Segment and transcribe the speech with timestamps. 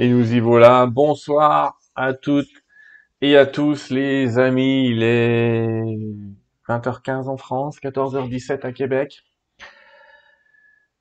[0.00, 0.86] Et nous y voilà.
[0.86, 2.62] Bonsoir à toutes
[3.20, 4.90] et à tous les amis.
[4.90, 5.96] Il est
[6.68, 9.24] 20h15 en France, 14h17 à Québec.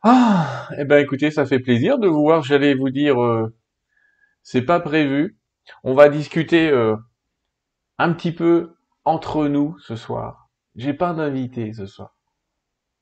[0.02, 2.42] Ah, eh ben écoutez, ça fait plaisir de vous voir.
[2.42, 3.56] J'allais vous dire, euh,
[4.42, 5.38] c'est pas prévu.
[5.84, 6.96] On va discuter euh,
[8.00, 10.50] un petit peu entre nous ce soir.
[10.76, 12.16] J'ai pas d'invité ce soir.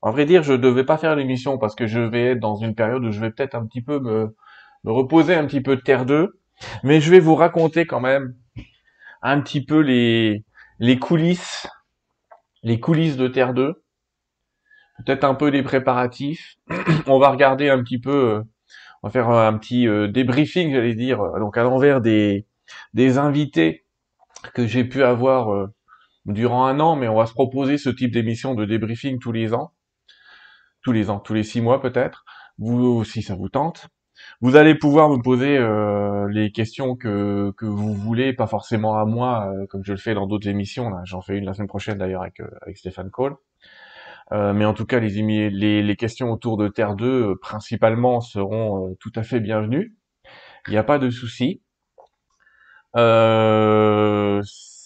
[0.01, 2.75] En vrai dire, je devais pas faire l'émission parce que je vais être dans une
[2.75, 4.35] période où je vais peut-être un petit peu me,
[4.85, 6.39] me reposer un petit peu de Terre 2,
[6.83, 8.35] mais je vais vous raconter quand même
[9.23, 10.45] un petit peu les,
[10.79, 11.67] les coulisses,
[12.61, 13.83] les coulisses de Terre 2,
[15.03, 16.57] peut-être un peu des préparatifs.
[17.07, 18.43] on va regarder un petit peu, euh,
[19.01, 22.45] on va faire un petit euh, débriefing, j'allais dire, euh, donc à l'envers des,
[22.93, 23.85] des invités
[24.53, 25.69] que j'ai pu avoir
[26.25, 29.55] durant un an, mais on va se proposer ce type d'émission de débriefing tous les
[29.55, 29.73] ans,
[30.83, 32.25] tous les ans, tous les six mois peut-être.
[32.59, 33.89] Vous aussi, ça vous tente.
[34.41, 39.05] Vous allez pouvoir me poser euh, les questions que, que vous voulez, pas forcément à
[39.05, 40.91] moi, euh, comme je le fais dans d'autres émissions.
[41.05, 43.35] J'en fais une la semaine prochaine d'ailleurs avec, euh, avec Stéphane Cole.
[44.31, 45.09] mais en tout cas, les,
[45.49, 49.95] les, les, questions autour de Terre 2, principalement, seront tout à fait bienvenues.
[50.67, 51.61] Il n'y a pas de souci.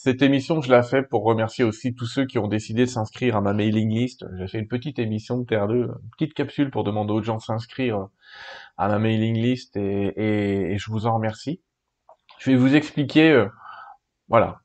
[0.02, 3.36] Cette émission, je la fais pour remercier aussi tous ceux qui ont décidé de s'inscrire
[3.36, 4.26] à ma mailing list.
[4.38, 7.36] J'ai fait une petite émission de Terre 2, une petite capsule pour demander aux gens
[7.36, 8.08] de s'inscrire
[8.78, 11.62] à ma mailing list et, je vous en remercie.
[12.38, 13.48] Je vais vous expliquer, euh,
[14.30, 14.62] voilà,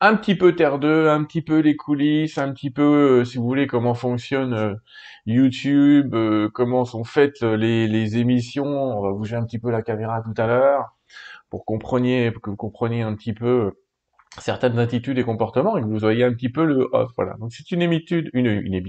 [0.00, 3.36] un petit peu Terre 2, un petit peu les coulisses, un petit peu, euh, si
[3.36, 4.74] vous voulez, comment fonctionne euh,
[5.26, 6.16] YouTube,
[6.54, 8.64] comment sont faites les, les, émissions.
[8.64, 10.96] On va bouger un petit peu la caméra tout à l'heure
[11.50, 13.74] pour, pour que vous compreniez un petit peu
[14.38, 17.10] certaines attitudes et comportements et que vous voyez un petit peu le off.
[17.16, 17.34] Voilà.
[17.38, 18.82] Donc c'est une émitude, une, une,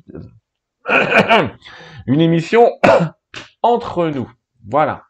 [2.07, 2.71] une émission
[3.61, 4.31] entre nous.
[4.69, 5.03] Voilà.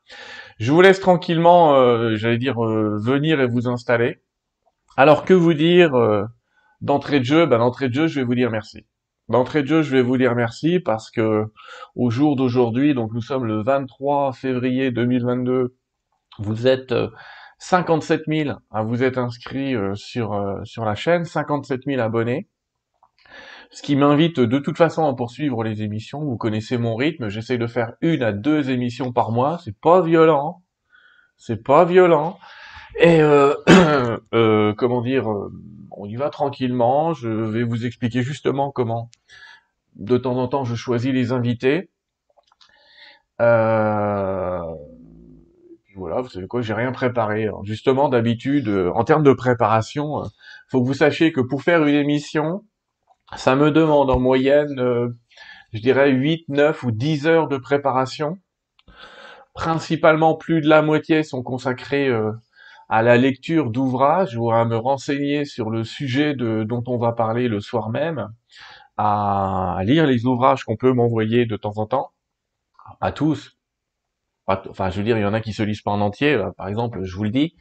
[0.59, 4.21] Je vous laisse tranquillement, euh, j'allais dire, euh, venir et vous installer.
[4.97, 6.23] Alors que vous dire euh,
[6.81, 7.45] d'entrée de jeu?
[7.45, 8.85] Ben, D'entrée de jeu, je vais vous dire merci.
[9.29, 11.45] D'entrée de jeu, je vais vous dire merci parce que
[11.95, 15.75] au jour d'aujourd'hui, donc nous sommes le 23 février 2022,
[16.39, 16.93] vous êtes
[17.63, 22.47] 57 000 à vous êtes inscrits sur, sur la chaîne, 57 000 abonnés.
[23.71, 26.23] Ce qui m'invite de toute façon à poursuivre les émissions.
[26.23, 27.29] Vous connaissez mon rythme.
[27.29, 29.59] J'essaie de faire une à deux émissions par mois.
[29.63, 30.61] C'est pas violent.
[31.37, 32.37] C'est pas violent.
[32.99, 33.55] Et euh,
[34.35, 35.51] euh, comment dire, euh,
[35.89, 37.13] on y va tranquillement.
[37.13, 39.09] Je vais vous expliquer justement comment,
[39.95, 41.89] de temps en temps, je choisis les invités.
[43.41, 44.61] Euh,
[45.95, 47.49] voilà, vous savez quoi, j'ai rien préparé.
[47.63, 50.23] justement, d'habitude, en termes de préparation,
[50.69, 52.63] faut que vous sachiez que pour faire une émission,
[53.35, 55.09] ça me demande en moyenne, euh,
[55.73, 58.37] je dirais 8, 9 ou 10 heures de préparation.
[59.53, 62.31] Principalement, plus de la moitié sont consacrées euh,
[62.89, 67.11] à la lecture d'ouvrages ou à me renseigner sur le sujet de, dont on va
[67.11, 68.29] parler le soir même,
[68.97, 72.11] à lire les ouvrages qu'on peut m'envoyer de temps en temps.
[72.99, 73.57] Pas tous,
[74.47, 76.33] Enfin, je veux dire, il y en a qui se lisent pas en entier.
[76.33, 77.55] Euh, par exemple, je vous le dis,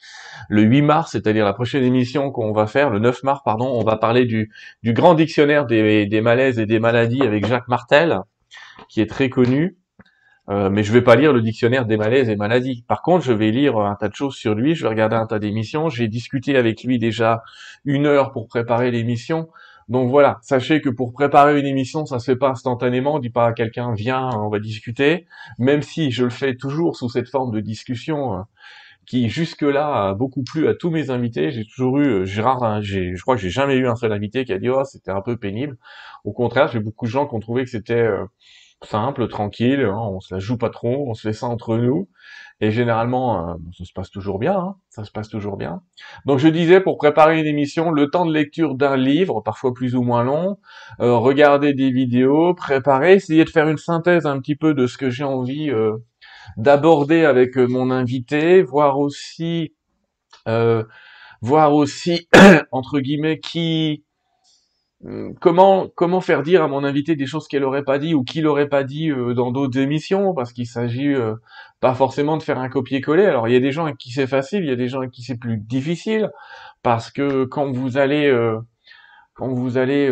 [0.48, 3.84] le 8 mars, c'est-à-dire la prochaine émission qu'on va faire, le 9 mars, pardon, on
[3.84, 4.50] va parler du,
[4.82, 8.18] du grand dictionnaire des, des, malaises et des maladies avec Jacques Martel,
[8.88, 9.76] qui est très connu.
[10.48, 12.84] Euh, mais je vais pas lire le dictionnaire des malaises et maladies.
[12.88, 14.74] Par contre, je vais lire un tas de choses sur lui.
[14.74, 15.88] Je vais regarder un tas d'émissions.
[15.88, 17.44] J'ai discuté avec lui déjà
[17.84, 19.48] une heure pour préparer l'émission.
[19.88, 23.14] Donc voilà, sachez que pour préparer une émission, ça se fait pas instantanément.
[23.14, 25.26] On dit pas à quelqu'un viens, on va discuter.
[25.58, 28.42] Même si je le fais toujours sous cette forme de discussion euh,
[29.06, 31.50] qui jusque-là a beaucoup plu à tous mes invités.
[31.50, 34.12] J'ai toujours eu, euh, Gérard, hein, j'ai, je crois que j'ai jamais eu un seul
[34.12, 35.76] invité qui a dit oh c'était un peu pénible.
[36.24, 38.24] Au contraire, j'ai beaucoup de gens qui ont trouvé que c'était euh,
[38.82, 42.08] simple, tranquille, hein, on se la joue pas trop, on se fait ça entre nous.
[42.62, 45.82] Et généralement, euh, ça se passe toujours bien, hein, ça se passe toujours bien.
[46.26, 49.96] Donc je disais, pour préparer une émission, le temps de lecture d'un livre, parfois plus
[49.96, 50.58] ou moins long,
[51.00, 54.96] euh, regarder des vidéos, préparer, essayer de faire une synthèse un petit peu de ce
[54.96, 55.96] que j'ai envie euh,
[56.56, 59.74] d'aborder avec mon invité, voir aussi,
[60.46, 62.28] voir aussi,
[62.70, 64.11] entre guillemets, qui euh,
[65.40, 68.46] comment comment faire dire à mon invité des choses qu'elle aurait pas dit ou qu'il
[68.46, 70.34] aurait pas dit euh, dans d'autres émissions?
[70.34, 71.34] Parce qu'il s'agit euh,
[71.80, 73.26] pas forcément de faire un copier-coller.
[73.26, 74.98] Alors il y a des gens avec qui c'est facile, il y a des gens
[74.98, 76.30] avec qui c'est plus difficile
[76.82, 78.32] parce que quand vous allez
[79.34, 80.10] quand vous allez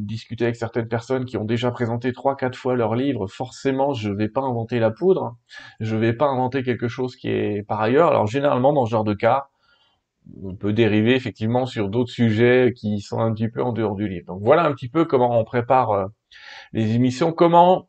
[0.00, 4.10] discuter avec certaines personnes qui ont déjà présenté trois quatre fois leur livre, forcément je
[4.10, 5.36] vais pas inventer la poudre,
[5.80, 8.08] je vais pas inventer quelque chose qui est par ailleurs.
[8.08, 9.48] Alors généralement dans ce genre de cas,
[10.42, 14.08] on peut dériver effectivement sur d'autres sujets qui sont un petit peu en dehors du
[14.08, 14.26] livre.
[14.26, 16.06] Donc voilà un petit peu comment on prépare euh,
[16.72, 17.88] les émissions, comment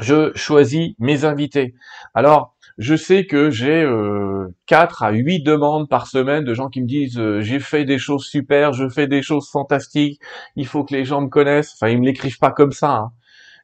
[0.00, 1.74] je choisis mes invités.
[2.14, 6.80] Alors, je sais que j'ai euh, 4 à 8 demandes par semaine de gens qui
[6.80, 10.20] me disent euh, j'ai fait des choses super, je fais des choses fantastiques,
[10.56, 11.74] il faut que les gens me connaissent.
[11.74, 12.90] Enfin, ils me l'écrivent pas comme ça.
[12.96, 13.12] hein.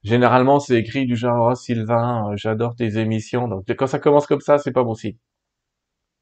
[0.05, 3.49] Généralement, c'est écrit du genre oh, Sylvain, euh, j'adore tes émissions.
[3.49, 5.17] Donc quand ça commence comme ça, c'est pas bon signe.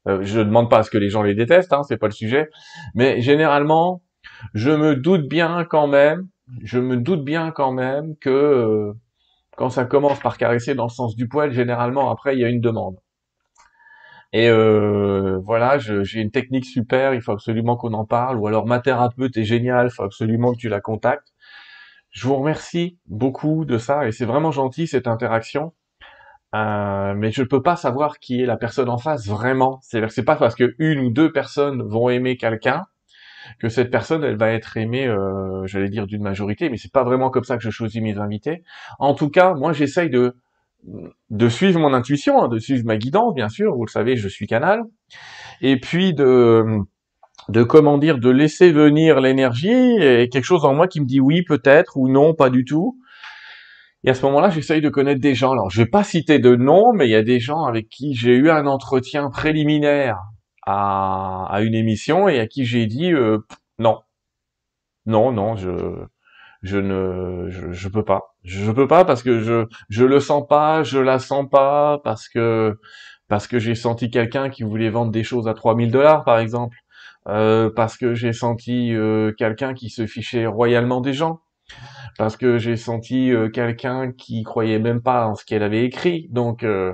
[0.07, 2.13] Euh, je demande pas à ce que les gens les détestent, hein, c'est pas le
[2.13, 2.49] sujet.
[2.93, 4.03] Mais généralement,
[4.53, 6.27] je me doute bien quand même,
[6.63, 8.93] je me doute bien quand même que euh,
[9.57, 12.49] quand ça commence par caresser dans le sens du poil, généralement après il y a
[12.49, 12.97] une demande.
[14.33, 18.37] Et euh, voilà, j'ai une technique super, il faut absolument qu'on en parle.
[18.37, 21.33] Ou alors ma thérapeute est géniale, il faut absolument que tu la contactes.
[22.11, 25.73] Je vous remercie beaucoup de ça et c'est vraiment gentil cette interaction.
[26.55, 29.79] Euh, mais je ne peux pas savoir qui est la personne en face vraiment.
[29.81, 32.83] C'est-à-dire que c'est pas parce que une ou deux personnes vont aimer quelqu'un
[33.59, 37.03] que cette personne elle va être aimée, euh, j'allais dire d'une majorité, mais c'est pas
[37.03, 38.63] vraiment comme ça que je choisis mes invités.
[38.99, 40.35] En tout cas, moi j'essaye de
[41.31, 43.75] de suivre mon intuition, hein, de suivre ma guidance, bien sûr.
[43.75, 44.83] Vous le savez, je suis canal.
[45.61, 46.63] Et puis de
[47.49, 51.19] de comment dire, de laisser venir l'énergie et quelque chose en moi qui me dit
[51.19, 52.97] oui peut-être ou non pas du tout.
[54.05, 55.51] Et à ce moment-là, j'essaye de connaître des gens.
[55.51, 58.13] Alors, je vais pas citer de nom, mais il y a des gens avec qui
[58.15, 60.19] j'ai eu un entretien préliminaire
[60.65, 63.39] à, à une émission et à qui j'ai dit euh,
[63.79, 63.99] non,
[65.05, 65.71] non, non, je,
[66.61, 70.45] je ne, je, je peux pas, je peux pas parce que je, je le sens
[70.47, 72.77] pas, je la sens pas parce que,
[73.27, 76.77] parce que j'ai senti quelqu'un qui voulait vendre des choses à 3000 dollars, par exemple,
[77.27, 81.41] Euh, parce que j'ai senti euh, quelqu'un qui se fichait royalement des gens
[82.17, 86.27] parce que j'ai senti euh, quelqu'un qui croyait même pas en ce qu'elle avait écrit.
[86.31, 86.93] Donc, euh,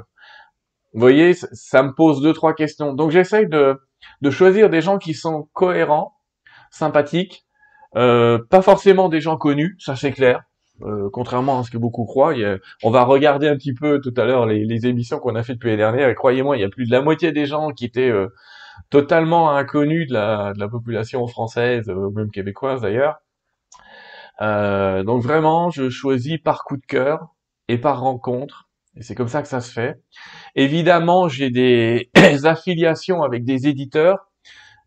[0.94, 2.94] vous voyez, ça, me pose deux trois questions.
[2.94, 3.80] Donc, j'essaye de
[4.22, 6.16] de choisir des gens qui sont cohérents,
[6.72, 7.46] sympathiques,
[7.96, 10.44] euh, pas forcément des gens connus, ça c'est clair.
[10.84, 12.34] Euh, contrairement à ce que beaucoup croient,
[12.84, 15.54] on va regarder un petit peu tout à l'heure les, les émissions qu'on a fait
[15.54, 17.86] depuis l'année dernière, et croyez-moi, il y a plus de la moitié des gens qui
[17.86, 18.28] étaient euh,
[18.90, 23.18] totalement inconnus de la, de la population française, euh, même québécoise d'ailleurs.
[24.42, 27.36] Euh, donc vraiment, je choisis par coup de cœur
[27.68, 28.70] et par rencontre.
[28.98, 30.02] Et c'est comme ça que ça se fait.
[30.56, 32.10] Évidemment, j'ai des
[32.44, 34.32] affiliations avec des éditeurs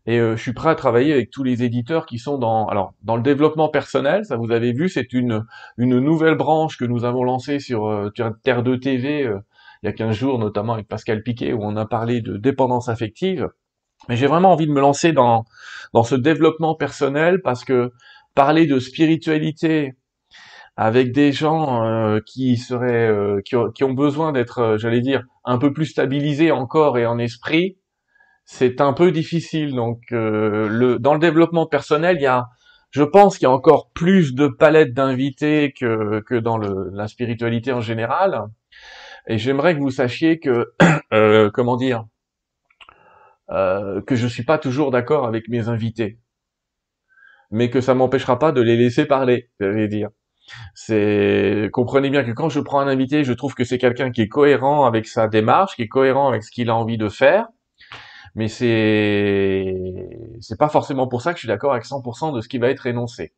[0.07, 2.93] et euh, je suis prêt à travailler avec tous les éditeurs qui sont dans alors
[3.01, 4.25] dans le développement personnel.
[4.25, 5.45] Ça, vous avez vu, c'est une
[5.77, 8.11] une nouvelle branche que nous avons lancée sur euh,
[8.43, 9.39] Terre 2 TV euh,
[9.83, 12.89] il y a 15 jours, notamment avec Pascal Piquet, où on a parlé de dépendance
[12.89, 13.49] affective.
[14.09, 15.45] Mais j'ai vraiment envie de me lancer dans
[15.93, 17.91] dans ce développement personnel parce que
[18.35, 19.95] parler de spiritualité
[20.77, 25.57] avec des gens euh, qui seraient euh, qui, ont, besoin d'être, euh, j'allais dire, un
[25.57, 27.77] peu plus stabilisés en corps et en esprit,
[28.45, 29.73] c'est un peu difficile.
[29.73, 32.47] Donc, dans le développement personnel, il y a,
[32.91, 37.71] je pense qu'il y a encore plus de palettes d'invités que que dans la spiritualité
[37.73, 38.43] en général.
[39.27, 40.73] Et j'aimerais que vous sachiez que,
[41.53, 42.05] comment dire,
[43.49, 46.19] que je suis pas toujours d'accord avec mes invités,
[47.55, 50.09] mais que ça m'empêchera pas de les laisser parler, j'allais dire.
[50.75, 54.21] C'est comprenez bien que quand je prends un invité, je trouve que c'est quelqu'un qui
[54.21, 57.47] est cohérent avec sa démarche, qui est cohérent avec ce qu'il a envie de faire,
[58.35, 59.73] mais c'est
[60.41, 62.69] c'est pas forcément pour ça que je suis d'accord avec 100% de ce qui va
[62.69, 63.33] être énoncé.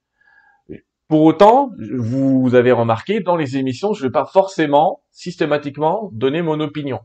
[1.07, 6.59] Pour autant, vous avez remarqué dans les émissions, je vais pas forcément systématiquement donner mon
[6.59, 7.01] opinion.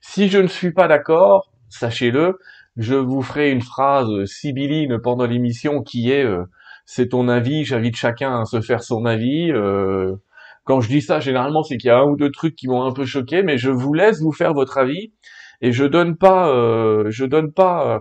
[0.00, 2.38] Si je ne suis pas d'accord, sachez-le,
[2.76, 6.44] je vous ferai une phrase sibylline pendant l'émission qui est euh,
[6.86, 9.50] c'est ton avis, j'invite chacun à se faire son avis.
[9.52, 10.16] euh,
[10.64, 12.84] quand je dis ça, généralement, c'est qu'il y a un ou deux trucs qui m'ont
[12.84, 15.12] un peu choqué, mais je vous laisse vous faire votre avis
[15.60, 18.00] et je donne pas, euh, je donne pas, euh,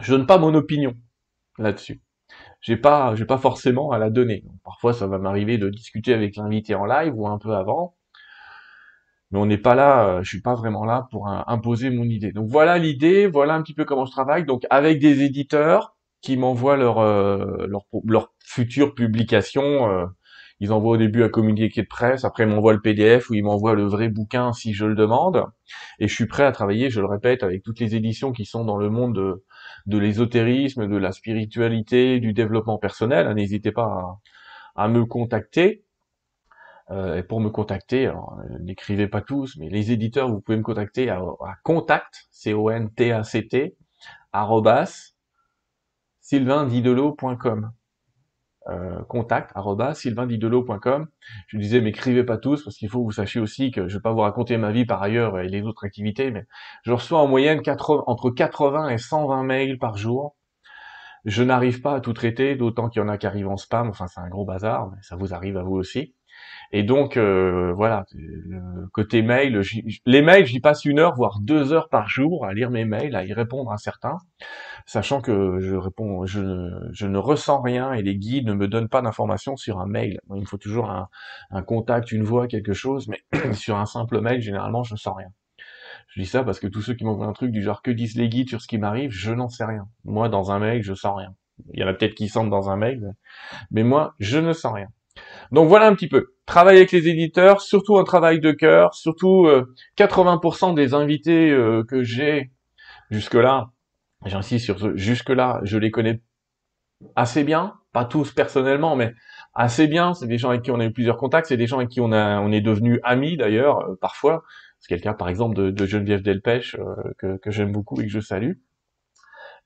[0.00, 0.94] je donne pas mon opinion
[1.58, 2.00] là-dessus.
[2.60, 4.44] J'ai pas, j'ai pas forcément à la donner.
[4.64, 7.96] Parfois, ça va m'arriver de discuter avec l'invité en live ou un peu avant,
[9.30, 12.04] mais on n'est pas là, euh, je suis pas vraiment là pour euh, imposer mon
[12.04, 12.32] idée.
[12.32, 14.44] Donc voilà l'idée, voilà un petit peu comment je travaille.
[14.44, 19.88] Donc avec des éditeurs qui m'envoient leur euh, leur, leur future publication.
[19.90, 20.06] euh,
[20.62, 23.42] ils envoient au début un communiqué de presse, après ils m'envoient le PDF ou ils
[23.42, 25.44] m'envoient le vrai bouquin si je le demande.
[25.98, 28.64] Et je suis prêt à travailler, je le répète, avec toutes les éditions qui sont
[28.64, 29.44] dans le monde de,
[29.86, 33.26] de l'ésotérisme, de la spiritualité, du développement personnel.
[33.26, 33.84] hein, N'hésitez pas
[34.76, 35.84] à, à me contacter.
[36.90, 38.14] Euh, et pour me contacter, euh,
[38.60, 43.76] n'écrivez pas tous, mais les éditeurs, vous pouvez me contacter à, à contact, C-O-N-T-A-C-T,
[44.32, 45.12] arrobas,
[46.20, 47.70] sylvaindidelot.com.
[48.68, 51.08] Euh, contact, arrobas, sylvaindidelot.com.
[51.46, 54.02] Je disais, m'écrivez pas tous, parce qu'il faut que vous sachiez aussi que je vais
[54.02, 56.46] pas vous raconter ma vie par ailleurs et les autres activités, mais
[56.84, 60.36] je reçois en moyenne 80, entre 80 et 120 mails par jour.
[61.24, 63.88] Je n'arrive pas à tout traiter, d'autant qu'il y en a qui arrivent en spam,
[63.88, 66.14] enfin c'est un gros bazar, mais ça vous arrive à vous aussi.
[66.72, 69.60] Et donc euh, voilà, le côté mail,
[70.06, 73.16] les mails, j'y passe une heure voire deux heures par jour à lire mes mails,
[73.16, 74.18] à y répondre à certains,
[74.86, 76.40] sachant que je réponds, je,
[77.06, 80.20] ne ressens rien et les guides ne me donnent pas d'informations sur un mail.
[80.32, 81.08] Il me faut toujours un,
[81.50, 83.20] un contact, une voix, quelque chose, mais
[83.52, 85.30] sur un simple mail, généralement, je ne sens rien.
[86.08, 88.16] Je dis ça parce que tous ceux qui m'envoient un truc du genre que disent
[88.16, 89.86] les guides sur ce qui m'arrive, je n'en sais rien.
[90.04, 91.34] Moi, dans un mail, je sens rien.
[91.72, 93.14] Il y en a peut-être qui sentent dans un mail,
[93.70, 94.88] mais moi, je ne sens rien.
[95.52, 96.34] Donc voilà un petit peu.
[96.46, 99.48] Travailler avec les éditeurs, surtout un travail de cœur, surtout
[99.96, 102.52] 80% euh, des invités euh, que j'ai
[103.10, 103.70] jusque-là,
[104.26, 106.22] j'insiste sur ce, jusque-là, je les connais
[107.16, 109.14] assez bien, pas tous personnellement, mais
[109.54, 110.14] assez bien.
[110.14, 112.00] C'est des gens avec qui on a eu plusieurs contacts, c'est des gens avec qui
[112.00, 114.44] on a, on est devenu amis d'ailleurs euh, parfois.
[114.78, 116.76] C'est quelqu'un par exemple de, de Geneviève Delpech
[117.18, 118.52] que, que j'aime beaucoup et que je salue,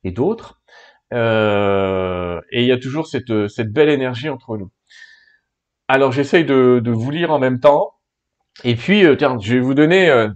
[0.03, 0.61] et d'autres.
[1.13, 4.73] Et il y a toujours cette, cette belle énergie entre nous.
[5.89, 7.95] Alors j'essaye de, vous lire en même temps.
[8.63, 10.29] Et puis, euh, tiens, je vais vous donner, euh,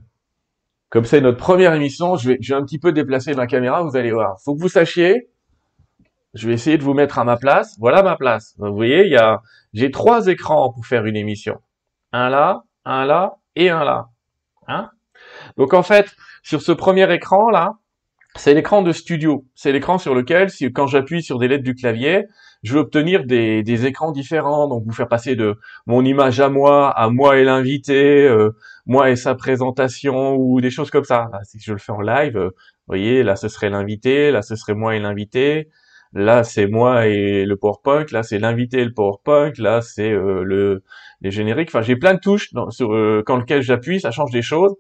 [0.90, 3.97] comme c'est notre première émission, je vais, je un petit peu déplacer ma caméra, vous
[3.97, 4.40] allez voir.
[4.45, 5.31] Faut que vous sachiez,
[6.35, 7.76] je vais essayer de vous mettre à ma place.
[7.78, 8.55] Voilà ma place.
[8.59, 9.38] Vous voyez, il
[9.73, 11.61] j'ai trois écrans pour faire une émission.
[12.12, 14.09] Un là, un là et un là.
[14.67, 14.90] Hein?
[15.57, 17.75] Donc en fait, sur ce premier écran là,
[18.37, 19.47] c'est l'écran de studio.
[19.55, 22.26] C'est l'écran sur lequel, si, quand j'appuie sur des lettres du clavier,
[22.62, 24.69] je vais obtenir des, des, écrans différents.
[24.69, 28.50] Donc, vous faire passer de mon image à moi, à moi et l'invité, euh,
[28.87, 31.31] moi et sa présentation, ou des choses comme ça.
[31.45, 34.57] si je le fais en live, euh, vous voyez, là, ce serait l'invité, là, ce
[34.57, 35.69] serait moi et l'invité.
[36.15, 38.07] Là, c'est moi et le PowerPoint.
[38.12, 39.53] Là, c'est l'invité et le PowerPoint.
[39.59, 40.83] Là, c'est euh, le
[41.21, 41.69] les génériques.
[41.69, 42.91] Enfin, j'ai plein de touches dans, sur,
[43.27, 44.75] quand lequel j'appuie, ça change des choses.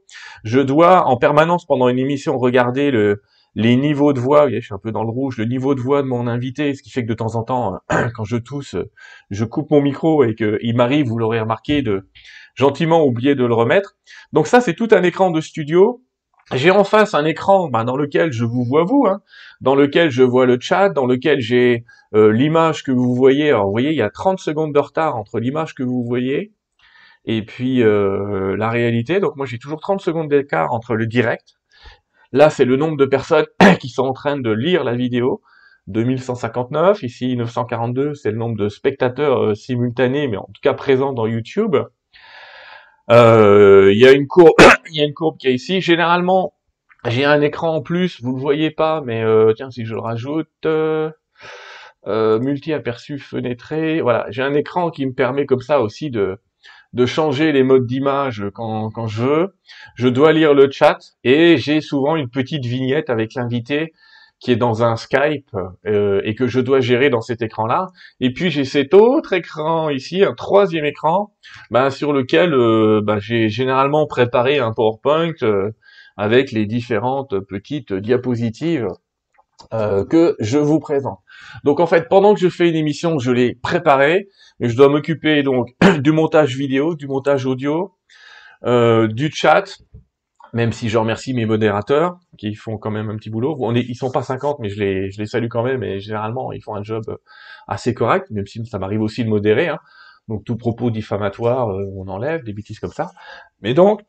[0.44, 3.22] Je dois en permanence pendant une émission regarder le
[3.58, 6.02] les niveaux de voix, je suis un peu dans le rouge, le niveau de voix
[6.02, 7.80] de mon invité, ce qui fait que de temps en temps,
[8.14, 8.76] quand je tousse,
[9.30, 12.08] je coupe mon micro et qu'il m'arrive, vous l'aurez remarqué, de
[12.54, 13.96] gentiment oublier de le remettre.
[14.32, 16.04] Donc ça, c'est tout un écran de studio.
[16.54, 19.22] J'ai en face un écran bah, dans lequel je vous vois vous, hein,
[19.60, 21.84] dans lequel je vois le chat, dans lequel j'ai
[22.14, 23.48] euh, l'image que vous voyez.
[23.48, 26.52] Alors vous voyez, il y a 30 secondes de retard entre l'image que vous voyez
[27.24, 29.18] et puis euh, la réalité.
[29.18, 31.57] Donc moi j'ai toujours 30 secondes d'écart entre le direct
[32.32, 33.46] Là, c'est le nombre de personnes
[33.80, 35.40] qui sont en train de lire la vidéo.
[35.88, 41.14] 2159, ici 942, c'est le nombre de spectateurs euh, simultanés, mais en tout cas présents
[41.14, 41.76] dans YouTube.
[43.10, 44.52] Euh, il y a une courbe,
[44.92, 45.06] y a
[45.38, 45.80] qui est ici.
[45.80, 46.52] Généralement,
[47.06, 50.00] j'ai un écran en plus, vous le voyez pas, mais euh, tiens, si je le
[50.00, 50.66] rajoute,
[52.06, 56.38] multi-aperçu fenêtré, voilà, j'ai un écran qui me permet comme ça aussi de
[56.92, 59.56] de changer les modes d'image quand, quand je veux.
[59.94, 63.92] Je dois lire le chat et j'ai souvent une petite vignette avec l'invité
[64.40, 65.50] qui est dans un Skype
[65.86, 67.88] euh, et que je dois gérer dans cet écran-là.
[68.20, 71.34] Et puis j'ai cet autre écran ici, un troisième écran,
[71.70, 75.72] bah, sur lequel euh, bah, j'ai généralement préparé un PowerPoint euh,
[76.16, 78.88] avec les différentes petites diapositives
[79.70, 81.18] que je vous présente.
[81.64, 84.28] Donc en fait, pendant que je fais une émission, je l'ai préparée,
[84.60, 87.94] mais je dois m'occuper donc du montage vidéo, du montage audio,
[88.64, 89.78] euh, du chat,
[90.52, 93.56] même si je remercie mes modérateurs qui font quand même un petit boulot.
[93.60, 95.82] On est, ils sont pas 50, mais je les, je les salue quand même.
[95.82, 97.04] Et généralement, ils font un job
[97.66, 99.68] assez correct, même si ça m'arrive aussi de modérer.
[99.68, 99.78] Hein.
[100.28, 103.12] Donc tout propos diffamatoire, euh, on enlève des bêtises comme ça.
[103.62, 104.02] Mais donc,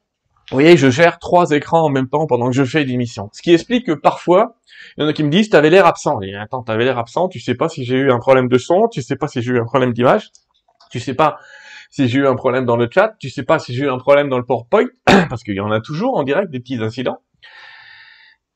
[0.52, 3.30] vous voyez, je gère trois écrans en même temps pendant que je fais l'émission.
[3.34, 4.56] Ce qui explique que parfois,
[4.98, 6.22] il y en a qui me disent, t'avais l'air absent.
[6.22, 8.88] Et attends, t'avais l'air absent, tu sais pas si j'ai eu un problème de son,
[8.88, 10.32] tu sais pas si j'ai eu un problème d'image,
[10.90, 11.38] tu sais pas
[11.92, 14.00] si j'ai eu un problème dans le chat, tu sais pas si j'ai eu un
[14.00, 14.88] problème dans le PowerPoint,
[15.30, 17.22] parce qu'il y en a toujours en direct des petits incidents.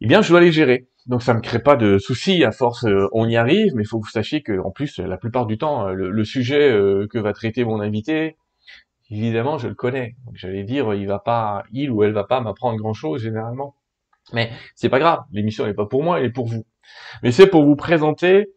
[0.01, 0.88] Eh bien, je dois les gérer.
[1.05, 3.85] Donc ça me crée pas de soucis, à force euh, on y arrive, mais il
[3.85, 7.07] faut que vous sachiez que en plus la plupart du temps le, le sujet euh,
[7.12, 8.38] que va traiter mon invité,
[9.13, 10.15] évidemment, je le connais.
[10.34, 13.75] J'allais dire, il va pas, il ou elle va pas m'apprendre grand chose généralement.
[14.32, 16.65] Mais c'est pas grave, l'émission n'est pas pour moi, elle est pour vous.
[17.22, 18.48] Mais c'est pour vous présenter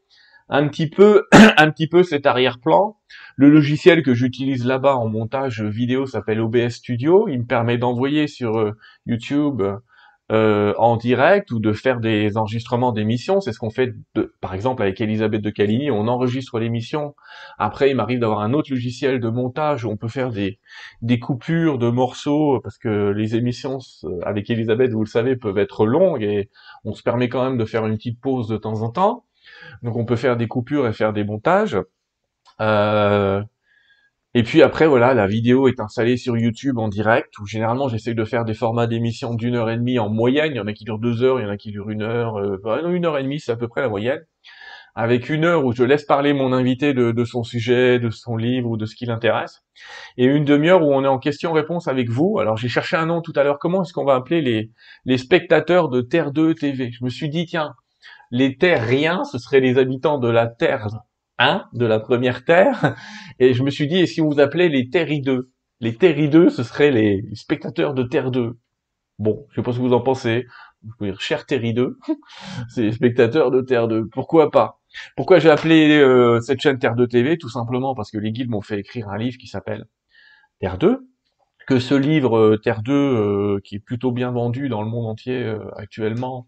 [0.49, 1.25] un petit peu,
[1.57, 2.97] un petit peu cet arrière-plan.
[3.37, 7.29] Le logiciel que j'utilise là-bas en montage vidéo s'appelle OBS Studio.
[7.29, 8.73] Il me permet d'envoyer sur euh,
[9.07, 9.63] YouTube
[10.33, 13.40] euh, en direct ou de faire des enregistrements d'émissions.
[13.40, 15.90] C'est ce qu'on fait, de, par exemple, avec Elisabeth de Caligny.
[15.92, 17.14] On enregistre l'émission.
[17.59, 20.59] Après, il m'arrive d'avoir un autre logiciel de montage où on peut faire des,
[21.21, 23.78] coupures de morceaux parce que les émissions
[24.25, 26.50] avec Elisabeth, vous le savez, peuvent être longues et
[26.85, 29.25] on se permet quand même de faire une petite pause de temps en temps.
[29.83, 31.78] Donc, on peut faire des coupures et faire des montages.
[32.61, 33.42] Euh,
[34.38, 38.12] et puis après, voilà, la vidéo est installée sur YouTube en direct, où généralement j'essaie
[38.12, 40.52] de faire des formats d'émissions d'une heure et demie en moyenne.
[40.52, 42.02] Il y en a qui durent deux heures, il y en a qui durent une
[42.02, 44.21] heure, euh, une heure et demie, c'est à peu près la moyenne.
[44.95, 48.69] avec une heure où je laisse parler mon invité de, son sujet, de son livre
[48.69, 49.62] ou de ce qui l'intéresse,
[50.19, 52.38] et une demi-heure où on est en question-réponse avec vous.
[52.38, 53.59] Alors j'ai cherché un nom tout à l'heure.
[53.59, 54.71] Comment est-ce qu'on va appeler les,
[55.07, 57.73] les spectateurs de Terre 2 TV Je me suis dit tiens,
[58.31, 60.88] les terriens, ce seraient les habitants de la Terre
[61.38, 62.97] 1, de la première Terre,
[63.38, 65.49] et je me suis dit et si on vous appelait les Terri2
[65.81, 68.59] Les Terri2, ce seraient les spectateurs de Terre 2.
[69.19, 70.47] Bon, je sais pas ce que vous en pensez.
[70.83, 71.99] Vous pouvez dire cher 2,
[72.69, 74.09] c'est les spectateurs de Terre 2.
[74.12, 74.81] Pourquoi pas?
[75.16, 78.50] Pourquoi j'ai appelé euh, cette chaîne Terre 2 TV Tout simplement parce que les guides
[78.50, 79.87] m'ont fait écrire un livre qui s'appelle
[80.61, 81.09] Terre 2,
[81.66, 85.07] que ce livre euh, Terre 2, euh, qui est plutôt bien vendu dans le monde
[85.07, 86.47] entier actuellement,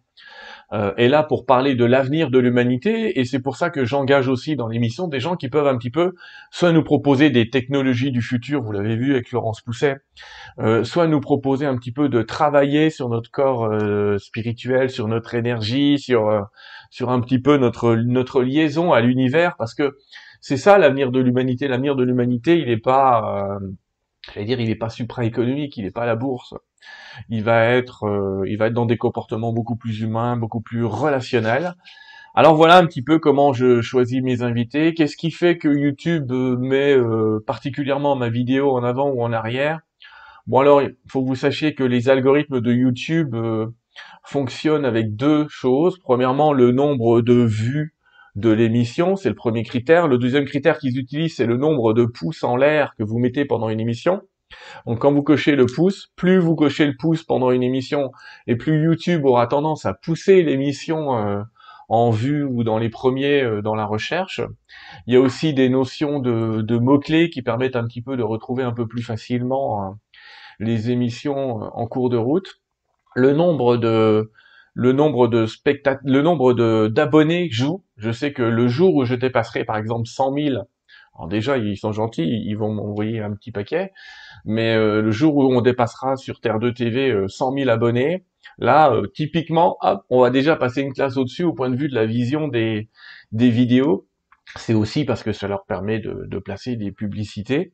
[0.73, 4.55] est là pour parler de l'avenir de l'humanité, et c'est pour ça que j'engage aussi
[4.55, 6.13] dans l'émission des gens qui peuvent un petit peu
[6.51, 9.97] soit nous proposer des technologies du futur, vous l'avez vu avec Laurence Pousset,
[10.83, 13.71] soit nous proposer un petit peu de travailler sur notre corps
[14.19, 16.47] spirituel, sur notre énergie, sur
[16.91, 19.97] sur un petit peu notre notre liaison à l'univers, parce que
[20.41, 21.69] c'est ça l'avenir de l'humanité.
[21.69, 23.69] L'avenir de l'humanité, il n'est pas, euh,
[24.33, 26.55] j'allais dire, il n'est pas supra-économique, il n'est pas la bourse.
[27.29, 30.85] Il va être, euh, il va être dans des comportements beaucoup plus humains, beaucoup plus
[30.85, 31.75] relationnels.
[32.35, 34.95] Alors voilà un petit peu comment je choisis mes invités.
[34.95, 39.81] Qu'est-ce qui fait que YouTube met euh, particulièrement ma vidéo en avant ou en arrière?
[40.47, 43.67] Bon alors, il faut que vous sachiez que les algorithmes de YouTube euh,
[44.25, 45.99] fonctionne avec deux choses.
[45.99, 47.95] Premièrement, le nombre de vues
[48.35, 50.09] de l'émission, c'est le premier critère.
[50.09, 53.45] Le deuxième critère qu'ils utilisent, c'est le nombre de pouces en l'air que vous mettez
[53.45, 54.23] pendant une émission.
[54.87, 58.13] Donc quand vous cochez le pouce, plus vous cochez le pouce pendant une émission,
[58.47, 61.43] et plus YouTube aura tendance à pousser l'émission euh,
[61.89, 64.41] en vue ou dans les premiers euh, dans la recherche.
[65.07, 68.63] Il y a aussi des notions de, mots-clés qui permettent un petit peu de retrouver
[68.63, 69.91] un peu plus facilement euh,
[70.61, 72.61] les émissions en cours de route
[73.15, 74.31] le nombre de
[74.75, 77.83] le nombre de spectateurs, le nombre de d'abonnés joue.
[77.97, 80.63] Je sais que le jour où je dépasserai par exemple 100 000,
[81.19, 83.93] alors déjà ils sont gentils, ils vont m'envoyer un petit paquet,
[84.45, 88.25] mais euh, le jour où on dépassera sur Terre 2 TV 100 000 abonnés,
[88.59, 91.89] là euh, typiquement, hop, on va déjà passer une classe au-dessus au point de vue
[91.89, 92.89] de la vision des
[93.33, 94.07] des vidéos.
[94.57, 97.73] C'est aussi parce que ça leur permet de, de placer des publicités.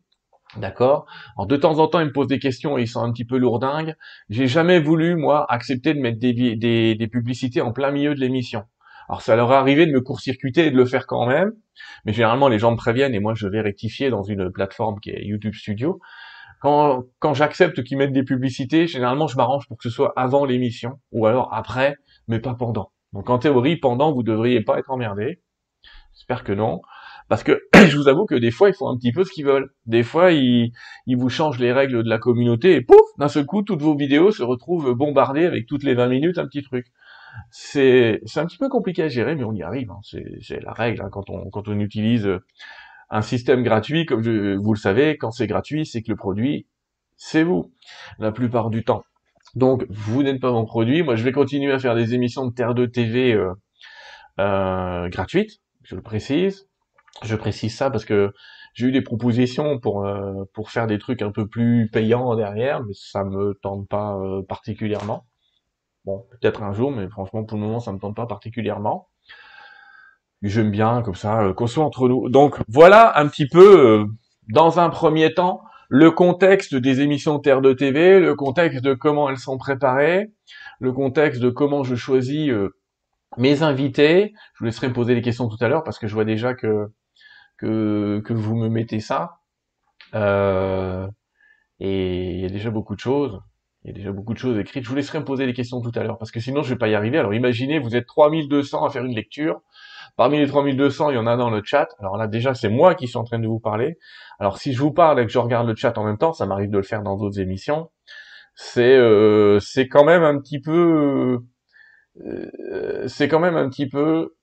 [0.57, 1.07] D'accord?
[1.37, 3.24] Alors de temps en temps, ils me posent des questions et ils sont un petit
[3.24, 3.94] peu lourdingues.
[4.28, 8.20] J'ai jamais voulu, moi, accepter de mettre des, des, des publicités en plein milieu de
[8.20, 8.64] l'émission.
[9.09, 11.53] Alors ça leur est arrivé de me court-circuiter et de le faire quand même,
[12.05, 15.11] mais généralement les gens me préviennent et moi je vais rectifier dans une plateforme qui
[15.11, 16.01] est YouTube Studio.
[16.61, 20.45] Quand, quand j'accepte qu'ils mettent des publicités, généralement je m'arrange pour que ce soit avant
[20.45, 21.97] l'émission ou alors après,
[22.29, 22.90] mais pas pendant.
[23.12, 25.40] Donc en théorie, pendant, vous devriez pas être emmerdé.
[26.14, 26.81] J'espère que non.
[27.29, 29.45] Parce que je vous avoue que des fois, ils font un petit peu ce qu'ils
[29.45, 29.73] veulent.
[29.87, 30.73] Des fois, ils,
[31.07, 33.97] ils vous changent les règles de la communauté et pouf, d'un seul coup, toutes vos
[33.97, 36.87] vidéos se retrouvent bombardées avec toutes les 20 minutes un petit truc.
[37.51, 39.90] C'est, un petit peu compliqué à gérer, mais on y arrive.
[39.90, 40.01] Hein.
[40.03, 41.09] C'est, la règle hein.
[41.11, 42.29] quand on quand on utilise
[43.11, 46.66] un système gratuit, comme je, vous le savez, quand c'est gratuit, c'est que le produit,
[47.16, 47.73] c'est vous,
[48.18, 49.05] la plupart du temps.
[49.55, 51.03] Donc, vous n'êtes pas mon produit.
[51.03, 53.53] Moi, je vais continuer à faire des émissions de Terre 2 TV euh,
[54.40, 56.68] euh, gratuites, je le précise.
[57.23, 58.33] Je précise ça parce que
[58.75, 62.83] j'ai eu des propositions pour euh, pour faire des trucs un peu plus payants derrière,
[62.83, 65.27] mais ça me tente pas euh, particulièrement.
[66.05, 69.09] Bon, peut-être un jour, mais franchement pour le moment ça me tente pas particulièrement.
[70.43, 72.29] J'aime bien comme ça euh, qu'on soit entre nous.
[72.29, 74.07] Donc voilà un petit peu
[74.49, 79.31] dans un premier temps le contexte des émissions Terre de TV, le contexte de comment
[79.31, 80.33] elles sont préparées,
[80.81, 82.51] le contexte de comment je choisis
[83.37, 84.35] mes invités.
[84.55, 86.88] Je vous laisserai poser des questions tout à l'heure parce que je vois déjà que
[87.59, 89.40] que, que vous me mettez ça.
[90.14, 91.09] Euh,
[91.81, 93.40] et il y a déjà beaucoup de choses.
[93.85, 94.85] Il y a déjà beaucoup de choses écrites.
[94.85, 96.79] Je vous laisserai me poser des questions tout à l'heure, parce que sinon je vais
[96.79, 97.18] pas y arriver.
[97.18, 99.61] Alors imaginez, vous êtes 3200 à faire une lecture.
[100.16, 101.88] Parmi les 3200, il y en a dans le chat.
[101.99, 103.99] Alors là, déjà, c'est moi qui suis en train de vous parler.
[104.38, 106.47] Alors si je vous parle et que je regarde le chat en même temps, ça
[106.47, 107.90] m'arrive de le faire dans d'autres émissions.
[108.55, 109.59] C'est euh,
[109.90, 111.40] quand même un petit peu
[112.23, 114.35] euh, c'est quand même un petit peu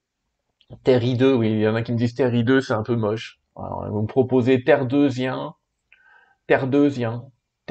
[0.83, 2.95] Terry 2, oui, il y en a qui me disent Terry 2, c'est un peu
[2.95, 3.39] moche.
[3.55, 5.09] Alors, vous me proposez Terre 2
[6.47, 6.89] Terre 2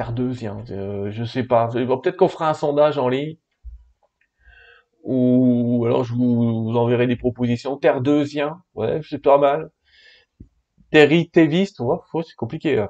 [0.00, 0.32] Terre 2
[0.70, 1.68] euh, je sais pas.
[1.68, 3.36] Peut-être qu'on fera un sondage en ligne.
[5.02, 7.76] Ou alors je vous, enverrai des propositions.
[7.76, 8.24] Terre 2
[8.72, 9.70] ouais, c'est pas mal.
[10.90, 12.86] Terry Téviste, ouais, c'est compliqué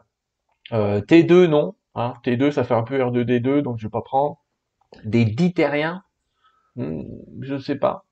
[0.70, 1.74] Euh, T2, non.
[1.96, 4.38] Hein, T2, ça fait un peu R2D2, donc je vais pas prendre.
[5.04, 6.04] Des Dithériens,
[6.76, 7.02] hmm,
[7.40, 8.06] je sais pas.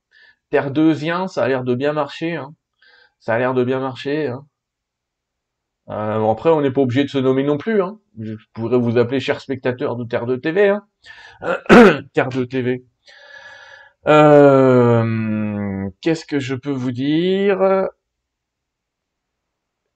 [0.50, 0.96] Terre 2
[1.28, 2.34] ça a l'air de bien marcher.
[2.34, 2.52] Hein.
[3.20, 4.26] Ça a l'air de bien marcher.
[4.26, 4.44] Hein.
[5.90, 7.82] Euh, après, on n'est pas obligé de se nommer non plus.
[7.82, 7.98] Hein.
[8.20, 10.68] Je pourrais vous appeler cher spectateur de Terre 2 TV.
[10.68, 11.58] Hein.
[12.12, 12.84] Terre 2 TV.
[14.06, 17.88] Euh, Qu'est-ce que je peux vous dire?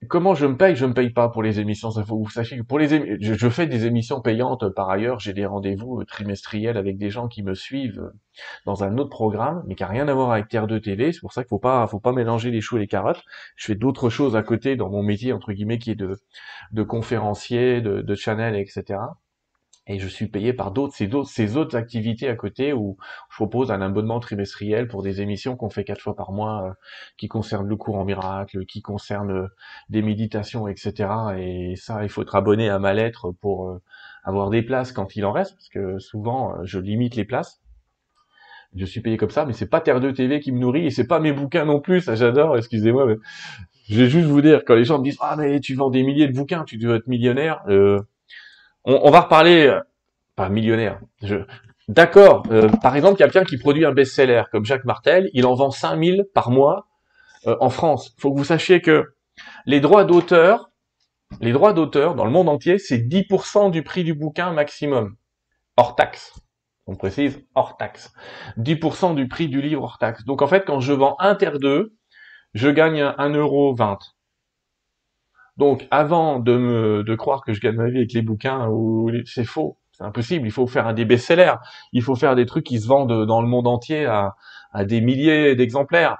[0.08, 1.90] Comment je me paye Je me paye pas pour les émissions.
[1.90, 5.20] Ça vous sachiez que pour les je, fais des émissions payantes par ailleurs.
[5.20, 8.10] J'ai des rendez-vous trimestriels avec des gens qui me suivent
[8.66, 11.12] dans un autre programme, mais qui a rien à voir avec Terre 2 TV.
[11.12, 13.22] C'est pour ça qu'il faut pas, faut pas mélanger les choux et les carottes.
[13.56, 16.16] Je fais d'autres choses à côté dans mon métier entre guillemets qui est de,
[16.72, 18.98] de conférencier, de, de channel, etc
[19.86, 22.96] et je suis payé par d'autres, ces, d'autres, ces autres activités à côté où
[23.30, 26.72] je propose un abonnement trimestriel pour des émissions qu'on fait quatre fois par mois, euh,
[27.16, 29.48] qui concernent le cours en miracle, qui concernent euh,
[29.88, 31.08] des méditations, etc.
[31.38, 33.82] Et ça, il faut être abonné à ma lettre pour euh,
[34.24, 37.60] avoir des places quand il en reste, parce que souvent, euh, je limite les places.
[38.74, 40.90] Je suis payé comme ça, mais c'est pas Terre 2 TV qui me nourrit et
[40.90, 42.00] c'est pas mes bouquins non plus.
[42.00, 42.56] Ça, j'adore.
[42.56, 43.16] Excusez-moi, mais
[43.88, 46.02] je vais juste vous dire quand les gens me disent ah mais tu vends des
[46.02, 47.62] milliers de bouquins, tu dois être millionnaire.
[47.68, 47.98] Euh,
[48.84, 49.80] on, va reparler, euh,
[50.36, 51.00] pas millionnaire.
[51.22, 51.36] Je,
[51.88, 52.44] d'accord.
[52.50, 56.24] euh, par exemple, quelqu'un qui produit un best-seller comme Jacques Martel, il en vend 5000
[56.34, 56.88] par mois
[57.46, 58.14] euh, en France.
[58.18, 59.14] Faut que vous sachiez que
[59.66, 60.70] les droits d'auteur,
[61.40, 65.16] les droits d'auteur dans le monde entier, c'est 10% du prix du bouquin maximum,
[65.76, 66.34] hors taxe.
[66.86, 68.12] On précise hors taxe.
[68.58, 70.24] 10% du prix du livre hors taxe.
[70.24, 71.94] Donc en fait, quand je vends un terre 2,
[72.54, 73.98] je gagne 1,20€.
[75.56, 79.10] Donc, avant de me de croire que je gagne ma vie avec les bouquins, ou
[79.26, 80.46] c'est faux, c'est impossible.
[80.46, 81.54] Il faut faire un des best-sellers.
[81.92, 84.34] Il faut faire des trucs qui se vendent dans le monde entier à,
[84.84, 86.18] des milliers d'exemplaires.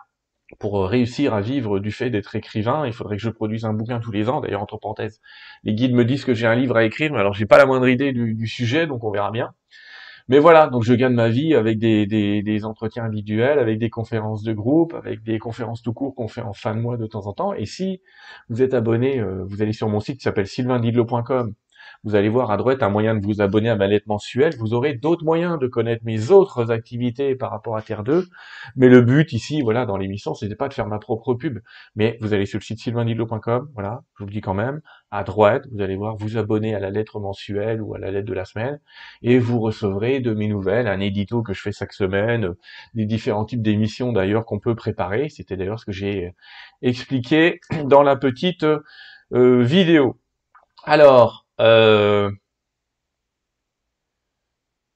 [0.59, 4.01] Pour réussir à vivre du fait d'être écrivain, il faudrait que je produise un bouquin
[4.01, 4.42] tous les ans.
[4.42, 5.21] D'ailleurs, entre parenthèses,
[5.64, 7.64] les guides me disent que j'ai un livre à écrire, mais alors j'ai pas la
[7.64, 9.55] moindre idée du, du sujet, donc on verra bien.
[10.29, 14.53] Mais voilà, donc je gagne ma vie avec des, entretiens individuels, avec des conférences de
[14.53, 17.33] groupe, avec des conférences tout court qu'on fait en fin de mois de temps en
[17.33, 17.55] temps.
[17.55, 18.01] Et si
[18.49, 21.55] vous êtes abonné, euh, vous allez sur mon site qui s'appelle sylvaindidlo.com,
[22.05, 24.55] vous allez voir à droite un moyen de vous abonner à ma lettre mensuelle.
[24.59, 28.27] Vous aurez d'autres moyens de connaître mes autres activités par rapport à Terre 2.
[28.75, 31.61] Mais le but ici, voilà, dans l'émission, c'était pas de faire ma propre pub.
[31.95, 34.81] Mais vous allez sur le site sylvaindidlo.com, voilà, je vous le dis quand même.
[35.12, 38.27] À droite, vous allez voir vous abonner à la lettre mensuelle ou à la lettre
[38.27, 38.81] de la semaine.
[39.23, 42.59] Et vous recevrez de mes nouvelles, un édito que je fais chaque semaine, euh,
[42.95, 45.29] des différents types d'émissions d'ailleurs qu'on peut préparer.
[45.29, 46.35] C'était d'ailleurs ce que j'ai
[46.81, 50.19] expliqué dans la petite euh, vidéo.
[50.85, 52.31] Alors, euh...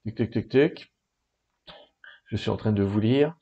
[0.05, 0.93] tic tic tic tic.
[2.25, 3.35] Je suis en train de vous lire.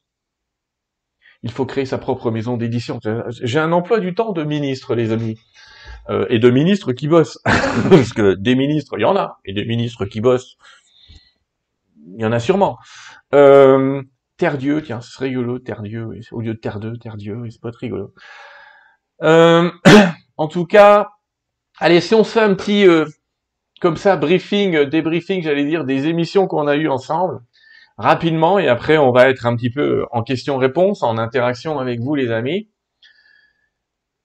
[1.44, 3.00] Il faut créer sa propre maison d'édition.
[3.30, 5.40] J'ai un emploi du temps de ministre, les amis.
[6.10, 7.40] Euh, et de ministres qui bossent.
[7.90, 9.40] Parce que des ministres, il y en a.
[9.46, 10.56] Et des ministres qui bossent,
[12.14, 12.78] il y en a sûrement.
[13.34, 14.02] Euh,
[14.38, 17.62] Terre Dieu, tiens, ce rigolo, Terre Dieu, au lieu de Terre 2, Terre Dieu, c'est
[17.62, 18.14] pas très rigolo.
[19.24, 19.72] Euh,
[20.38, 21.10] en tout cas,
[21.80, 23.06] allez, si on se fait un petit, euh,
[23.82, 27.42] comme ça, briefing, euh, débriefing, j'allais dire, des émissions qu'on a eues ensemble,
[27.98, 32.16] rapidement, et après on va être un petit peu en question-réponse, en interaction avec vous,
[32.16, 32.70] les amis.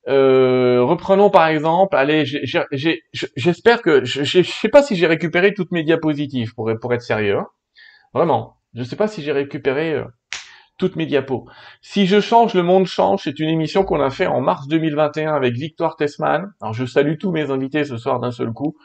[0.08, 5.72] Euh, reprenons par exemple, allez, j'espère que, je, je sais pas si j'ai récupéré toutes
[5.72, 7.46] mes diapositives pour, pour être sérieux, hein.
[8.14, 8.56] vraiment.
[8.74, 10.04] Je sais pas si j'ai récupéré euh,
[10.80, 11.44] toutes mes diapos.
[11.82, 13.20] Si je change, le monde change.
[13.24, 16.52] C'est une émission qu'on a fait en mars 2021 avec Victoire Tessman.
[16.60, 18.76] Alors je salue tous mes invités ce soir d'un seul coup,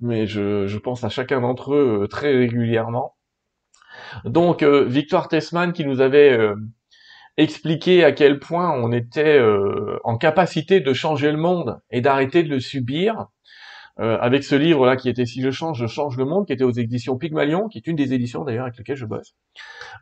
[0.00, 3.16] mais je, pense à chacun d'entre eux euh, très régulièrement.
[4.24, 6.54] Donc euh, Victoire Tessman qui nous avait euh,
[7.36, 12.42] expliqué à quel point on était euh, en capacité de changer le monde et d'arrêter
[12.42, 13.26] de le subir.
[14.00, 16.64] Euh, avec ce livre-là qui était Si je change, je change le monde, qui était
[16.64, 19.34] aux éditions Pygmalion, qui est une des éditions d'ailleurs avec lesquelles je bosse.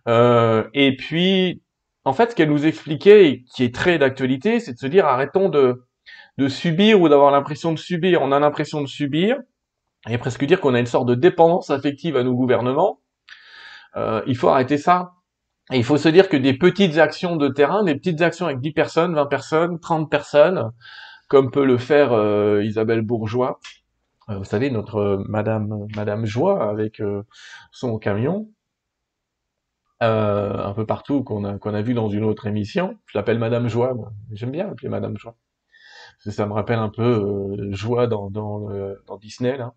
[0.08, 1.62] Euh, et puis,
[2.04, 5.06] en fait, ce qu'elle nous expliquait, et qui est très d'actualité, c'est de se dire
[5.06, 5.84] arrêtons de,
[6.38, 8.22] de subir ou d'avoir l'impression de subir.
[8.22, 9.36] On a l'impression de subir,
[10.08, 13.00] et presque dire qu'on a une sorte de dépendance affective à nos gouvernements.
[13.96, 15.12] Euh, il faut arrêter ça.
[15.70, 18.60] Et il faut se dire que des petites actions de terrain, des petites actions avec
[18.60, 20.72] 10 personnes, 20 personnes, 30 personnes,
[21.28, 23.60] comme peut le faire euh, Isabelle Bourgeois,
[24.28, 27.22] vous savez, notre euh, Madame Madame Joie avec euh,
[27.70, 28.48] son camion,
[30.02, 32.98] euh, un peu partout qu'on a a vu dans une autre émission.
[33.06, 33.94] Je l'appelle Madame Joie.
[34.32, 35.36] J'aime bien l'appeler Madame Joie.
[36.20, 38.68] Ça me rappelle un peu euh, Joie dans dans,
[39.06, 39.74] dans Disney là.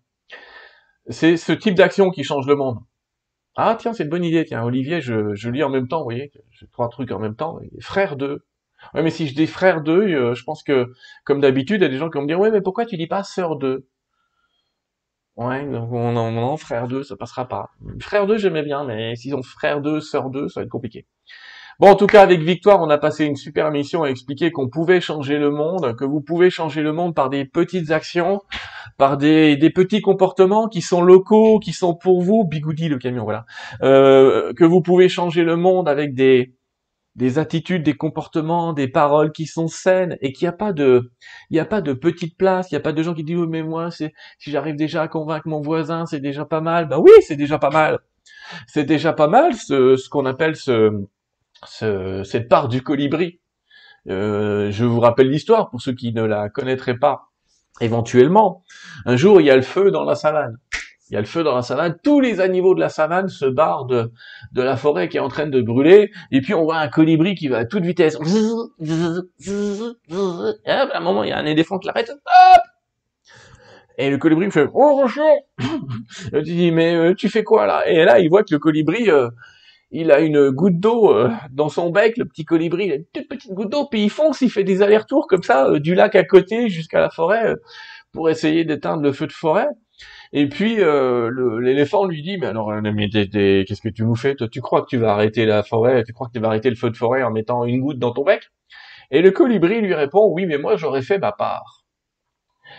[1.08, 2.78] C'est ce type d'action qui change le monde.
[3.56, 4.44] Ah tiens, c'est une bonne idée.
[4.44, 5.98] Tiens, Olivier, je, je lis en même temps.
[5.98, 7.58] Vous voyez, j'ai trois trucs en même temps.
[7.80, 8.44] Frère d'eux.
[8.94, 10.92] Ouais, mais si je dis frère d'eux, euh, je pense que
[11.24, 12.96] comme d'habitude, il y a des gens qui vont me dire ouais, mais pourquoi tu
[12.96, 13.88] dis pas sœur d'eux?
[15.36, 17.70] Ouais, donc on, frère 2, ça passera pas.
[18.00, 21.06] Frère 2, j'aimais bien, mais s'ils ont frère 2, sœur 2, ça va être compliqué.
[21.78, 24.70] Bon, en tout cas, avec Victoire, on a passé une super mission à expliquer qu'on
[24.70, 28.40] pouvait changer le monde, que vous pouvez changer le monde par des petites actions,
[28.96, 33.24] par des, des petits comportements qui sont locaux, qui sont pour vous, bigoudi le camion,
[33.24, 33.44] voilà,
[33.82, 36.55] euh, que vous pouvez changer le monde avec des
[37.16, 41.10] des attitudes, des comportements, des paroles qui sont saines et qu'il n'y a pas de,
[41.50, 43.38] il n'y a pas de petite place, il n'y a pas de gens qui disent,
[43.38, 46.88] oui, mais moi, si j'arrive déjà à convaincre mon voisin, c'est déjà pas mal.
[46.88, 47.98] Ben oui, c'est déjà pas mal.
[48.66, 51.04] C'est déjà pas mal ce, qu'on appelle ce,
[51.64, 53.40] ce, cette part du colibri.
[54.08, 57.30] Euh, je vous rappelle l'histoire pour ceux qui ne la connaîtraient pas.
[57.80, 58.62] Éventuellement,
[59.04, 60.58] un jour, il y a le feu dans la savane
[61.08, 63.44] il y a le feu dans la savane, tous les animaux de la savane se
[63.44, 64.10] barrent de,
[64.54, 67.46] la forêt qui est en train de brûler, et puis on voit un colibri qui
[67.46, 68.18] va à toute vitesse.
[69.40, 72.10] Et à un moment, il y a un éléphant qui l'arrête.
[73.98, 75.48] Et le colibri fait Oh, bonjour!
[76.32, 77.88] Tu dis Mais euh, tu fais quoi là?
[77.88, 79.30] Et là, il voit que le colibri, euh,
[79.92, 83.04] il a une goutte d'eau euh, dans son bec, le petit colibri, il a une
[83.12, 86.16] toute petite goutte d'eau, puis il fonce, il fait des allers-retours comme ça, du lac
[86.16, 87.54] à côté jusqu'à la forêt,
[88.12, 89.68] pour essayer d'éteindre le feu de forêt.
[90.32, 94.48] Et puis euh, l'éléphant lui dit mais alors mais qu'est-ce que tu nous fais Toi,
[94.48, 96.04] tu crois que tu vas arrêter la forêt?
[96.04, 98.12] Tu crois que tu vas arrêter le feu de forêt en mettant une goutte dans
[98.12, 98.50] ton bec?
[99.10, 101.86] Et le colibri lui répond oui mais moi j'aurais fait ma part.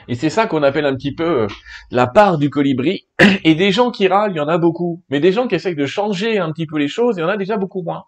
[0.07, 1.47] Et c'est ça qu'on appelle un petit peu euh,
[1.91, 3.07] la part du colibri.
[3.43, 5.03] Et des gens qui râlent, il y en a beaucoup.
[5.09, 7.29] Mais des gens qui essayent de changer un petit peu les choses, il y en
[7.29, 8.03] a déjà beaucoup moins.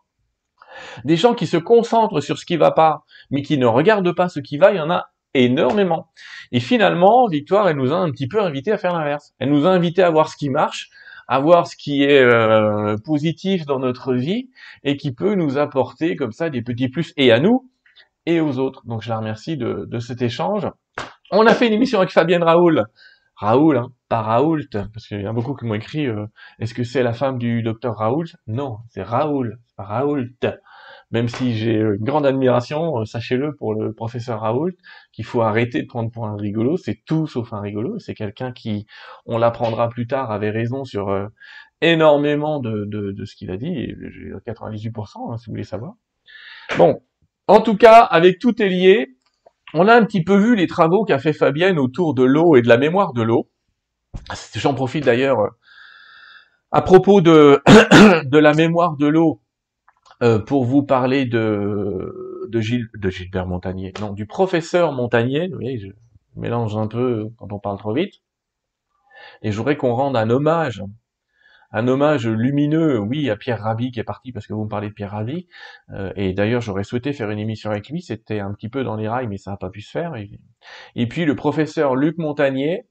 [1.03, 4.29] Des gens qui se concentrent sur ce qui va pas, mais qui ne regardent pas
[4.29, 6.07] ce qui va, il y en a énormément.
[6.51, 9.33] Et finalement, Victoire, elle nous a un petit peu invité à faire l'inverse.
[9.39, 10.89] Elle nous a invité à voir ce qui marche,
[11.27, 14.49] à voir ce qui est euh, positif dans notre vie
[14.83, 17.69] et qui peut nous apporter comme ça des petits plus et à nous
[18.25, 18.81] et aux autres.
[18.85, 20.67] Donc je la remercie de, de cet échange.
[21.31, 22.85] On a fait une émission avec Fabienne Raoul.
[23.35, 26.25] Raoul, hein, pas Raoult, parce qu'il y a beaucoup qui m'ont écrit euh,
[26.59, 30.25] est-ce que c'est la femme du docteur Raoul Non, c'est Raoul, pas Raoult
[31.11, 34.71] même si j'ai une grande admiration, euh, sachez-le pour le professeur Raoult,
[35.11, 38.51] qu'il faut arrêter de prendre pour un rigolo, c'est tout sauf un rigolo, c'est quelqu'un
[38.51, 38.85] qui,
[39.25, 41.27] on l'apprendra plus tard, avait raison sur euh,
[41.81, 45.93] énormément de, ce qu'il a dit, et j'ai 98% hein, si vous voulez savoir.
[46.77, 47.01] Bon,
[47.47, 49.15] en tout cas, avec tout est lié,
[49.73, 52.61] on a un petit peu vu les travaux qu'a fait Fabienne autour de l'eau et
[52.61, 53.49] de la mémoire de l'eau.
[54.55, 55.49] J'en profite d'ailleurs euh,
[56.71, 57.61] à propos de,
[58.25, 59.41] de la mémoire de l'eau.
[60.21, 65.47] Euh, pour vous parler de de, Gilles, de Gilbert Montagnier, non, du professeur Montagnier.
[65.47, 65.87] Vous voyez, je
[66.35, 68.15] mélange un peu quand on parle trop vite.
[69.41, 70.83] Et je voudrais qu'on rende un hommage,
[71.71, 74.89] un hommage lumineux, oui, à Pierre Rabhi qui est parti parce que vous me parlez
[74.89, 75.47] de Pierre Rabhi.
[75.91, 78.01] Euh, et d'ailleurs, j'aurais souhaité faire une émission avec lui.
[78.01, 80.15] C'était un petit peu dans les rails, mais ça n'a pas pu se faire.
[80.95, 82.87] et puis le professeur Luc Montagnier,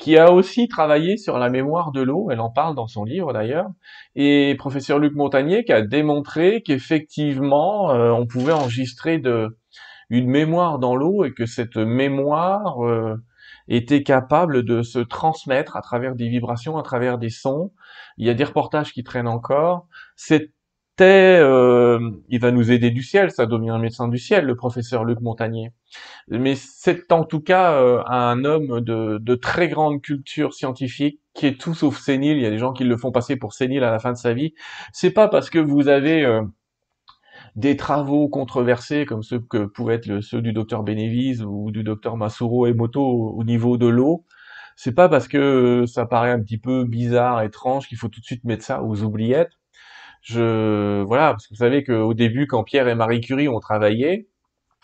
[0.00, 3.34] qui a aussi travaillé sur la mémoire de l'eau, elle en parle dans son livre
[3.34, 3.68] d'ailleurs,
[4.16, 9.22] et professeur Luc Montagnier qui a démontré qu'effectivement euh, on pouvait enregistrer
[10.08, 13.22] une mémoire dans l'eau et que cette mémoire euh,
[13.68, 17.70] était capable de se transmettre à travers des vibrations, à travers des sons.
[18.16, 19.86] Il y a des reportages qui traînent encore.
[21.04, 25.04] Euh, il va nous aider du ciel, ça devient un médecin du ciel, le professeur
[25.04, 25.72] Luc Montagnier.
[26.28, 31.46] Mais c'est en tout cas euh, un homme de, de, très grande culture scientifique qui
[31.46, 32.36] est tout sauf sénile.
[32.38, 34.16] Il y a des gens qui le font passer pour sénile à la fin de
[34.16, 34.54] sa vie.
[34.92, 36.42] C'est pas parce que vous avez euh,
[37.56, 42.16] des travaux controversés comme ceux que pouvaient être ceux du docteur Beneviz ou du docteur
[42.16, 44.24] Masuro Emoto au niveau de l'eau.
[44.76, 48.24] C'est pas parce que ça paraît un petit peu bizarre, étrange qu'il faut tout de
[48.24, 49.59] suite mettre ça aux oubliettes
[50.22, 54.28] je voilà, parce que vous savez qu'au début, quand Pierre et Marie Curie ont travaillé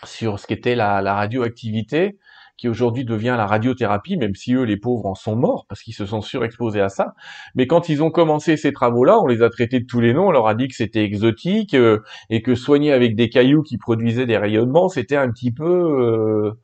[0.04, 2.18] sur ce qu'était la, radioactivité,
[2.56, 5.94] qui aujourd'hui devient la radiothérapie, même si eux, les pauvres, en sont morts parce qu'ils
[5.94, 7.14] se sont surexposés à ça.
[7.54, 10.28] Mais quand ils ont commencé ces travaux-là, on les a traités de tous les noms,
[10.28, 13.76] on leur a dit que c'était exotique euh, et que soigner avec des cailloux qui
[13.76, 16.58] produisaient des rayonnements, c'était un petit peu, euh,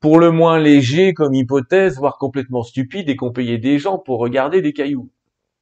[0.00, 4.18] pour le moins léger comme hypothèse, voire complètement stupide, et qu'on payait des gens pour
[4.18, 5.10] regarder des cailloux.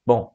[0.08, 0.30] Bon,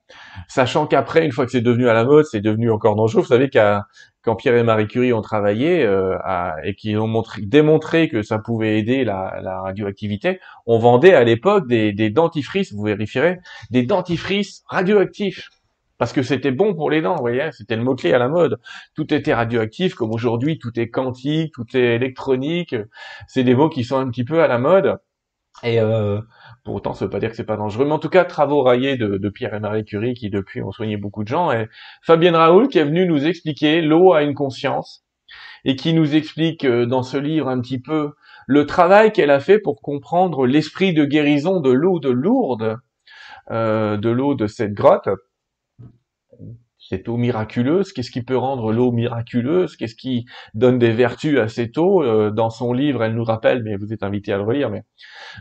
[0.48, 3.24] sachant qu'après, une fois que c'est devenu à la mode, c'est devenu encore dangereux.
[3.24, 3.88] Vous savez qu'à
[4.22, 6.16] quand Pierre et Marie Curie ont travaillé euh,
[6.64, 11.68] et qu'ils ont montré, démontré que ça pouvait aider la, radioactivité, on vendait à l'époque
[11.68, 13.40] des, dentifrices, vous vérifierez,
[13.72, 15.50] des dentifrices radioactifs
[15.98, 18.60] parce que c'était bon pour les dents, vous voyez, c'était le mot-clé à la mode.
[18.94, 22.76] Tout était radioactif, comme aujourd'hui, tout est quantique, tout est électronique.
[23.28, 25.00] C'est des mots qui sont un petit peu à la mode.
[25.62, 26.20] Et euh,
[26.64, 27.86] pour autant, ça veut pas dire que c'est pas dangereux.
[27.86, 30.98] Mais en tout cas, travaux raillés de, Pierre et Marie Curie qui depuis ont soigné
[30.98, 31.52] beaucoup de gens.
[31.52, 31.68] Et
[32.02, 35.04] Fabienne Raoul qui est venue nous expliquer l'eau a une conscience
[35.66, 38.12] et qui nous explique euh, dans ce livre un petit peu
[38.48, 42.78] le travail qu'elle a fait pour comprendre l'esprit de guérison de l'eau de Lourdes,
[43.52, 45.08] euh, de l'eau de cette grotte.
[46.90, 51.48] Cette eau miraculeuse, qu'est-ce qui peut rendre l'eau miraculeuse, qu'est-ce qui donne des vertus à
[51.48, 52.04] cette eau?
[52.04, 54.84] Euh, dans son livre, elle nous rappelle, mais vous êtes invité à le relire, mais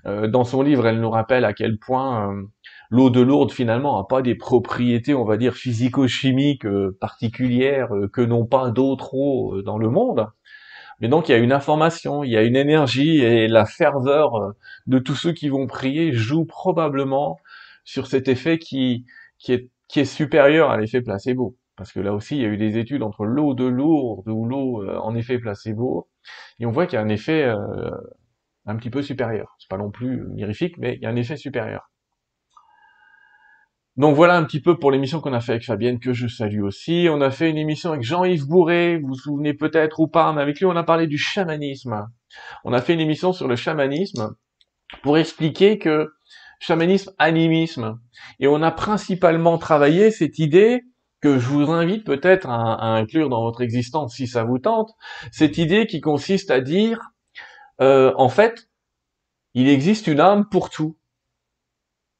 [0.06, 2.42] euh, dans son livre, elle nous rappelle à quel point euh,
[2.90, 6.66] l'eau de Lourdes finalement n'a pas des propriétés, on va dire, physico-chimiques
[7.00, 10.28] particulières que n'ont pas d'autres eaux dans le monde.
[11.00, 14.54] Mais donc il y a une information, il y a une énergie et la ferveur
[14.86, 17.40] de tous ceux qui vont prier joue probablement
[17.84, 19.04] sur cet effet qui,
[19.38, 21.56] qui est qui est supérieur à l'effet placebo.
[21.76, 24.46] Parce que là aussi, il y a eu des études entre l'eau de Lourdes ou
[24.46, 26.08] l'eau euh, en effet placebo,
[26.58, 27.90] et on voit qu'il y a un effet euh,
[28.66, 29.54] un petit peu supérieur.
[29.58, 31.90] C'est pas non plus mirifique, mais il y a un effet supérieur.
[33.96, 36.62] Donc voilà un petit peu pour l'émission qu'on a fait avec Fabienne, que je salue
[36.62, 37.08] aussi.
[37.10, 40.40] On a fait une émission avec Jean-Yves Bourré, vous vous souvenez peut-être ou pas, mais
[40.40, 42.06] avec lui on a parlé du chamanisme.
[42.64, 44.34] On a fait une émission sur le chamanisme
[45.02, 46.08] pour expliquer que
[46.62, 47.98] chamanisme, animisme.
[48.38, 50.82] Et on a principalement travaillé cette idée
[51.20, 54.90] que je vous invite peut-être à, inclure dans votre existence si ça vous tente,
[55.30, 57.00] cette idée qui consiste à dire,
[57.80, 58.68] euh, en fait,
[59.54, 60.96] il existe une âme pour tout.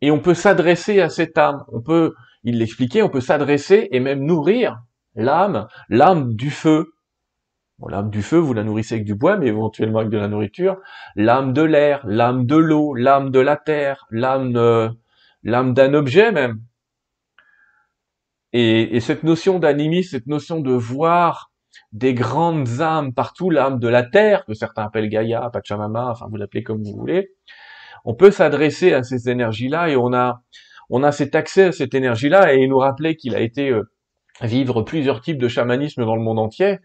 [0.00, 1.64] Et on peut s'adresser à cette âme.
[1.68, 4.82] On peut, il l'expliquait, on peut s'adresser et même nourrir
[5.14, 6.92] l'âme, l'âme du feu,
[7.88, 10.76] l'âme du feu, vous la nourrissez avec du bois, mais éventuellement avec de la nourriture.
[11.16, 14.88] L'âme de l'air, l'âme de l'eau, l'âme de la terre, l'âme euh,
[15.42, 16.60] l'âme d'un objet même.
[18.52, 21.50] Et, cette notion d'animisme, cette notion de voir
[21.92, 26.36] des grandes âmes partout, l'âme de la terre, que certains appellent Gaïa, Pachamama, enfin vous
[26.36, 27.30] l'appelez comme vous voulez,
[28.04, 30.42] on peut s'adresser à ces énergies-là et on a,
[30.90, 33.90] on a cet accès à cette énergie-là et il nous rappelait qu'il a été euh,
[34.42, 36.78] vivre plusieurs types de chamanisme dans le monde entier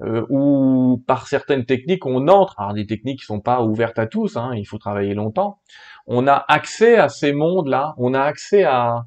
[0.00, 4.06] euh, où par certaines techniques on entre, alors des techniques qui sont pas ouvertes à
[4.06, 5.60] tous, hein, il faut travailler longtemps,
[6.06, 9.06] on a accès à ces mondes-là, on a accès à,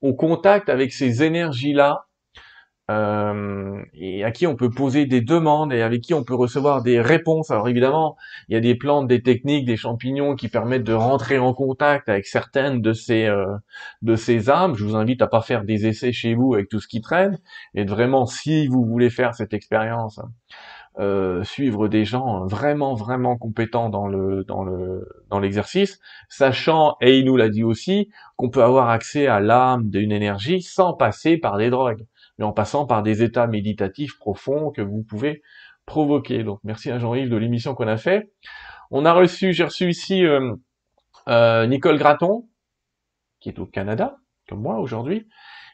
[0.00, 2.06] au contact avec ces énergies-là
[2.90, 6.82] euh, et à qui on peut poser des demandes et avec qui on peut recevoir
[6.82, 7.50] des réponses.
[7.52, 8.16] Alors évidemment,
[8.48, 12.08] il y a des plantes, des techniques, des champignons qui permettent de rentrer en contact
[12.08, 13.56] avec certaines de ces euh,
[14.02, 14.74] de ces âmes.
[14.74, 17.38] Je vous invite à pas faire des essais chez vous avec tout ce qui traîne
[17.74, 20.20] et de vraiment, si vous voulez faire cette expérience,
[20.98, 27.18] euh, suivre des gens vraiment vraiment compétents dans le dans le dans l'exercice, sachant et
[27.18, 31.38] il nous l'a dit aussi qu'on peut avoir accès à l'âme d'une énergie sans passer
[31.38, 32.04] par des drogues
[32.38, 35.42] mais en passant par des états méditatifs profonds que vous pouvez
[35.86, 36.44] provoquer.
[36.44, 38.32] Donc merci à Jean-Yves de l'émission qu'on a fait.
[38.90, 40.54] On a reçu, j'ai reçu ici euh,
[41.28, 42.48] euh, Nicole Graton,
[43.40, 44.16] qui est au Canada,
[44.48, 45.26] comme moi aujourd'hui,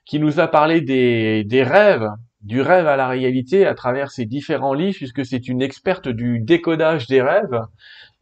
[0.07, 2.09] qui nous a parlé des, des rêves,
[2.41, 6.41] du rêve à la réalité à travers ses différents livres, puisque c'est une experte du
[6.41, 7.61] décodage des rêves.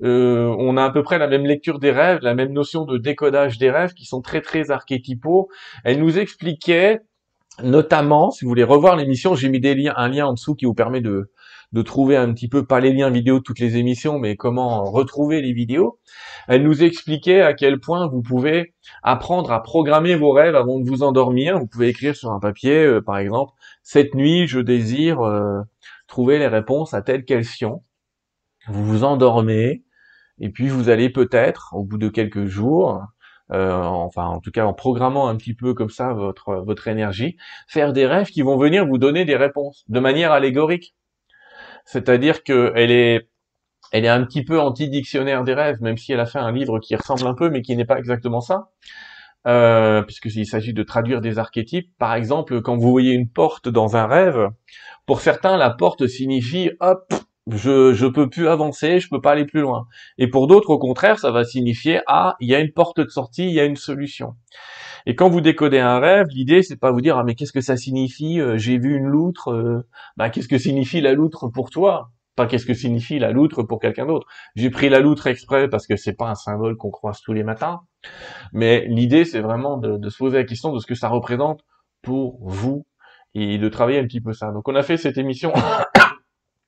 [0.02, 2.98] Euh, on a à peu près la même lecture des rêves, la même notion de
[2.98, 5.48] décodage des rêves, qui sont très très archétypaux.
[5.84, 7.00] Elle nous expliquait
[7.62, 10.66] Notamment, si vous voulez revoir l'émission, j'ai mis des liens, un lien en dessous qui
[10.66, 11.30] vous permet de,
[11.72, 14.84] de trouver un petit peu, pas les liens vidéo de toutes les émissions, mais comment
[14.84, 15.98] retrouver les vidéos.
[16.48, 20.88] Elle nous expliquait à quel point vous pouvez apprendre à programmer vos rêves avant de
[20.88, 21.58] vous endormir.
[21.58, 25.60] Vous pouvez écrire sur un papier, euh, par exemple, cette nuit, je désire euh,
[26.06, 27.82] trouver les réponses à telle question.
[28.68, 29.84] Vous vous endormez,
[30.38, 33.02] et puis vous allez peut-être, au bout de quelques jours,
[33.52, 37.36] euh, enfin en tout cas en programmant un petit peu comme ça votre votre énergie,
[37.68, 40.94] faire des rêves qui vont venir vous donner des réponses de manière allégorique.
[41.84, 43.28] C'est-à-dire que elle est
[43.92, 46.80] elle est un petit peu anti-dictionnaire des rêves, même si elle a fait un livre
[46.80, 48.70] qui ressemble un peu, mais qui n'est pas exactement ça.
[49.46, 51.92] Euh, puisqu'il s'agit de traduire des archétypes.
[51.98, 54.50] Par exemple, quand vous voyez une porte dans un rêve,
[55.06, 57.14] pour certains, la porte signifie hop,
[57.50, 59.86] je je peux plus avancer, je peux pas aller plus loin.
[60.18, 63.08] Et pour d'autres, au contraire, ça va signifier ah, il y a une porte de
[63.08, 64.34] sortie, il y a une solution.
[65.06, 67.60] Et quand vous décodez un rêve, l'idée c'est pas vous dire ah mais qu'est-ce que
[67.60, 69.52] ça signifie euh, J'ai vu une loutre.
[69.52, 69.86] Euh,
[70.16, 72.10] bah qu'est-ce que signifie la loutre pour toi?
[72.34, 74.26] Pas qu'est-ce que signifie la loutre pour quelqu'un d'autre.
[74.56, 77.44] J'ai pris la loutre exprès parce que c'est pas un symbole qu'on croise tous les
[77.44, 77.80] matins.
[78.52, 81.62] Mais l'idée c'est vraiment de, de se poser la question de ce que ça représente
[82.02, 82.86] pour vous
[83.34, 84.50] et de travailler un petit peu ça.
[84.50, 85.52] Donc on a fait cette émission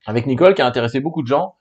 [0.09, 1.57] avec Nicole qui a intéressé beaucoup de gens.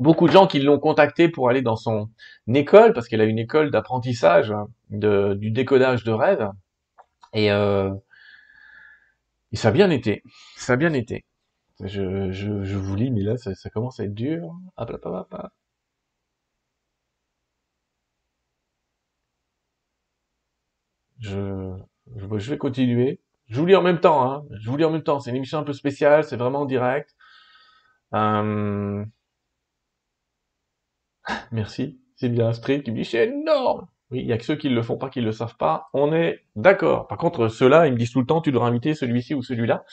[0.00, 2.10] Beaucoup de gens qui l'ont contacté pour aller dans son
[2.52, 4.52] école, parce qu'elle a une école d'apprentissage
[4.90, 6.50] du décodage de rêves.
[7.34, 7.94] Et, euh,
[9.52, 10.24] et ça a bien été.
[10.56, 11.24] Ça a bien été.
[11.84, 14.56] Je, je, vous lis, mais là, ça, commence à être dur.
[14.76, 15.36] Hop, hop, hop,
[21.20, 21.78] je,
[22.16, 23.20] je vais continuer.
[23.48, 24.44] Je vous lis en même temps, hein.
[24.60, 25.20] Je vous lis en même temps.
[25.20, 27.14] C'est une émission un peu spéciale, c'est vraiment en direct.
[28.14, 29.04] Euh...
[31.52, 32.00] Merci.
[32.16, 33.86] C'est bien Astrid qui me dit c'est énorme.
[34.10, 35.88] Oui, il y a que ceux qui le font pas, qui le savent pas.
[35.92, 37.06] On est d'accord.
[37.08, 39.84] Par contre, ceux-là, ils me disent tout le temps, tu devrais inviter celui-ci ou celui-là.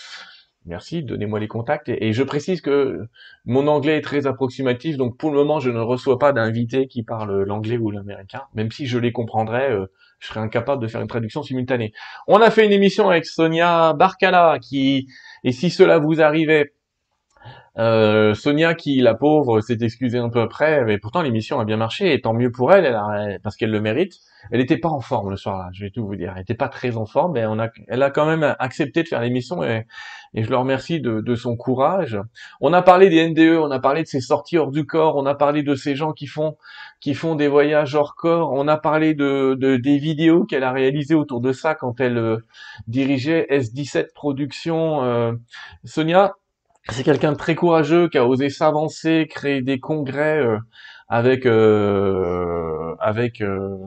[0.66, 1.90] Merci, donnez-moi les contacts.
[1.90, 3.08] Et, je précise que
[3.46, 7.04] mon anglais est très approximatif, donc pour le moment, je ne reçois pas d'invités qui
[7.04, 9.86] parlent l'anglais ou l'américain, même si je les comprendrais, euh,
[10.26, 11.94] je serais incapable de faire une traduction simultanée.
[12.28, 15.08] On a fait une émission avec Sonia Barcala, qui,
[15.44, 16.74] et si cela vous arrivait,
[17.78, 21.78] euh, Sonia, qui la pauvre, s'est excusée un peu après, mais pourtant l'émission a bien
[21.78, 22.98] marché, et tant mieux pour elle,
[23.44, 24.14] parce qu'elle le mérite.
[24.52, 26.32] Elle n'était pas en forme le soir-là, je vais tout vous dire.
[26.34, 27.44] Elle n'était pas très en forme, mais
[27.88, 29.86] elle a quand même accepté de faire l'émission, et,
[30.36, 32.18] je le remercie de, son courage.
[32.62, 35.26] On a parlé des NDE, on a parlé de ses sorties hors du corps, on
[35.26, 36.56] a parlé de ces gens qui font
[37.36, 41.42] des voyages hors corps, on a parlé de, de des vidéos qu'elle a réalisées autour
[41.42, 42.38] de ça quand elle euh,
[42.88, 45.04] dirigeait S17 Productions.
[45.04, 45.34] Euh,
[45.84, 46.36] Sonia,
[46.90, 50.60] c'est quelqu'un de très courageux qui a osé s'avancer, créer des congrès euh,
[51.08, 53.78] avec euh, avec euh,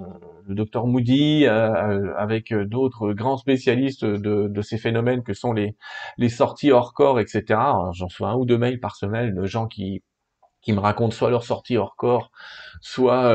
[0.47, 5.77] le docteur Moody, avec d'autres grands spécialistes de, ces phénomènes que sont les
[6.17, 7.45] les sorties hors corps, etc.
[7.93, 10.03] J'en reçois un ou deux mails par semaine de gens qui
[10.63, 12.31] qui me racontent soit leurs sorties hors corps,
[12.81, 13.31] soit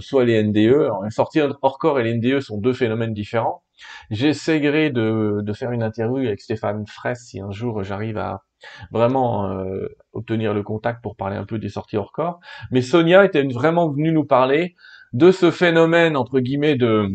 [0.00, 0.74] soit les NDE.
[0.74, 3.62] Alors, les sorties hors corps et les NDE sont deux phénomènes différents.
[4.10, 8.42] J'essaierai de, de faire une interview avec Stéphane Fraisse si un jour j'arrive à
[8.90, 12.40] vraiment euh, obtenir le contact pour parler un peu des sorties hors corps.
[12.70, 14.74] Mais Sonia était vraiment venue nous parler
[15.12, 17.08] de ce phénomène entre guillemets de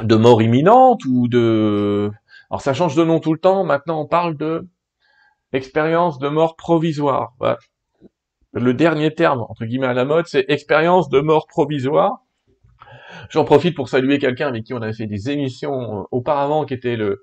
[0.00, 2.10] de mort imminente ou de
[2.50, 3.64] alors ça change de nom tout le temps.
[3.64, 4.68] Maintenant on parle de
[5.52, 7.34] expérience de mort provisoire.
[8.52, 12.24] Le dernier terme entre guillemets à la mode, c'est expérience de mort provisoire.
[13.30, 16.74] J'en profite pour saluer quelqu'un avec qui on avait fait des émissions euh, auparavant, qui
[16.74, 17.22] était le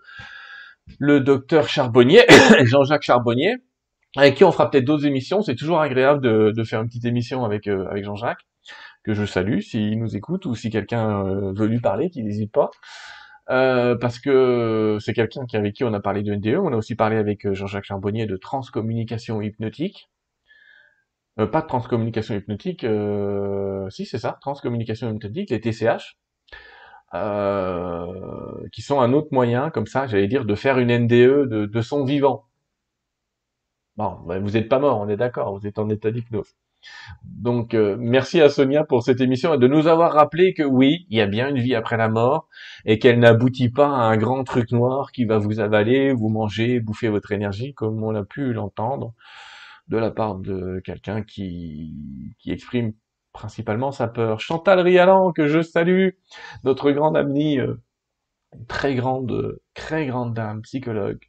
[0.99, 2.23] le docteur Charbonnier,
[2.63, 3.57] Jean-Jacques Charbonnier,
[4.17, 5.41] avec qui on fera peut-être d'autres émissions.
[5.41, 8.45] C'est toujours agréable de, faire une petite émission avec, euh, avec Jean-Jacques,
[9.03, 12.51] que je salue s'il nous écoute ou si quelqu'un euh, veut lui parler, qu'il n'hésite
[12.51, 12.69] pas.
[13.49, 16.95] Euh, parce que c'est quelqu'un avec qui on a parlé de NDE, on a aussi
[16.95, 20.09] parlé avec Jean-Jacques Charbonnier de transcommunication hypnotique.
[21.35, 22.85] pas de transcommunication hypnotique,
[23.89, 26.17] si c'est ça, transcommunication hypnotique, les TCH.
[27.13, 31.65] Euh, qui sont un autre moyen, comme ça, j'allais dire, de faire une NDE de,
[31.65, 32.45] de son vivant.
[33.97, 36.55] Bon, ben, vous n'êtes pas mort, on est d'accord, vous êtes en état d'hypnose.
[37.23, 41.05] Donc, euh, merci à Sonia pour cette émission et de nous avoir rappelé que oui,
[41.09, 42.47] il y a bien une vie après la mort
[42.85, 46.79] et qu'elle n'aboutit pas à un grand truc noir qui va vous avaler, vous manger,
[46.79, 49.13] bouffer votre énergie, comme on a pu l'entendre
[49.89, 52.93] de la part de quelqu'un qui, qui exprime
[53.33, 54.39] principalement sa peur.
[54.39, 56.09] Chantal Rialan, que je salue,
[56.63, 57.75] notre grande amie, euh,
[58.67, 61.19] très grande, très grande dame, psychologue,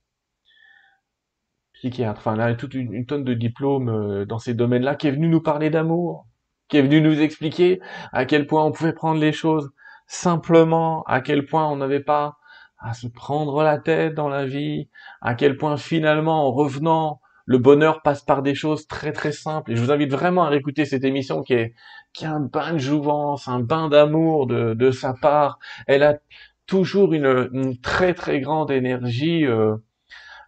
[1.74, 5.28] psychiatre, enfin, a toute une, tonne de diplômes euh, dans ces domaines-là, qui est venue
[5.28, 6.26] nous parler d'amour,
[6.68, 7.80] qui est venue nous expliquer
[8.12, 9.70] à quel point on pouvait prendre les choses
[10.06, 12.36] simplement, à quel point on n'avait pas
[12.78, 14.88] à se prendre la tête dans la vie,
[15.20, 19.72] à quel point finalement, en revenant le bonheur passe par des choses très très simples.
[19.72, 21.74] Et je vous invite vraiment à réécouter cette émission qui est,
[22.12, 25.58] qui a un bain de jouvence, un bain d'amour de, de sa part.
[25.86, 26.18] Elle a
[26.66, 29.76] toujours une, très très grande énergie euh,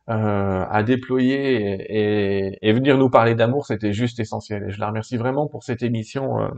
[0.09, 4.64] euh, à déployer et, et, venir nous parler d'amour, c'était juste essentiel.
[4.68, 6.49] Et je la remercie vraiment pour cette émission, euh,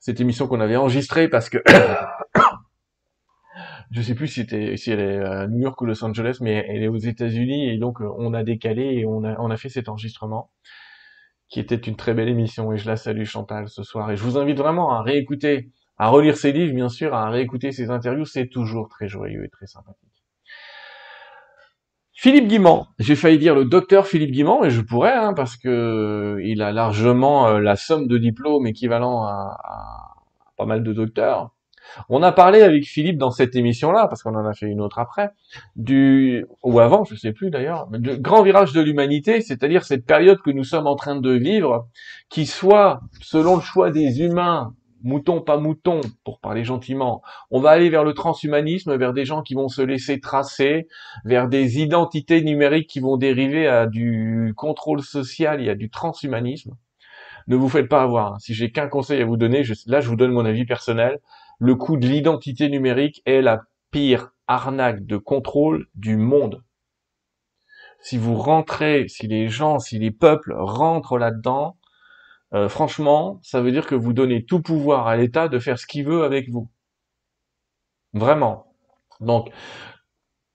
[0.00, 1.58] cette émission qu'on avait enregistrée parce que
[3.90, 6.64] je sais plus si, c'était, si elle est à New York ou Los Angeles, mais
[6.68, 9.88] elle est aux États-Unis et donc euh, on a décalé et on a, fait cet
[9.88, 10.50] enregistrement
[11.48, 14.22] qui était une très belle émission et je la salue Chantal ce soir et je
[14.22, 18.24] vous invite vraiment à réécouter, à relire ses livres bien sûr, à réécouter ses interviews,
[18.24, 20.10] c'est toujours très joyeux et très sympathique.
[22.12, 26.38] Philippe Guimand, j'ai failli dire le docteur Philippe Guimand, et je pourrais, hein, parce que
[26.42, 29.58] il a largement euh, la somme de diplômes équivalent à
[30.56, 31.55] pas mal de docteurs.
[32.08, 34.98] On a parlé avec Philippe dans cette émission-là, parce qu'on en a fait une autre
[34.98, 35.30] après,
[35.76, 40.40] du ou avant, je sais plus d'ailleurs, du grand virage de l'humanité, c'est-à-dire cette période
[40.42, 41.88] que nous sommes en train de vivre,
[42.28, 47.70] qui soit selon le choix des humains, mouton pas mouton, pour parler gentiment, on va
[47.70, 50.88] aller vers le transhumanisme, vers des gens qui vont se laisser tracer,
[51.24, 56.76] vers des identités numériques qui vont dériver à du contrôle social et à du transhumanisme.
[57.48, 58.40] Ne vous faites pas avoir.
[58.40, 61.20] Si j'ai qu'un conseil à vous donner, là je vous donne mon avis personnel
[61.58, 66.62] le coût de l'identité numérique est la pire arnaque de contrôle du monde.
[68.00, 71.76] Si vous rentrez, si les gens, si les peuples rentrent là-dedans,
[72.54, 75.86] euh, franchement, ça veut dire que vous donnez tout pouvoir à l'État de faire ce
[75.86, 76.70] qu'il veut avec vous.
[78.12, 78.66] Vraiment.
[79.20, 79.50] Donc,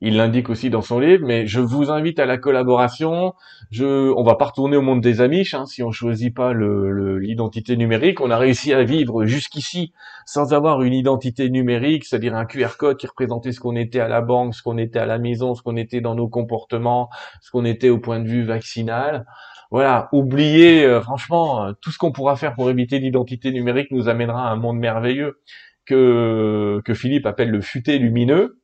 [0.02, 3.36] il l'indique aussi dans son livre, mais je vous invite à la collaboration.
[3.70, 7.78] Je, on va pas retourner au monde des Amish hein, si on choisit pas l'identité
[7.78, 8.20] numérique.
[8.20, 9.94] On a réussi à vivre jusqu'ici
[10.26, 14.08] sans avoir une identité numérique, c'est-à-dire un QR code qui représentait ce qu'on était à
[14.08, 17.10] la banque, ce qu'on était à la maison, ce qu'on était dans nos comportements,
[17.42, 19.28] ce qu'on était au point de vue vaccinal.
[19.70, 24.10] Voilà, oubliez euh, franchement euh, tout ce qu'on pourra faire pour éviter l'identité numérique nous
[24.10, 25.42] amènera à un monde merveilleux
[25.86, 28.61] que que Philippe appelle le futé lumineux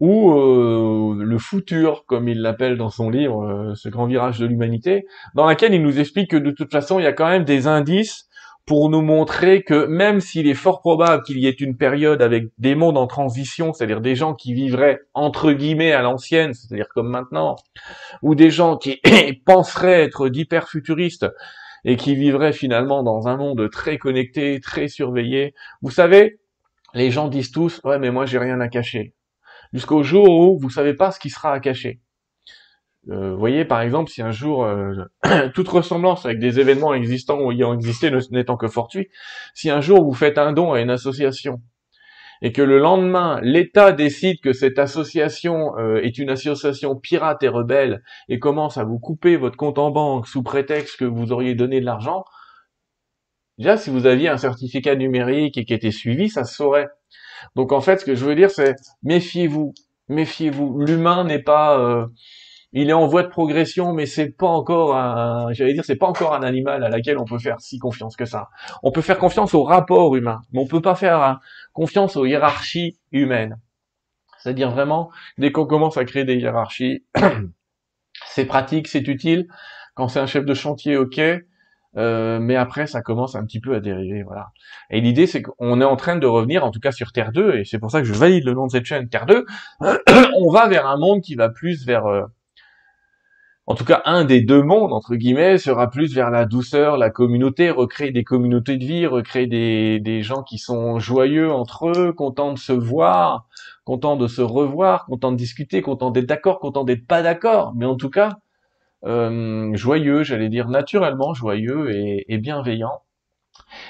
[0.00, 4.46] ou euh, le futur, comme il l'appelle dans son livre, euh, ce grand virage de
[4.46, 7.44] l'humanité, dans laquelle il nous explique que de toute façon, il y a quand même
[7.44, 8.26] des indices
[8.66, 12.48] pour nous montrer que même s'il est fort probable qu'il y ait une période avec
[12.58, 17.08] des mondes en transition, c'est-à-dire des gens qui vivraient entre guillemets à l'ancienne, c'est-à-dire comme
[17.08, 17.56] maintenant,
[18.22, 19.00] ou des gens qui
[19.44, 21.26] penseraient être d'hyper-futuristes
[21.84, 26.38] et qui vivraient finalement dans un monde très connecté, très surveillé, vous savez,
[26.94, 29.14] les gens disent tous, ouais mais moi j'ai rien à cacher
[29.72, 32.00] jusqu'au jour où vous savez pas ce qui sera à cacher.
[33.08, 34.94] Euh, voyez, par exemple, si un jour, euh,
[35.54, 39.08] toute ressemblance avec des événements existants ou ayant existé n'étant que fortuit,
[39.54, 41.62] si un jour vous faites un don à une association
[42.42, 47.48] et que le lendemain, l'État décide que cette association euh, est une association pirate et
[47.48, 51.54] rebelle et commence à vous couper votre compte en banque sous prétexte que vous auriez
[51.54, 52.24] donné de l'argent,
[53.58, 56.88] déjà, si vous aviez un certificat numérique et qui était suivi, ça se saurait.
[57.56, 59.74] Donc en fait, ce que je veux dire, c'est méfiez-vous,
[60.08, 60.80] méfiez-vous.
[60.80, 62.06] L'humain n'est pas, euh,
[62.72, 66.06] il est en voie de progression, mais c'est pas encore un, j'allais dire, c'est pas
[66.06, 68.48] encore un animal à laquelle on peut faire si confiance que ça.
[68.82, 71.40] On peut faire confiance au rapport humain, mais on peut pas faire hein,
[71.72, 73.58] confiance aux hiérarchies humaines.
[74.38, 77.04] C'est-à-dire vraiment, dès qu'on commence à créer des hiérarchies,
[78.26, 79.48] c'est pratique, c'est utile.
[79.94, 81.20] Quand c'est un chef de chantier, ok.
[81.96, 84.50] Euh, mais après ça commence un petit peu à dériver, voilà.
[84.90, 87.56] Et l'idée c'est qu'on est en train de revenir, en tout cas sur Terre 2,
[87.56, 89.44] et c'est pour ça que je valide le nom de cette chaîne, Terre 2,
[89.80, 92.22] on va vers un monde qui va plus vers, euh,
[93.66, 97.10] en tout cas un des deux mondes, entre guillemets, sera plus vers la douceur, la
[97.10, 102.12] communauté, recréer des communautés de vie, recréer des, des gens qui sont joyeux entre eux,
[102.12, 103.48] contents de se voir,
[103.84, 107.86] contents de se revoir, contents de discuter, contents d'être d'accord, contents d'être pas d'accord, mais
[107.86, 108.38] en tout cas,
[109.04, 111.90] euh, joyeux, j'allais dire naturellement joyeux
[112.28, 113.02] et, bienveillant.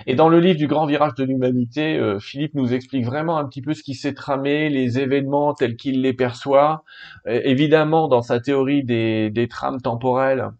[0.06, 3.46] Et dans le livre du grand virage de l'humanité, euh, Philippe nous explique vraiment un
[3.46, 6.84] petit peu ce qui s'est tramé, les événements tels qu'il les perçoit.
[7.26, 10.50] Euh, évidemment, dans sa théorie des, des trames temporelles,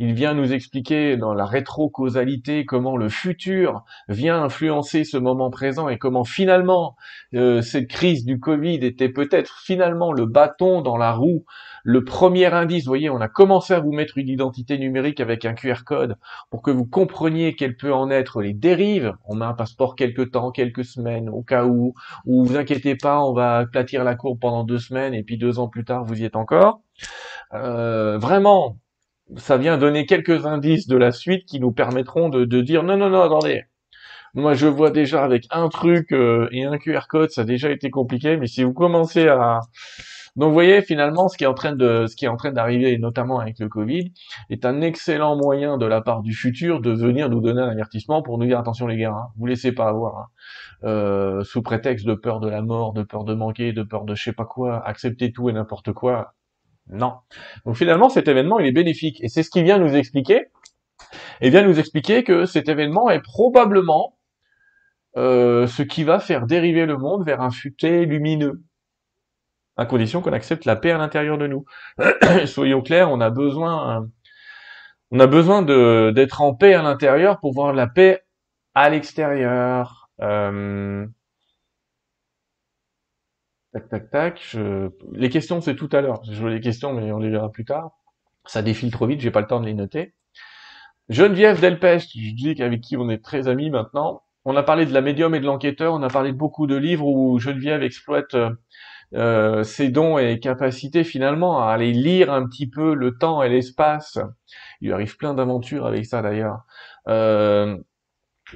[0.00, 5.90] il vient nous expliquer dans la rétro-causalité comment le futur vient influencer ce moment présent
[5.90, 6.96] et comment finalement
[7.34, 11.44] euh, cette crise du Covid était peut-être finalement le bâton dans la roue,
[11.84, 12.84] le premier indice.
[12.84, 16.16] Vous voyez, on a commencé à vous mettre une identité numérique avec un QR code
[16.50, 19.14] pour que vous compreniez quelles peut en être les dérives.
[19.24, 21.94] On met un passeport quelques temps, quelques semaines, au cas où,
[22.26, 25.58] ou vous inquiétez pas, on va aplatir la courbe pendant deux semaines et puis deux
[25.58, 26.82] ans plus tard, vous y êtes encore.
[27.54, 28.76] Euh, vraiment,
[29.36, 33.10] ça vient donner quelques indices de la suite qui nous permettront de, dire non, non,
[33.10, 33.64] non, attendez.
[34.34, 37.70] Moi, je vois déjà avec un truc euh, et un QR code, ça a déjà
[37.70, 38.36] été compliqué.
[38.36, 39.60] Mais si vous commencez à,
[40.36, 42.52] donc, vous voyez, finalement, ce qui est en train de, ce qui est en train
[42.52, 44.12] d'arriver, notamment avec le Covid,
[44.48, 48.22] est un excellent moyen de la part du futur de venir nous donner un avertissement
[48.22, 50.26] pour nous dire attention les gars, hein, vous laissez pas avoir, hein.
[50.84, 54.14] euh, sous prétexte de peur de la mort, de peur de manquer, de peur de
[54.14, 56.34] je sais pas quoi, accepter tout et n'importe quoi.
[56.88, 57.14] Non.
[57.66, 59.22] Donc finalement, cet événement, il est bénéfique.
[59.22, 60.46] Et c'est ce qui vient nous expliquer.
[61.40, 64.18] Il vient nous expliquer que cet événement est probablement
[65.16, 68.62] euh, ce qui va faire dériver le monde vers un futé lumineux,
[69.80, 71.64] à condition qu'on accepte la paix à l'intérieur de nous.
[72.46, 74.06] Soyons clairs, on a besoin,
[75.10, 78.22] de d'être en paix à l'intérieur pour voir la paix
[78.74, 80.10] à l'extérieur.
[80.20, 81.06] Euh,
[83.72, 84.56] Tac, tac, tac.
[85.12, 86.20] Les questions, c'est tout à l'heure.
[86.24, 87.92] Je veux les questions, mais on les verra plus tard.
[88.44, 90.12] Ça défile trop vite, j'ai pas le temps de les noter.
[91.08, 94.22] Geneviève Delpech, je dis avec qui on est très amis maintenant.
[94.44, 96.76] On a parlé de la médium et de l'enquêteur, on a parlé de beaucoup de
[96.76, 98.34] livres où Geneviève exploite
[99.14, 103.48] euh, ses dons et capacités finalement à aller lire un petit peu le temps et
[103.48, 104.18] l'espace.
[104.80, 106.64] Il lui arrive plein d'aventures avec ça d'ailleurs.
[107.08, 107.76] Euh,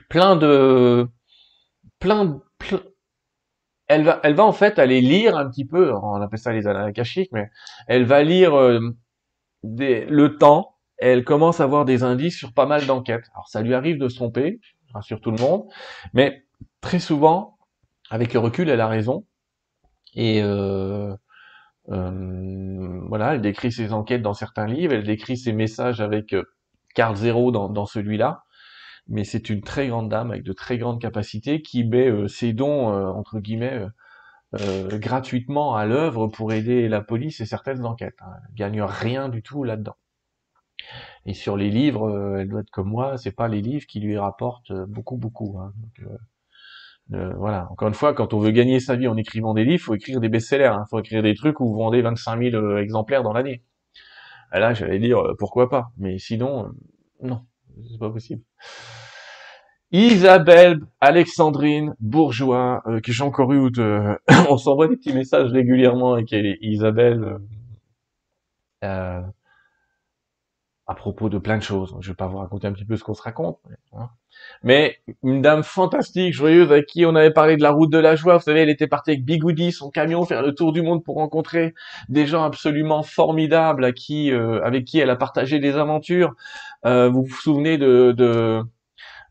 [0.09, 1.09] plein de
[1.99, 2.81] plein, plein
[3.87, 6.67] elle va, elle va en fait aller lire un petit peu, on appelle ça les
[6.67, 7.51] annales akashiques, mais
[7.87, 8.81] elle va lire euh,
[9.63, 13.27] des, le temps, elle commence à avoir des indices sur pas mal d'enquêtes.
[13.35, 14.61] Alors ça lui arrive de se tromper,
[14.95, 15.67] rassure tout le monde,
[16.15, 16.45] mais
[16.81, 17.59] très souvent,
[18.11, 19.27] avec le recul, elle a raison.
[20.15, 21.15] Et euh,
[21.91, 26.35] euh, voilà, elle décrit ses enquêtes dans certains livres, elle décrit ses messages avec
[26.95, 28.45] Carl Zero dans, dans celui-là
[29.07, 32.53] mais c'est une très grande dame avec de très grandes capacités qui met euh, ses
[32.53, 33.87] dons euh, entre guillemets
[34.61, 38.19] euh, gratuitement à l'œuvre pour aider la police et certaines enquêtes.
[38.21, 38.33] Hein.
[38.49, 39.97] Elle gagne rien du tout là-dedans.
[41.27, 44.01] Et sur les livres, euh, elle doit être comme moi, c'est pas les livres qui
[44.01, 45.59] lui rapportent beaucoup, beaucoup.
[45.59, 45.73] Hein.
[47.11, 47.69] Voilà.
[47.71, 50.21] Encore une fois, quand on veut gagner sa vie en écrivant des livres, faut écrire
[50.21, 50.65] des best-sellers.
[50.67, 50.85] Hein.
[50.91, 53.63] faut écrire des trucs où vous vendez 25 000 exemplaires dans l'année.
[54.53, 56.71] Là, j'allais dire pourquoi pas, mais sinon,
[57.23, 57.43] non,
[57.91, 58.43] c'est pas possible.
[59.95, 64.19] Isabelle Alexandrine Bourgeois, euh, que j'ai encore eu, de...
[64.51, 67.39] on s'envoie des petits messages régulièrement avec Isabelle euh,
[68.83, 69.23] euh,
[70.87, 71.97] à propos de plein de choses.
[72.01, 73.59] Je vais pas vous raconter un petit peu ce qu'on se raconte,
[74.63, 78.17] mais une dame fantastique, joyeuse, avec qui on avait parlé de la route de la
[78.17, 78.37] joie.
[78.37, 81.17] Vous savez, elle était partie avec Bigoudi, son camion, faire le tour du monde pour
[81.17, 81.75] rencontrer
[82.09, 86.35] des gens absolument formidables, à qui, avec qui elle a partagé des aventures.
[86.85, 88.63] vous vous souvenez de, de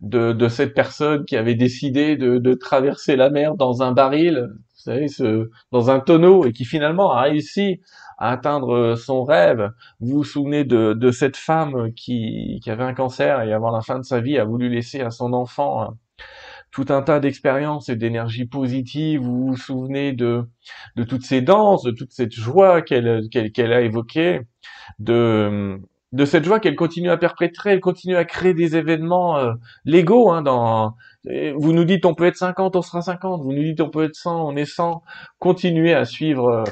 [0.03, 4.49] de, de cette personne qui avait décidé de, de, traverser la mer dans un baril,
[4.51, 7.79] vous savez, ce, dans un tonneau, et qui finalement a réussi
[8.17, 9.71] à atteindre son rêve.
[9.99, 13.81] Vous vous souvenez de, de cette femme qui, qui avait un cancer et avant la
[13.81, 15.97] fin de sa vie a voulu laisser à son enfant hein,
[16.71, 19.21] tout un tas d'expériences et d'énergie positive.
[19.21, 20.45] Vous vous souvenez de,
[20.95, 24.41] de toutes ces danses, de toute cette joie qu'elle qu'elle a évoquée,
[24.99, 25.79] de
[26.13, 29.53] de cette joie qu'elle continue à perpétrer, elle continue à créer des événements euh,
[29.83, 30.31] légaux.
[30.31, 30.95] Hein, dans,
[31.25, 33.41] vous nous dites on peut être 50, on sera 50.
[33.41, 35.03] Vous nous dites on peut être 100, on est 100.
[35.39, 36.63] Continuez à suivre, euh,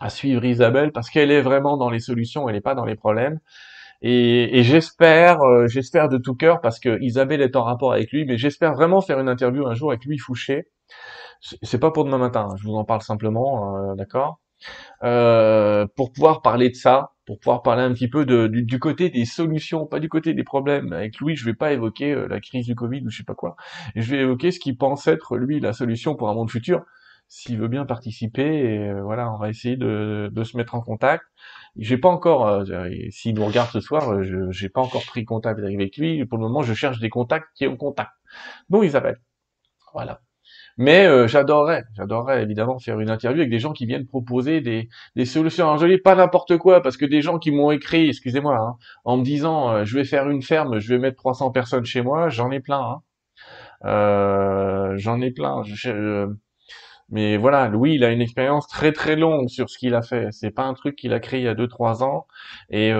[0.00, 2.96] à suivre Isabelle parce qu'elle est vraiment dans les solutions, elle n'est pas dans les
[2.96, 3.40] problèmes.
[4.02, 8.26] Et, j'espère, euh, j'espère de tout cœur parce que Isabelle est en rapport avec lui,
[8.26, 10.68] mais j'espère vraiment faire une interview un jour avec lui Fouché.
[11.40, 14.40] C'est pas pour demain matin, hein, je vous en parle simplement, d'accord?
[15.00, 19.84] Pour pouvoir parler de ça, pour pouvoir parler un petit peu du, côté des solutions,
[19.84, 20.92] pas du côté des problèmes.
[20.92, 23.34] Avec Louis, je vais pas évoquer euh, la crise du Covid ou je sais pas
[23.34, 23.56] quoi.
[23.96, 26.82] Je vais évoquer ce qu'il pense être lui la solution pour un monde futur.
[27.28, 30.80] S'il veut bien participer, et euh, voilà, on va essayer de, de se mettre en
[30.80, 31.24] contact.
[31.76, 35.60] J'ai pas encore, euh, s'il nous regarde ce soir, je j'ai pas encore pris contact
[35.60, 36.24] avec lui.
[36.26, 38.12] Pour le moment, je cherche des contacts qui ont contact.
[38.68, 39.18] Bon, Isabelle.
[39.92, 40.20] Voilà.
[40.78, 44.88] Mais euh, j'adorerais, j'adorerais évidemment faire une interview avec des gens qui viennent proposer des,
[45.16, 45.64] des solutions.
[45.66, 48.76] Alors je dis pas n'importe quoi, parce que des gens qui m'ont écrit, excusez-moi, hein,
[49.04, 52.02] en me disant euh, je vais faire une ferme, je vais mettre 300 personnes chez
[52.02, 52.80] moi, j'en ai plein.
[52.80, 53.02] Hein.
[53.84, 55.62] Euh, j'en ai plein.
[57.08, 60.28] Mais voilà, Louis, il a une expérience très très longue sur ce qu'il a fait.
[60.32, 62.26] C'est pas un truc qu'il a créé il y a 2-3 ans.
[62.70, 62.92] Et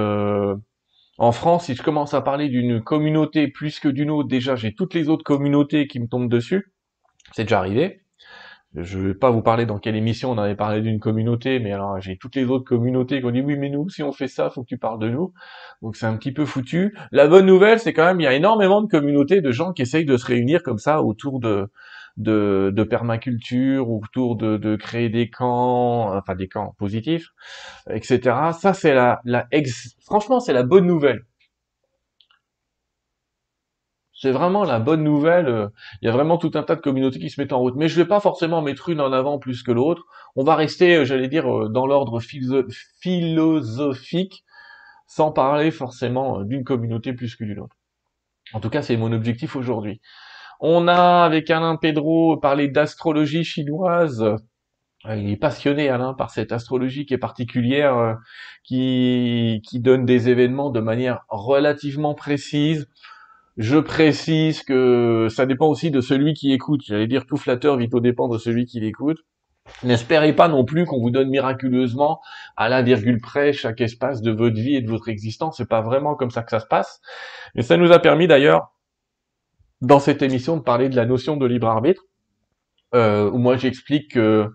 [1.18, 4.74] en France, si je commence à parler d'une communauté plus que d'une autre, déjà j'ai
[4.74, 6.72] toutes les autres communautés qui me tombent dessus.
[7.32, 8.02] C'est déjà arrivé.
[8.74, 11.98] Je vais pas vous parler dans quelle émission on avait parlé d'une communauté, mais alors
[11.98, 14.50] j'ai toutes les autres communautés qui ont dit oui mais nous si on fait ça
[14.50, 15.32] faut que tu parles de nous.
[15.80, 16.94] Donc c'est un petit peu foutu.
[17.10, 19.80] La bonne nouvelle c'est quand même il y a énormément de communautés de gens qui
[19.80, 21.70] essayent de se réunir comme ça autour de
[22.16, 27.28] de, de permaculture, autour de, de créer des camps, enfin des camps positifs,
[27.90, 28.52] etc.
[28.58, 29.96] Ça c'est la la ex...
[30.04, 31.24] franchement c'est la bonne nouvelle.
[34.18, 35.46] C'est vraiment la bonne nouvelle.
[35.46, 35.68] Euh,
[36.00, 37.74] il y a vraiment tout un tas de communautés qui se mettent en route.
[37.76, 40.04] Mais je vais pas forcément mettre une en avant plus que l'autre.
[40.36, 42.20] On va rester, euh, j'allais dire, euh, dans l'ordre
[43.00, 44.44] philosophique,
[45.06, 47.76] sans parler forcément d'une communauté plus que d'une autre.
[48.54, 50.00] En tout cas, c'est mon objectif aujourd'hui.
[50.60, 54.24] On a, avec Alain Pedro, parlé d'astrologie chinoise.
[55.04, 58.16] Il est passionné, Alain, par cette astrologie qui est particulière,
[58.64, 62.88] qui, qui donne des événements de manière relativement précise
[63.56, 66.82] je précise que ça dépend aussi de celui qui écoute.
[66.84, 69.18] J'allais dire tout flatteur vite au dépend de celui qui l'écoute.
[69.82, 72.20] N'espérez pas non plus qu'on vous donne miraculeusement
[72.56, 75.56] à la virgule près chaque espace de votre vie et de votre existence.
[75.56, 77.00] C'est pas vraiment comme ça que ça se passe.
[77.54, 78.75] Mais ça nous a permis d'ailleurs,
[79.80, 82.02] dans cette émission, de parler de la notion de libre arbitre,
[82.94, 84.50] euh, où moi j'explique que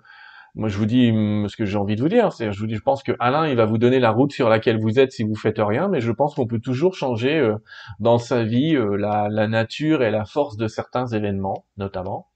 [0.56, 2.68] moi je vous dis hum, ce que j'ai envie de vous dire, c'est je vous
[2.68, 5.12] dis je pense que Alain il va vous donner la route sur laquelle vous êtes
[5.12, 7.56] si vous faites rien, mais je pense qu'on peut toujours changer euh,
[8.00, 12.28] dans sa vie euh, la, la, nature et la force de certains événements, notamment.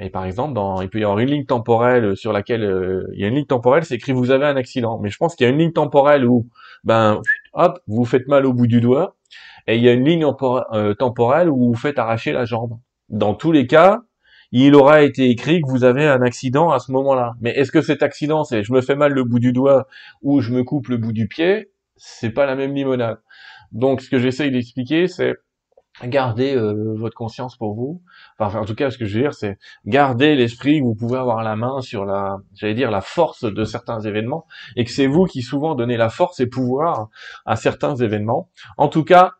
[0.00, 3.20] Et par exemple, dans, il peut y avoir une ligne temporelle sur laquelle euh, il
[3.20, 4.98] y a une ligne temporelle, c'est écrit vous avez un accident.
[4.98, 6.48] Mais je pense qu'il y a une ligne temporelle où
[6.84, 7.20] ben
[7.52, 9.16] hop vous faites mal au bout du doigt,
[9.66, 10.26] et il y a une ligne
[10.98, 12.78] temporelle où vous faites arracher la jambe.
[13.10, 14.00] Dans tous les cas,
[14.52, 17.34] il aura été écrit que vous avez un accident à ce moment-là.
[17.40, 19.86] Mais est-ce que cet accident, c'est je me fais mal le bout du doigt
[20.22, 21.70] ou je me coupe le bout du pied?
[21.96, 23.18] C'est pas la même limonade.
[23.72, 25.36] Donc, ce que j'essaye d'expliquer, c'est
[26.04, 28.02] garder euh, votre conscience pour vous.
[28.38, 30.80] Enfin, en tout cas, ce que je veux dire, c'est garder l'esprit.
[30.80, 34.46] Vous pouvez avoir la main sur la, j'allais dire, la force de certains événements,
[34.76, 37.08] et que c'est vous qui souvent donnez la force et pouvoir
[37.46, 38.48] à certains événements.
[38.76, 39.32] En tout cas,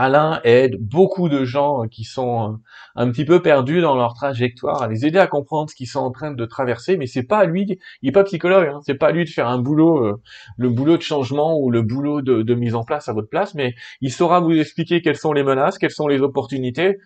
[0.00, 2.56] Alain aide beaucoup de gens qui sont euh,
[2.94, 5.98] un petit peu perdus dans leur trajectoire, à les aider à comprendre ce qu'ils sont
[5.98, 8.94] en train de traverser, mais c'est pas à lui, il est pas psychologue, hein, c'est
[8.94, 10.22] pas à lui de faire un boulot, euh,
[10.56, 13.74] le boulot de changement ou le boulot de, mise en place à votre place, mais
[14.00, 16.98] il saura vous expliquer quelles sont les menaces, quelles sont les opportunités.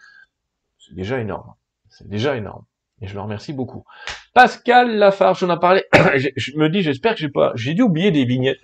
[0.78, 1.54] C'est déjà énorme.
[1.88, 2.66] C'est déjà énorme.
[3.00, 3.84] Et je le remercie beaucoup.
[4.34, 5.82] Pascal Lafarge, j'en ai parlé.
[6.36, 8.60] je me dis, j'espère que j'ai pas, j'ai dû oublier des vignettes.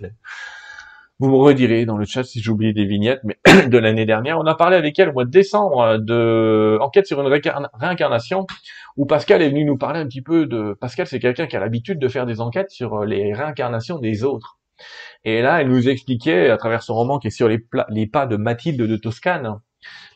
[1.21, 4.39] Vous me redirez dans le chat si j'ai oublié des vignettes, mais de l'année dernière,
[4.39, 7.27] on a parlé avec elle au mois de décembre euh, de enquête sur une
[7.73, 8.47] réincarnation,
[8.95, 10.77] où Pascal est venu nous parler un petit peu de.
[10.79, 14.23] Pascal, c'est quelqu'un qui a l'habitude de faire des enquêtes sur euh, les réincarnations des
[14.23, 14.59] autres.
[15.25, 18.37] Et là, elle nous expliquait à travers son roman qui est sur les pas de
[18.37, 19.59] Mathilde de Toscane,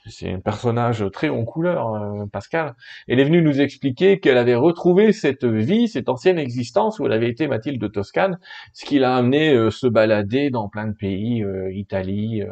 [0.06, 2.76] c'est un personnage très en couleur, euh, Pascal.
[3.08, 7.14] Elle est venue nous expliquer qu'elle avait retrouvé cette vie, cette ancienne existence où elle
[7.14, 8.40] avait été Mathilde de Toscane,
[8.74, 12.44] ce qui l'a amené euh, se balader dans plein de pays, euh, Italie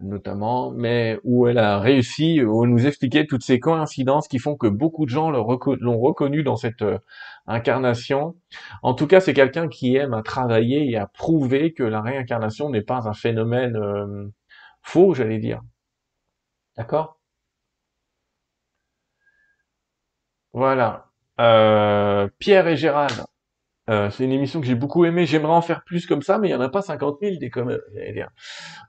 [0.00, 4.54] notamment, mais où elle a réussi, où elle nous expliquait toutes ces coïncidences qui font
[4.54, 6.84] que beaucoup de gens l'ont reconnu dans cette
[7.46, 8.36] incarnation.
[8.82, 12.68] En tout cas, c'est quelqu'un qui aime à travailler et à prouver que la réincarnation
[12.68, 13.78] n'est pas un phénomène
[14.82, 15.62] faux, j'allais dire.
[16.76, 17.18] D'accord?
[20.52, 21.10] Voilà.
[21.40, 23.24] Euh, Pierre et Gérald.
[23.88, 25.26] Euh, c'est une émission que j'ai beaucoup aimée.
[25.26, 27.50] J'aimerais en faire plus comme ça, mais il n'y en a pas 50 000 des
[27.50, 28.30] comme dire.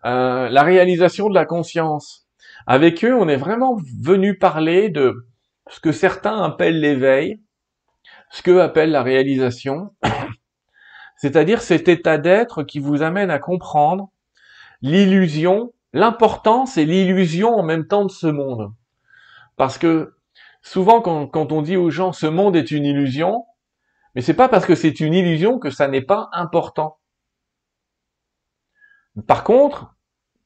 [0.06, 2.28] Euh, la réalisation de la conscience.
[2.66, 5.28] Avec eux, on est vraiment venu parler de
[5.70, 7.40] ce que certains appellent l'éveil,
[8.32, 9.94] ce qu'eux appellent la réalisation,
[11.18, 14.10] c'est-à-dire cet état d'être qui vous amène à comprendre
[14.82, 18.72] l'illusion l'importance et l'illusion en même temps de ce monde.
[19.56, 20.16] Parce que
[20.62, 23.46] souvent quand, on dit aux gens ce monde est une illusion,
[24.16, 26.98] mais c'est pas parce que c'est une illusion que ça n'est pas important.
[29.28, 29.96] Par contre,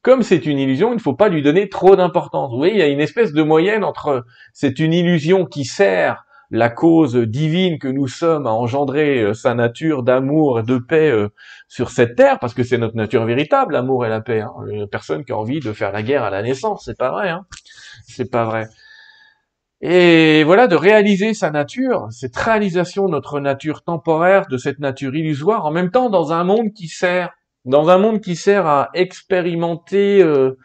[0.02, 2.52] comme c'est une illusion, il ne faut pas lui donner trop d'importance.
[2.52, 6.26] Vous voyez, il y a une espèce de moyenne entre c'est une illusion qui sert
[6.52, 11.10] la cause divine que nous sommes à engendrer euh, sa nature d'amour et de paix
[11.10, 11.30] euh,
[11.70, 14.41] sur cette terre, parce que c'est notre nature véritable, l'amour et la paix.
[14.41, 14.86] Hein.
[14.91, 17.30] Personne qui a envie de faire la guerre à la naissance, c'est pas vrai.
[17.30, 17.45] Hein.
[18.06, 18.68] C'est pas vrai.
[19.82, 25.16] Et voilà, de réaliser sa nature, cette réalisation de notre nature temporaire, de cette nature
[25.16, 27.32] illusoire, en même temps dans un monde qui sert,
[27.66, 30.58] dans un monde qui sert à expérimenter euh,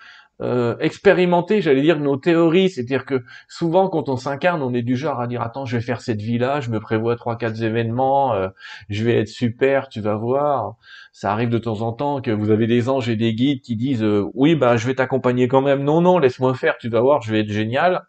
[0.43, 2.69] euh, expérimenter, j'allais dire, nos théories.
[2.69, 5.83] C'est-à-dire que souvent, quand on s'incarne, on est du genre à dire attends, je vais
[5.83, 8.49] faire cette vie-là, je me prévois trois, quatre événements, euh,
[8.91, 10.77] je vais être super, tu vas voir.
[11.13, 13.77] Ça arrive de temps en temps que vous avez des anges et des guides qui
[13.77, 15.83] disent euh, oui, bah je vais t'accompagner quand même.
[15.85, 18.03] Non, non, laisse-moi faire, tu vas voir, je vais être génial.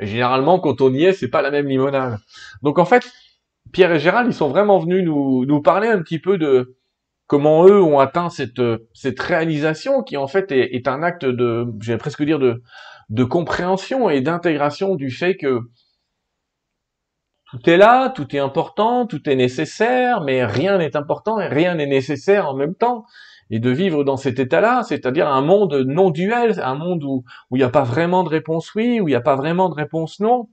[0.00, 2.18] Généralement, quand on y est, c'est pas la même limonade.
[2.62, 3.10] Donc en fait,
[3.72, 6.76] Pierre et Gérald, ils sont vraiment venus nous, nous parler un petit peu de
[7.26, 8.60] comment eux ont atteint cette,
[8.94, 12.62] cette réalisation qui en fait est, un acte de, j'allais presque dire de,
[13.08, 15.60] de compréhension et d'intégration du fait que
[17.50, 21.76] tout est là, tout est important, tout est nécessaire, mais rien n'est important et rien
[21.76, 23.04] n'est nécessaire en même temps.
[23.50, 27.56] Et de vivre dans cet état-là, c'est-à-dire un monde non duel, un monde où où
[27.56, 29.74] il n'y a pas vraiment de réponse oui, où il n'y a pas vraiment de
[29.74, 30.48] réponse non.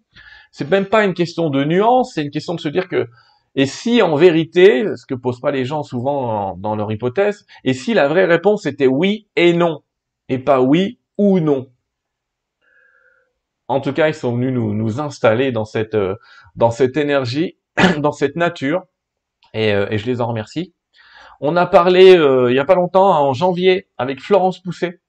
[0.52, 3.08] C'est même pas une question de nuance, c'est une question de se dire que
[3.56, 7.74] et si en vérité, ce que posent pas les gens souvent dans leur hypothèse, et
[7.74, 9.84] si la vraie réponse était oui et non,
[10.28, 11.70] et pas oui ou non?
[13.68, 16.16] En tout cas, ils sont venus nous, nous installer dans cette, euh,
[16.56, 17.58] dans cette énergie,
[18.00, 18.84] dans cette nature,
[19.54, 20.74] et, euh, et, je les en remercie.
[21.40, 25.00] On a parlé euh, il y a pas longtemps, en janvier, avec Florence Pousset,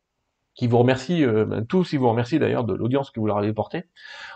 [0.55, 3.53] qui vous remercie, ben, tous ils vous remercient d'ailleurs de l'audience que vous leur avez
[3.53, 3.85] portée.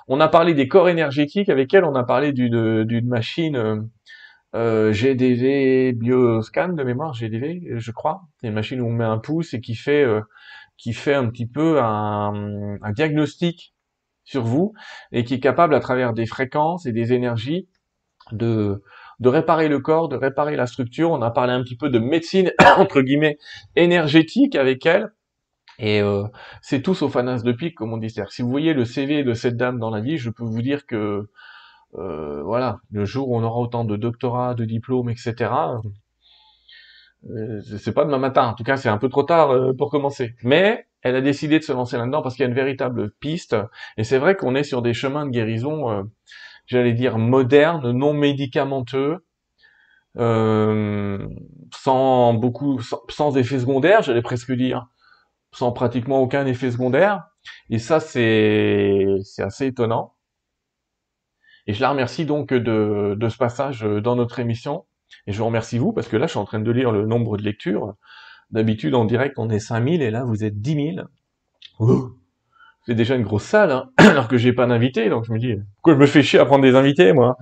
[0.09, 3.89] On a parlé des corps énergétiques avec elle, on a parlé d'une, d'une machine
[4.55, 8.23] euh, GDV Bioscan de mémoire, GDV, je crois.
[8.41, 10.23] C'est une machine où on met un pouce et qui fait euh,
[10.79, 13.75] qui fait un petit peu un, un, diagnostic
[14.25, 14.73] sur vous
[15.13, 17.69] et qui est capable à travers des fréquences et des énergies
[18.33, 18.83] de
[19.21, 21.11] de réparer le corps, de réparer la structure.
[21.11, 23.39] On a parlé un petit peu de médecine entre guillemets
[23.77, 25.13] énergétique avec elle.
[25.79, 26.25] Et euh,
[26.61, 28.13] c'est tout sauf un de pique, comme on dit.
[28.31, 30.87] Si vous voyez le CV de cette dame dans la vie, je peux vous dire
[30.87, 31.29] que
[31.95, 35.51] euh, voilà, le jour où on aura autant de doctorats, de diplômes, etc.
[37.31, 38.49] Euh, c'est pas demain matin.
[38.49, 40.35] En tout cas, c'est un peu trop tard euh, pour commencer.
[40.43, 43.57] Mais elle a décidé de se lancer là-dedans parce qu'il y a une véritable piste.
[43.97, 46.03] Et c'est vrai qu'on est sur des chemins de guérison, euh,
[46.67, 49.19] j'allais dire modernes, non médicamenteux,
[50.17, 51.29] sans
[52.35, 54.89] beaucoup, sans, sans effet secondaire, j'allais presque dire,
[55.53, 57.25] sans pratiquement aucun effet secondaire.
[57.71, 60.15] Et ça, c'est c'est assez étonnant.
[61.67, 64.87] Et je la remercie donc de, de ce passage dans notre émission.
[65.27, 67.07] Et je vous remercie vous, parce que là, je suis en train de lire le
[67.07, 67.95] nombre de lectures.
[68.51, 70.95] D'habitude, en direct, on est 5000, et là, vous êtes 10
[71.81, 71.99] 000.
[72.87, 75.55] c'est déjà une grosse salle, hein, alors que j'ai pas d'invité, donc je me dis,
[75.77, 77.37] pourquoi je me fais chier à prendre des invités, moi?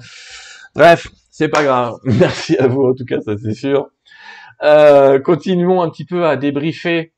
[0.74, 1.94] Bref, c'est pas grave.
[2.04, 3.88] Merci à vous, en tout cas, ça c'est sûr.
[4.62, 7.12] Euh, continuons un petit peu à débriefer.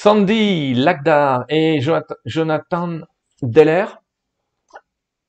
[0.00, 1.80] Sandy Lagdar et
[2.24, 3.00] Jonathan
[3.42, 3.86] Deller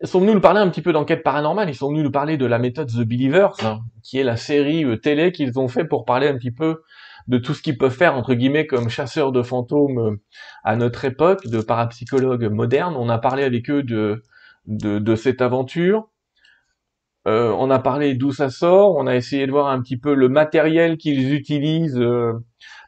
[0.04, 1.70] sont venus nous parler un petit peu d'enquête paranormale.
[1.70, 4.86] Ils sont venus nous parler de la méthode The Believers, hein, qui est la série
[4.86, 6.84] euh, télé qu'ils ont fait pour parler un petit peu
[7.28, 10.22] de tout ce qu'ils peuvent faire entre guillemets comme chasseurs de fantômes euh,
[10.64, 12.96] à notre époque, de parapsychologues modernes.
[12.96, 14.22] On a parlé avec eux de
[14.68, 16.12] de, de cette aventure.
[17.30, 18.96] Euh, on a parlé d'où ça sort.
[18.96, 22.34] On a essayé de voir un petit peu le matériel qu'ils utilisent, euh,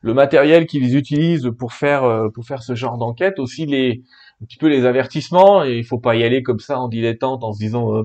[0.02, 3.40] le matériel qu'ils utilisent pour faire pour faire ce genre d'enquête.
[3.40, 4.02] Aussi les
[4.42, 5.64] un petit peu les avertissements.
[5.64, 8.04] Et il faut pas y aller comme ça en dilettante en se disant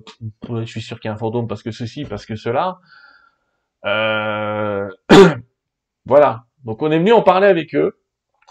[0.48, 2.78] je suis sûr qu'il y a un fantôme parce que ceci, parce que cela.
[3.84, 4.88] Euh...
[6.06, 6.44] Voilà.
[6.64, 7.98] Donc on est venu en parler avec eux.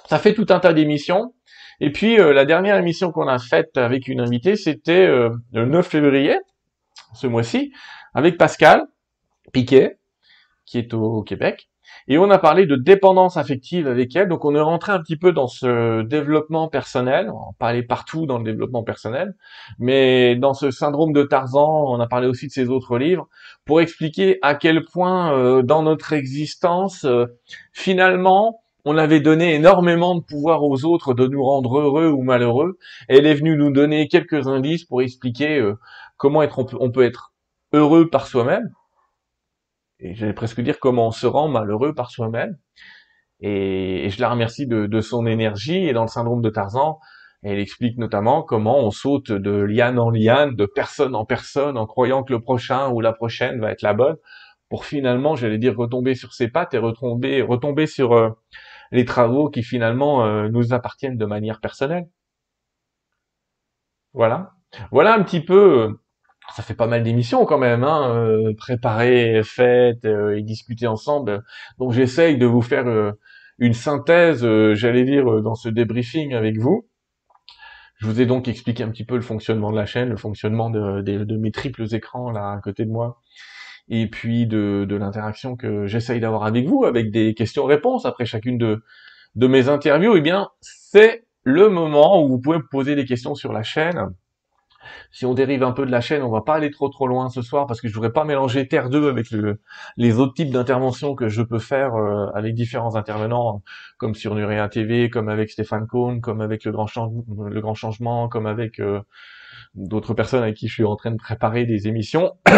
[0.08, 1.34] Ça fait tout un tas d'émissions.
[1.80, 5.66] Et puis euh, la dernière émission qu'on a faite avec une invitée, c'était euh, le
[5.66, 6.38] 9 février,
[7.16, 7.74] ce mois-ci,
[8.14, 8.86] avec Pascal
[9.52, 9.98] Piquet,
[10.66, 11.70] qui est au Québec.
[12.08, 14.28] Et on a parlé de dépendance affective avec elle.
[14.28, 17.32] Donc on est rentré un petit peu dans ce développement personnel.
[17.32, 19.36] On parlait partout dans le développement personnel.
[19.80, 23.28] Mais dans ce syndrome de Tarzan, on a parlé aussi de ses autres livres
[23.66, 27.26] pour expliquer à quel point euh, dans notre existence, euh,
[27.74, 32.78] finalement, on avait donné énormément de pouvoir aux autres de nous rendre heureux ou malheureux.
[33.08, 35.80] Elle est venue nous donner quelques indices pour expliquer euh,
[36.18, 37.34] comment être, on peut être
[37.74, 38.70] heureux par soi-même
[40.00, 42.58] et j'allais presque dire comment on se rend malheureux par soi-même.
[43.40, 45.88] Et, je la remercie de, son énergie.
[45.88, 47.00] Et dans le syndrome de Tarzan,
[47.44, 51.86] elle explique notamment comment on saute de liane en liane, de personne en personne, en
[51.86, 54.18] croyant que le prochain ou la prochaine va être la bonne,
[54.70, 58.30] pour finalement, j'allais dire, retomber sur ses pattes et retomber, retomber sur euh,
[58.92, 62.08] les travaux qui finalement euh, nous appartiennent de manière personnelle.
[64.14, 64.54] Voilà.
[64.92, 66.00] Voilà un petit peu euh,
[66.54, 71.44] ça fait pas mal d'émissions quand même, hein, euh, préparer, faites euh, et discuter ensemble.
[71.80, 73.12] Donc j'essaye de vous faire euh,
[73.58, 76.88] une synthèse, j'allais dire, dans ce débriefing avec vous.
[77.98, 80.70] Je vous ai donc expliqué un petit peu le fonctionnement de la chaîne, le fonctionnement
[80.70, 83.22] de, de, mes triples écrans là à côté de moi,
[83.88, 88.58] et puis de, de l'interaction que j'essaye d'avoir avec vous, avec des questions-réponses après chacune
[88.58, 88.84] de,
[89.36, 90.18] de mes interviews.
[90.18, 94.10] Eh bien, c'est le moment où vous pouvez me poser des questions sur la chaîne
[95.12, 97.30] si on dérive un peu de la chaîne, on va pas aller trop trop loin
[97.30, 99.28] ce soir parce que je voudrais pas mélanger Terre 2 avec
[99.98, 103.64] les autres types d'interventions que je peux faire euh, avec différents intervenants,
[103.98, 106.88] comme sur Nurea TV, comme avec Stéphane Cohn, comme avec le grand,
[107.50, 109.02] le grand changement, comme avec euh,
[109.74, 112.34] d'autres personnes avec qui je suis en train de préparer des émissions.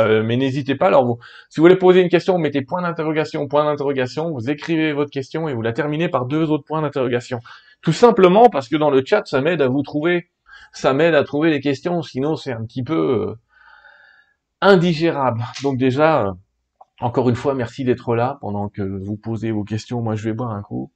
[0.00, 0.86] Euh, mais n'hésitez pas.
[0.86, 1.18] Alors, vous,
[1.50, 5.10] si vous voulez poser une question, vous mettez point d'interrogation, point d'interrogation, vous écrivez votre
[5.10, 7.40] question et vous la terminez par deux autres points d'interrogation.
[7.82, 10.30] Tout simplement parce que dans le chat, ça m'aide à vous trouver
[10.72, 13.34] ça m'aide à trouver les questions, sinon c'est un petit peu euh,
[14.60, 15.44] indigérable.
[15.62, 16.32] Donc déjà, euh,
[17.00, 20.02] encore une fois, merci d'être là pendant que vous posez vos questions.
[20.02, 20.92] Moi, je vais boire un coup.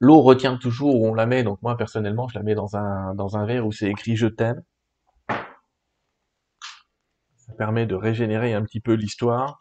[0.00, 3.14] L'eau retient toujours où on la met, donc moi personnellement, je la mets dans un
[3.14, 4.62] dans un verre où c'est écrit je t'aime.
[7.36, 9.58] Ça permet de régénérer un petit peu l'histoire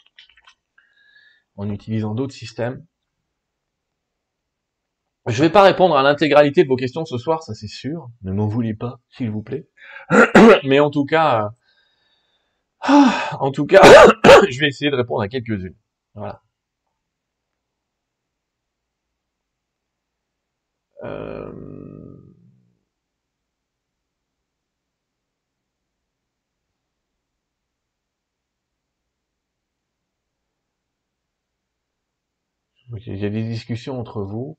[1.56, 2.84] en utilisant d'autres systèmes.
[5.28, 8.10] Je vais pas répondre à l'intégralité de vos questions ce soir, ça c'est sûr.
[8.24, 9.68] Ne m'en voulez pas, s'il vous plaît.
[10.66, 11.54] Mais en tout cas,
[12.90, 12.90] euh,
[13.40, 13.82] en tout cas,
[14.50, 15.76] je vais essayer de répondre à quelques-unes.
[16.16, 16.42] Voilà.
[21.04, 21.52] Euh...
[33.06, 34.58] Il y a des discussions entre vous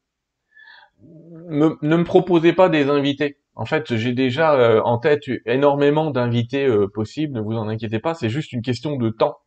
[1.48, 3.38] ne me proposez pas des invités.
[3.56, 8.00] En fait, j'ai déjà euh, en tête énormément d'invités euh, possibles, ne vous en inquiétez
[8.00, 9.38] pas, c'est juste une question de temps.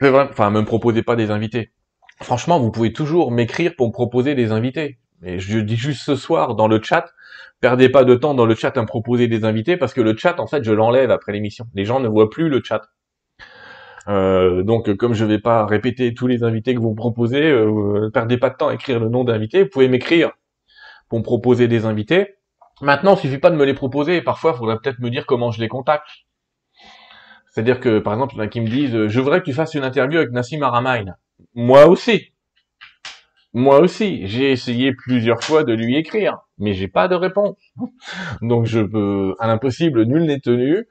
[0.00, 1.72] Enfin, me proposez pas des invités.
[2.22, 4.98] Franchement, vous pouvez toujours m'écrire pour me proposer des invités.
[5.20, 7.10] Mais je dis juste ce soir dans le chat,
[7.60, 10.16] perdez pas de temps dans le chat à me proposer des invités parce que le
[10.16, 11.66] chat, en fait, je l'enlève après l'émission.
[11.74, 12.82] Les gens ne voient plus le chat.
[14.08, 18.10] Euh, donc, comme je vais pas répéter tous les invités que vous me proposez, euh,
[18.12, 19.64] perdez pas de temps à écrire le nom d'invité.
[19.64, 20.30] Vous pouvez m'écrire
[21.08, 22.34] pour me proposer des invités.
[22.82, 24.20] Maintenant, il suffit pas de me les proposer.
[24.22, 26.08] Parfois, il faudrait peut-être me dire comment je les contacte.
[27.50, 29.54] C'est-à-dire que, par exemple, il y en a qui me disent, je voudrais que tu
[29.54, 31.14] fasses une interview avec Nassim Aramain.
[31.54, 32.32] Moi aussi.
[33.54, 34.26] Moi aussi.
[34.26, 37.56] J'ai essayé plusieurs fois de lui écrire, mais j'ai pas de réponse.
[38.42, 40.86] Donc, je peux, à l'impossible, nul n'est tenu.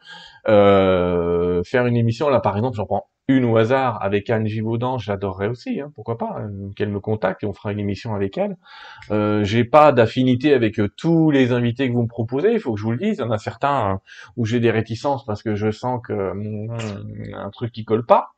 [0.48, 5.00] Euh, faire une émission, là, par exemple, j'en prends une au hasard avec Anne Givaudan,
[5.00, 8.38] j'adorerais aussi, hein, pourquoi pas, hein, qu'elle me contacte et on fera une émission avec
[8.38, 8.56] elle.
[9.10, 12.74] Euh, j'ai pas d'affinité avec euh, tous les invités que vous me proposez, il faut
[12.74, 13.18] que je vous le dise.
[13.18, 13.98] Il y en a certains euh,
[14.38, 16.78] où j'ai des réticences parce que je sens que hum,
[17.34, 18.34] un truc qui colle pas.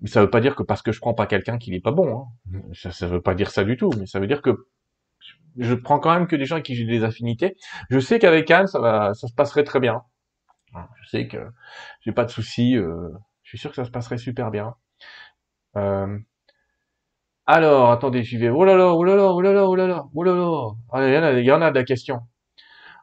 [0.00, 1.92] Mais ça veut pas dire que parce que je prends pas quelqu'un qu'il est pas
[1.92, 2.26] bon.
[2.54, 2.60] Hein.
[2.72, 4.66] Ça, ça veut pas dire ça du tout, mais ça veut dire que
[5.58, 7.56] je prends quand même que des gens avec qui j'ai des affinités.
[7.90, 10.02] Je sais qu'avec Anne, ça va, ça se passerait très bien.
[11.02, 11.38] Je sais que
[12.00, 12.76] j'ai pas de soucis.
[12.76, 13.10] Euh,
[13.42, 14.74] je suis sûr que ça se passerait super bien.
[15.76, 16.18] Euh,
[17.46, 18.48] alors, attendez, je vais.
[18.48, 20.70] Oh là là, oh là là, oh là là, oh là là, oh là là.
[20.92, 22.20] Ah, il y en a, il y en a de la question.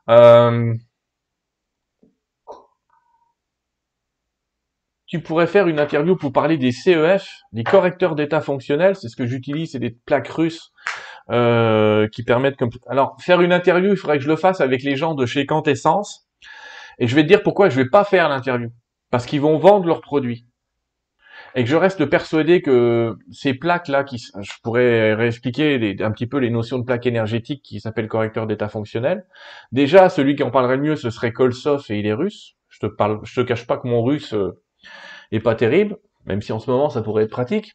[0.09, 0.73] Euh,
[5.05, 8.95] tu pourrais faire une interview pour parler des CEF, des correcteurs d'état fonctionnel.
[8.95, 10.71] C'est ce que j'utilise, c'est des plaques russes
[11.29, 12.71] euh, qui permettent comme.
[12.87, 15.45] Alors, faire une interview, il faudrait que je le fasse avec les gens de chez
[15.45, 16.27] Quantessence.
[16.99, 18.69] Et je vais te dire pourquoi je vais pas faire l'interview.
[19.09, 20.45] Parce qu'ils vont vendre leurs produits.
[21.55, 26.37] Et que je reste persuadé que ces plaques-là, qui, je pourrais réexpliquer un petit peu
[26.37, 29.25] les notions de plaques énergétiques qui s'appellent correcteur d'état fonctionnel.
[29.71, 32.55] Déjà, celui qui en parlerait le mieux, ce serait Kolsov et il est russe.
[32.69, 34.61] Je te parle, je te cache pas que mon russe euh,
[35.31, 37.73] est pas terrible, même si en ce moment ça pourrait être pratique.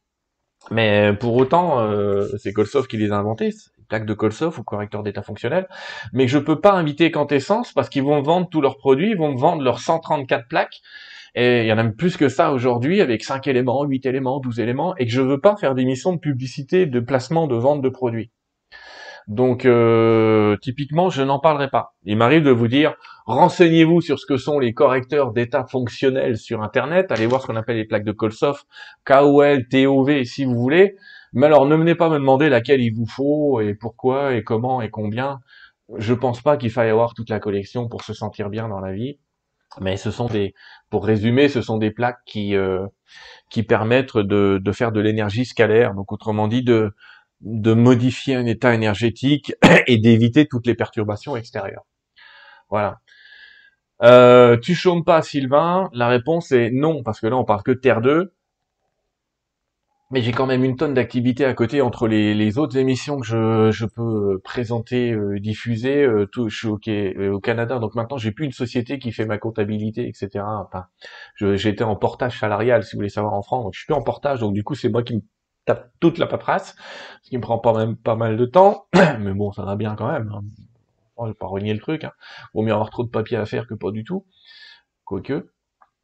[0.70, 3.52] Mais pour autant, euh, c'est Kolsov qui les a inventés,
[3.86, 5.68] plaques de Kolsov ou correcteur d'état fonctionnel.
[6.12, 9.32] Mais je peux pas inviter Quantessence parce qu'ils vont vendre tous leurs produits, ils vont
[9.32, 10.80] me vendre leurs 134 plaques.
[11.34, 14.40] Et il y en a même plus que ça aujourd'hui avec 5 éléments, 8 éléments,
[14.40, 17.82] 12 éléments, et que je veux pas faire des de publicité, de placement, de vente
[17.82, 18.30] de produits.
[19.26, 21.94] Donc euh, typiquement, je n'en parlerai pas.
[22.04, 22.94] Il m'arrive de vous dire,
[23.26, 27.10] renseignez-vous sur ce que sont les correcteurs d'état fonctionnels sur Internet.
[27.10, 28.62] Allez voir ce qu'on appelle les plaques de Kolsov,
[29.04, 30.96] KOL, TOV, si vous voulez.
[31.36, 34.80] Mais alors, ne venez pas me demander laquelle il vous faut et pourquoi et comment
[34.82, 35.40] et combien.
[35.98, 38.92] Je pense pas qu'il faille avoir toute la collection pour se sentir bien dans la
[38.92, 39.18] vie.
[39.80, 40.54] Mais ce sont des,
[40.90, 42.86] pour résumer, ce sont des plaques qui euh,
[43.50, 45.94] qui permettent de, de faire de l'énergie scalaire.
[45.94, 46.92] Donc, autrement dit, de
[47.42, 49.54] de modifier un état énergétique
[49.86, 51.84] et d'éviter toutes les perturbations extérieures.
[52.70, 52.98] Voilà.
[54.02, 55.90] Euh, tu chômes pas, Sylvain?
[55.92, 58.34] La réponse est non, parce que là, on parle que Terre 2.
[60.12, 63.84] Mais j'ai quand même une tonne d'activités à côté entre les, autres émissions que je,
[63.86, 66.04] peux présenter, euh, diffuser.
[66.04, 69.26] Euh, tout, je suis au, euh, Canada, donc maintenant j'ai plus une société qui fait
[69.26, 70.44] ma comptabilité, etc.
[70.46, 70.86] Enfin,
[71.40, 73.64] été en portage salarial, si vous voulez savoir en France.
[73.64, 75.22] Donc je suis plus en portage, donc du coup c'est moi qui me
[75.64, 76.76] tape toute la paperasse,
[77.22, 78.86] ce qui me prend pas même pas mal de temps,
[79.18, 80.30] mais bon, ça va bien quand même.
[80.32, 80.42] Hein.
[81.24, 82.04] je vais pas renier le truc.
[82.04, 82.12] Hein.
[82.54, 84.24] Vaut mieux avoir trop de papier à faire que pas du tout.
[85.04, 85.50] Quoique.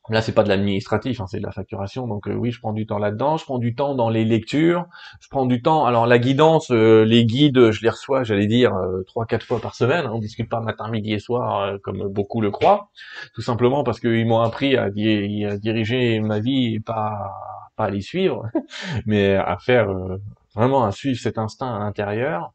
[0.08, 2.08] Là, c'est pas de l'administratif, hein, c'est de la facturation.
[2.08, 3.36] Donc euh, oui, je prends du temps là-dedans.
[3.36, 4.86] Je prends du temps dans les lectures.
[5.20, 5.86] Je prends du temps.
[5.86, 9.60] Alors la guidance, euh, les guides, je les reçois, j'allais dire euh, trois, quatre fois
[9.60, 10.06] par semaine.
[10.08, 12.90] On discute pas matin, midi et soir comme beaucoup le croient.
[13.34, 17.32] Tout simplement parce qu'ils m'ont appris à, diriger ma vie et pas
[17.76, 18.48] pas à les suivre,
[19.06, 19.88] mais à faire
[20.54, 22.52] vraiment à suivre cet instinct à l'intérieur.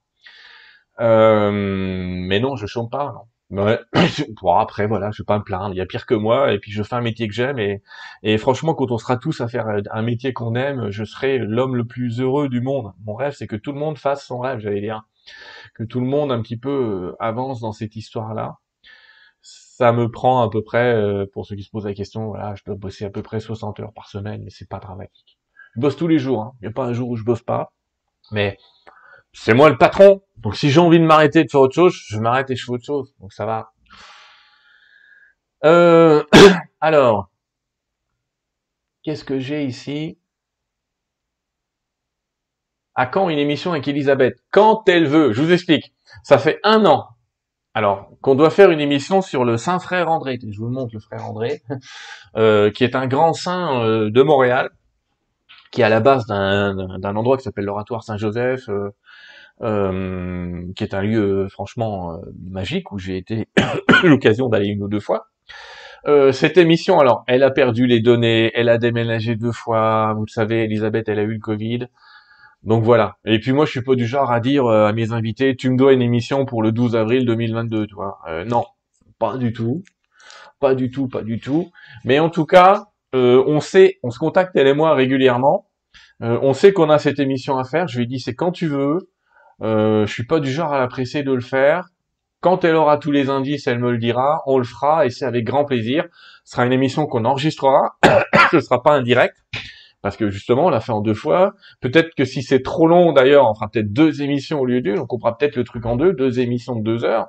[0.99, 3.13] mais non, je chôme pas.
[3.13, 3.21] Non.
[3.49, 3.79] Ouais.
[4.41, 5.73] bon, après, voilà, je vais pas me plaindre.
[5.73, 7.81] Il y a pire que moi, et puis je fais un métier que j'aime, et,
[8.23, 11.75] et franchement, quand on sera tous à faire un métier qu'on aime, je serai l'homme
[11.75, 12.91] le plus heureux du monde.
[13.05, 15.03] Mon rêve, c'est que tout le monde fasse son rêve, j'allais dire.
[15.75, 16.69] Que tout le monde, un petit peu,
[17.13, 18.57] euh, avance dans cette histoire-là.
[19.41, 22.55] Ça me prend à peu près, euh, pour ceux qui se posent la question, voilà,
[22.55, 25.37] je dois bosser à peu près 60 heures par semaine, mais c'est pas dramatique.
[25.75, 26.53] Je bosse tous les jours, hein.
[26.59, 27.71] Il n'y a pas un jour où je bosse pas.
[28.31, 28.57] Mais
[29.37, 30.21] c'est moi le patron.
[30.37, 32.71] Donc si j'ai envie de m'arrêter de faire autre chose, je m'arrête et je fais
[32.71, 33.13] autre chose.
[33.19, 33.71] Donc ça va.
[35.63, 36.23] Euh,
[36.81, 37.29] alors,
[39.03, 40.17] qu'est-ce que j'ai ici?
[42.95, 44.43] À quand une émission avec Elisabeth?
[44.51, 45.31] Quand elle veut.
[45.33, 45.93] Je vous explique.
[46.23, 47.05] Ça fait un an.
[47.75, 50.39] Alors, qu'on doit faire une émission sur le Saint Frère André.
[50.41, 51.61] Je vous montre le Frère André,
[52.35, 54.71] euh, qui est un grand saint euh, de Montréal,
[55.71, 58.67] qui est à la base d'un endroit qui s'appelle l'Oratoire Saint-Joseph,
[59.59, 62.17] qui est un lieu euh, franchement euh,
[62.49, 63.47] magique où j'ai été
[64.03, 65.27] l'occasion d'aller une ou deux fois.
[66.31, 70.31] cette émission, alors, elle a perdu les données, elle a déménagé deux fois, vous le
[70.31, 71.87] savez, Elisabeth, elle a eu le Covid.
[72.63, 73.17] Donc voilà.
[73.25, 75.77] Et puis moi, je suis pas du genre à dire à mes invités, tu me
[75.77, 78.19] dois une émission pour le 12 avril 2022, tu vois.
[78.45, 78.63] non,
[79.19, 79.83] pas du tout.
[80.59, 81.71] Pas du tout, pas du tout.
[82.05, 85.69] Mais en tout cas, on sait, on se contacte elle et moi régulièrement.
[86.21, 87.87] on sait qu'on a cette émission à faire.
[87.87, 89.09] Je lui dis, c'est quand tu veux.
[89.61, 91.89] Euh, je suis pas du genre à la presser de le faire.
[92.41, 95.25] Quand elle aura tous les indices, elle me le dira, on le fera et c'est
[95.25, 96.05] avec grand plaisir.
[96.43, 97.97] Ce sera une émission qu'on enregistrera,
[98.51, 99.35] ce sera pas un direct
[100.01, 101.53] parce que justement on l'a fait en deux fois.
[101.81, 104.99] Peut-être que si c'est trop long d'ailleurs, on fera peut-être deux émissions au lieu d'une,
[104.99, 107.27] on coupera peut-être le truc en deux, deux émissions de deux heures.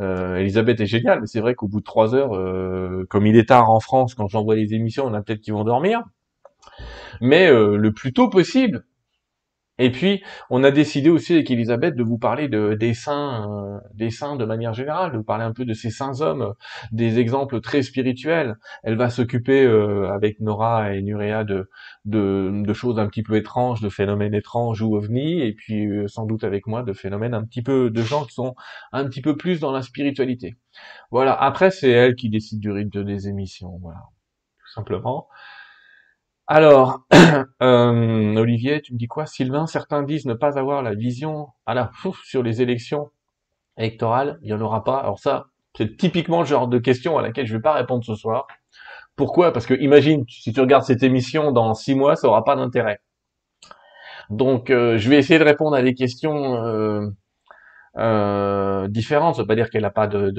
[0.00, 3.36] Euh, Elisabeth est géniale, mais c'est vrai qu'au bout de trois heures, euh, comme il
[3.36, 6.02] est tard en France, quand j'envoie les émissions, on a peut-être qui vont dormir.
[7.20, 8.84] mais euh, le plus tôt possible.
[9.78, 13.78] Et puis, on a décidé aussi avec Elisabeth de vous parler de, des saints, euh,
[13.94, 16.54] des saints de manière générale, de vous parler un peu de ces saints hommes,
[16.90, 18.56] des exemples très spirituels.
[18.82, 21.68] Elle va s'occuper euh, avec Nora et Nurea de,
[22.04, 26.26] de, choses un petit peu étranges, de phénomènes étranges ou ovnis, et puis euh, sans
[26.26, 28.54] doute avec moi de phénomènes un petit peu de gens qui sont
[28.92, 30.56] un petit peu plus dans la spiritualité.
[31.10, 31.34] Voilà.
[31.34, 33.78] Après, c'est elle qui décide du rythme des émissions.
[33.80, 34.00] Voilà,
[34.58, 35.28] tout simplement.
[36.50, 37.02] Alors,
[37.62, 39.26] euh, Olivier, tu me dis quoi?
[39.26, 41.90] Sylvain, certains disent ne pas avoir la vision à la
[42.24, 43.10] sur les élections
[43.76, 44.38] électorales.
[44.42, 44.96] Il n'y en aura pas.
[44.98, 48.02] Alors ça, c'est typiquement le genre de question à laquelle je ne vais pas répondre
[48.02, 48.46] ce soir.
[49.14, 49.52] Pourquoi?
[49.52, 53.00] Parce que imagine, si tu regardes cette émission dans six mois, ça aura pas d'intérêt.
[54.30, 57.10] Donc, euh, je vais essayer de répondre à des questions euh,
[57.98, 59.34] euh, différentes.
[59.36, 60.32] Ça veut pas dire qu'elle n'a pas de...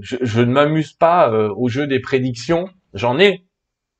[0.00, 2.68] Je, je, ne m'amuse pas au jeu des prédictions.
[2.94, 3.47] J'en ai,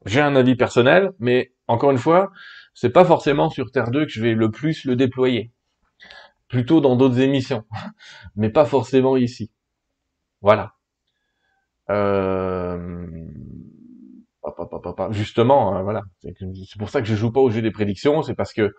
[0.09, 2.33] j'ai un avis personnel, mais encore une fois,
[2.75, 5.53] c'est pas forcément sur Terre 2 que je vais le plus le déployer.
[6.49, 7.65] Plutôt dans d'autres émissions,
[8.37, 9.51] mais pas forcément ici.
[10.41, 10.73] Voilà.
[11.91, 13.07] Euh...
[15.11, 16.03] Justement, hein, voilà.
[16.23, 18.75] C'est pour ça que je joue pas au jeu des prédictions, c'est parce que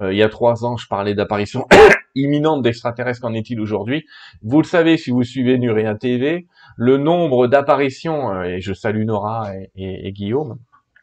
[0.00, 1.66] euh, il y a trois ans, je parlais d'apparition
[2.16, 3.20] imminente d'extraterrestres.
[3.20, 4.04] Qu'en est-il aujourd'hui
[4.42, 9.04] Vous le savez si vous suivez Nuria TV, le nombre d'apparitions, euh, et je salue
[9.04, 10.58] Nora et Guillaume,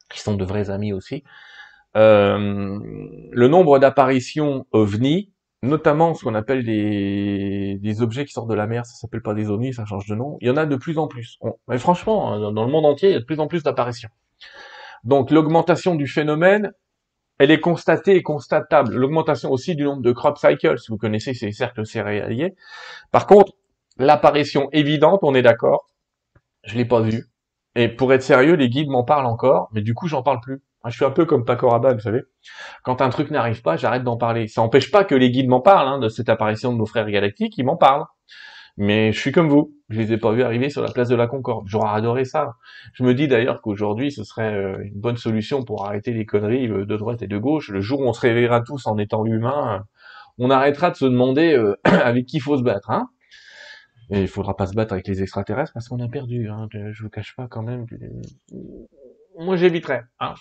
[0.10, 1.24] qui sont de vrais amis aussi,
[1.96, 2.80] euh,
[3.32, 5.32] le nombre d'apparitions ovnis,
[5.62, 9.34] notamment ce qu'on appelle des, des, objets qui sortent de la mer, ça s'appelle pas
[9.34, 11.40] des ovnis, ça change de nom, il y en a de plus en plus.
[11.68, 14.10] mais franchement, hein, dans le monde entier, il y a de plus en plus d'apparitions.
[15.04, 16.72] Donc l'augmentation du phénomène,
[17.40, 18.96] elle est constatée et constatable.
[18.96, 22.54] L'augmentation aussi du nombre de crop cycles, si vous connaissez ces cercles céréaliers.
[23.12, 23.54] Par contre,
[23.98, 25.88] l'apparition évidente, on est d'accord,
[26.64, 27.26] je l'ai pas vue.
[27.76, 30.62] Et pour être sérieux, les guides m'en parlent encore, mais du coup, j'en parle plus.
[30.86, 32.22] Je suis un peu comme Paco vous savez.
[32.84, 34.48] Quand un truc n'arrive pas, j'arrête d'en parler.
[34.48, 37.10] Ça n'empêche pas que les guides m'en parlent, hein, de cette apparition de nos frères
[37.10, 38.06] galactiques, ils m'en parlent.
[38.78, 41.16] Mais je suis comme vous, je les ai pas vus arriver sur la place de
[41.16, 41.68] la Concorde.
[41.68, 42.54] J'aurais adoré ça.
[42.94, 46.70] Je me dis d'ailleurs qu'aujourd'hui, ce serait euh, une bonne solution pour arrêter les conneries
[46.70, 47.70] euh, de droite et de gauche.
[47.70, 49.84] Le jour où on se réveillera tous en étant humains,
[50.38, 52.90] on arrêtera de se demander euh, avec qui faut se battre.
[52.90, 53.10] Hein
[54.10, 56.50] et il faudra pas se battre avec les extraterrestres parce qu'on a perdu.
[56.50, 56.68] Hein.
[56.72, 57.86] Je vous cache pas quand même.
[59.38, 60.04] Moi, j'éviterais.
[60.20, 60.34] Hein.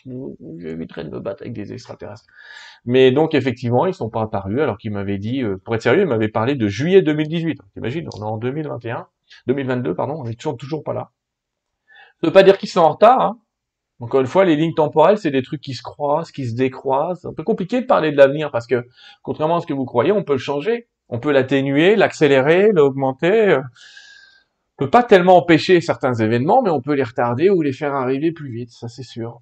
[0.58, 2.24] J'éviterais de me battre avec des extraterrestres.
[2.84, 6.02] Mais donc, effectivement, ils sont pas apparus alors qu'ils m'avaient dit, euh, pour être sérieux,
[6.02, 7.60] ils m'avaient parlé de juillet 2018.
[7.74, 9.06] T'imagines, on est en 2021,
[9.46, 11.12] 2022, pardon, on est toujours, toujours pas là.
[12.20, 13.20] Ça veut pas dire qu'ils sont en retard.
[13.20, 13.38] Hein.
[14.00, 17.20] Encore une fois, les lignes temporelles, c'est des trucs qui se croisent, qui se décroisent.
[17.20, 18.86] C'est un peu compliqué de parler de l'avenir parce que,
[19.22, 20.88] contrairement à ce que vous croyez, on peut le changer.
[21.08, 23.56] On peut l'atténuer, l'accélérer, l'augmenter.
[23.56, 27.94] On peut pas tellement empêcher certains événements, mais on peut les retarder ou les faire
[27.94, 29.40] arriver plus vite, ça c'est sûr.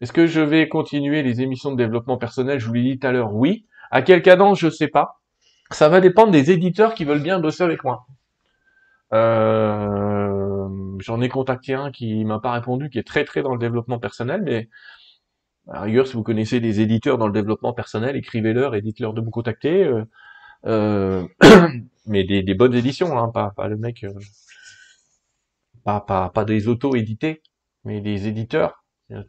[0.00, 2.58] Est-ce que je vais continuer les émissions de développement personnel?
[2.58, 3.66] Je vous l'ai dit tout à l'heure, oui.
[3.90, 5.20] À quelle cadence, je sais pas.
[5.70, 8.06] Ça va dépendre des éditeurs qui veulent bien bosser avec moi.
[9.12, 10.40] Euh,
[11.00, 13.98] J'en ai contacté un qui m'a pas répondu, qui est très très dans le développement
[13.98, 14.68] personnel, mais
[15.68, 19.30] à si vous connaissez des éditeurs dans le développement personnel, écrivez-leur et dites-leur de me
[19.30, 19.84] contacter.
[19.84, 20.04] Euh,
[20.66, 21.26] euh,
[22.06, 24.12] mais des, des, bonnes éditions, hein, pas, pas le mec, euh,
[25.84, 27.42] pas, pas, pas des auto-édités,
[27.84, 28.84] mais des éditeurs.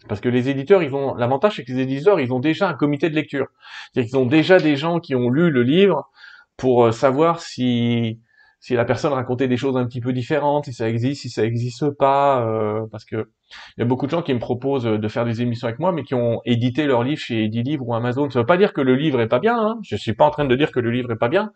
[0.08, 2.76] Parce que les éditeurs, ils ont l'avantage, c'est que les éditeurs, ils ont déjà un
[2.76, 3.48] comité de lecture.
[3.92, 6.10] C'est-à-dire qu'ils ont déjà des gens qui ont lu le livre
[6.56, 8.20] pour euh, savoir si
[8.62, 11.44] si la personne racontait des choses un petit peu différentes, si ça existe, si ça
[11.44, 13.28] existe pas, euh, parce que
[13.76, 15.92] il y a beaucoup de gens qui me proposent de faire des émissions avec moi,
[15.92, 18.30] mais qui ont édité leur livre chez Edilivre ou Amazon.
[18.30, 19.80] Ça veut pas dire que le livre est pas bien, hein.
[19.82, 21.52] je suis pas en train de dire que le livre est pas bien,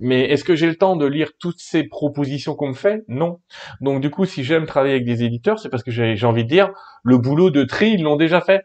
[0.00, 3.04] mais est-ce que j'ai le temps de lire toutes ces propositions qu'on me fait?
[3.06, 3.38] Non.
[3.80, 6.48] Donc du coup, si j'aime travailler avec des éditeurs, c'est parce que j'ai envie de
[6.48, 6.72] dire,
[7.04, 8.64] le boulot de tri, ils l'ont déjà fait.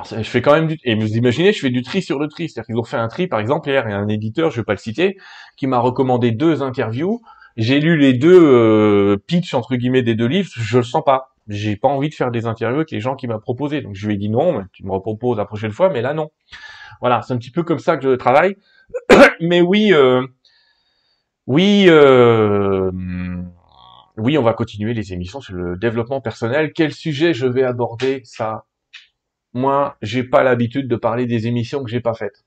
[0.00, 0.78] Alors, je fais quand même du...
[0.84, 2.48] Et vous imaginez, je fais du tri sur le tri.
[2.48, 4.60] C'est-à-dire qu'ils ont fait un tri, par exemple, hier, il y a un éditeur, je
[4.60, 5.16] vais pas le citer,
[5.56, 7.20] qui m'a recommandé deux interviews.
[7.56, 11.34] J'ai lu les deux euh, pitch, entre guillemets, des deux livres, je le sens pas.
[11.48, 13.82] J'ai pas envie de faire des interviews avec les gens qui m'ont proposé.
[13.82, 16.30] Donc je lui ai dit non, tu me reproposes la prochaine fois, mais là non.
[17.00, 18.56] Voilà, c'est un petit peu comme ça que je travaille.
[19.40, 20.26] mais oui, euh,
[21.46, 22.90] oui, euh,
[24.16, 26.72] oui, on va continuer les émissions sur le développement personnel.
[26.72, 28.20] Quel sujet je vais aborder?
[28.24, 28.64] Ça,
[29.52, 32.44] moi, j'ai pas l'habitude de parler des émissions que j'ai pas faites.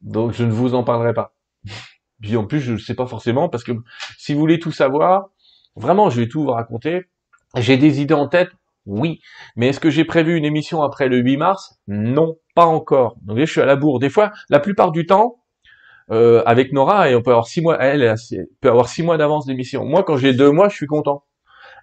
[0.00, 1.34] Donc je ne vous en parlerai pas.
[2.20, 3.72] Puis en plus, je ne sais pas forcément parce que
[4.16, 5.30] si vous voulez tout savoir,
[5.74, 7.06] vraiment, je vais tout vous raconter.
[7.56, 8.50] J'ai des idées en tête,
[8.86, 9.20] oui.
[9.56, 11.80] Mais est-ce que j'ai prévu une émission après le 8 mars?
[11.88, 13.16] Non, pas encore.
[13.22, 13.98] Donc je suis à la bourre.
[13.98, 15.42] Des fois, la plupart du temps,
[16.10, 18.14] euh, avec Nora, et on peut avoir six mois, elle,
[18.60, 19.84] peut avoir six mois d'avance d'émission.
[19.84, 21.24] Moi, quand j'ai deux mois, je suis content.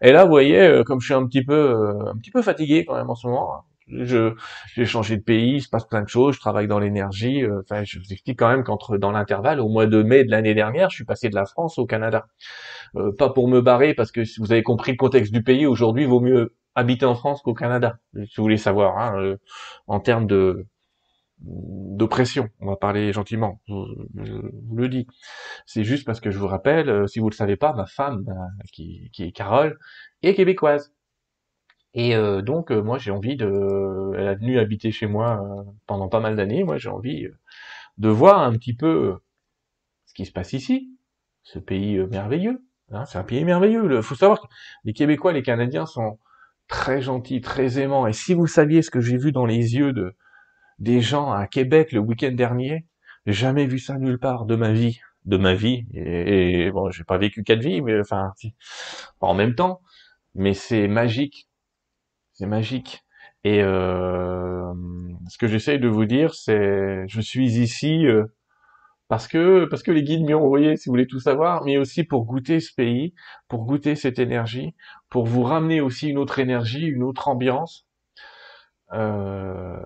[0.02, 2.42] Et là, vous voyez, euh, comme je suis un petit peu, euh, un petit peu
[2.42, 4.34] fatigué quand même en ce moment, je
[4.76, 7.44] j'ai changé de pays, il se passe plein de choses, je travaille dans l'énergie.
[7.44, 10.32] Euh, enfin, je vous explique quand même qu'entre dans l'intervalle, au mois de mai de
[10.32, 12.28] l'année dernière, je suis passé de la France au Canada.
[13.18, 16.06] pas pour me barrer, parce que si vous avez compris le contexte du pays, aujourd'hui,
[16.06, 18.00] vaut mieux habiter en France qu'au Canada.
[18.14, 19.36] Si vous voulez savoir, hein,
[19.88, 20.68] en termes de
[21.42, 22.50] d'oppression.
[22.60, 23.62] On va parler gentiment.
[23.68, 25.08] Je, vous le dis.
[25.66, 28.26] C'est juste parce que je vous rappelle, euh, si vous le savez pas, ma femme,
[28.28, 29.78] euh, qui, est Carole,
[30.22, 30.94] est québécoise.
[31.96, 36.20] Et euh, donc moi j'ai envie de, elle a venu habiter chez moi pendant pas
[36.20, 36.64] mal d'années.
[36.64, 37.28] Moi j'ai envie
[37.98, 39.18] de voir un petit peu
[40.06, 40.92] ce qui se passe ici,
[41.44, 42.64] ce pays merveilleux.
[42.92, 43.98] Hein, c'est un pays merveilleux.
[43.98, 44.48] Il faut savoir que
[44.84, 46.20] les Québécois, les Canadiens sont
[46.68, 48.08] très gentils, très aimants.
[48.08, 50.16] Et si vous saviez ce que j'ai vu dans les yeux de
[50.80, 52.86] des gens à Québec le week-end dernier.
[53.26, 55.86] Jamais vu ça nulle part de ma vie, de ma vie.
[55.94, 58.34] Et, bon, j'ai pas vécu quatre vies, mais enfin,
[59.22, 59.82] en même temps.
[60.36, 61.50] Mais c'est magique,
[62.34, 63.04] c'est magique.
[63.44, 64.74] Et euh,
[65.30, 68.26] ce que j'essaye de vous dire, c'est, je suis ici euh,
[69.08, 71.78] parce que parce que les guides m'y ont envoyé, si vous voulez tout savoir, mais
[71.78, 73.14] aussi pour goûter ce pays,
[73.48, 74.76] pour goûter cette énergie,
[75.10, 77.88] pour vous ramener aussi une autre énergie, une autre ambiance.
[78.94, 79.78] Euh,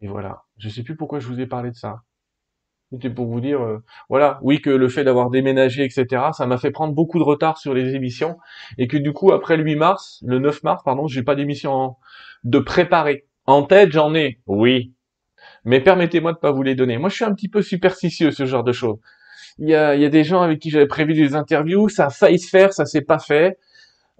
[0.00, 0.42] et voilà.
[0.58, 2.02] Je sais plus pourquoi je vous ai parlé de ça.
[2.92, 6.58] C'était pour vous dire, euh, voilà, oui que le fait d'avoir déménagé, etc., ça m'a
[6.58, 8.36] fait prendre beaucoup de retard sur les émissions,
[8.78, 11.96] et que du coup, après le 8 mars, le 9 mars, pardon, j'ai pas d'émission
[12.44, 13.26] de préparer.
[13.46, 14.94] En tête, j'en ai, oui,
[15.64, 16.98] mais permettez-moi de pas vous les donner.
[16.98, 18.98] Moi, je suis un petit peu superstitieux, ce genre de choses.
[19.58, 22.10] Il y a, y a des gens avec qui j'avais prévu des interviews, ça a
[22.10, 23.58] failli se faire, ça s'est pas fait.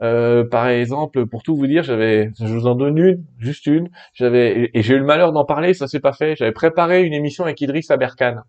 [0.02, 3.90] Euh, par exemple, pour tout vous dire, j'avais, je vous en donne une, juste une.
[4.12, 6.36] J'avais et j'ai eu le malheur d'en parler, ça s'est pas fait.
[6.36, 8.42] J'avais préparé une émission avec Idriss Aberkan,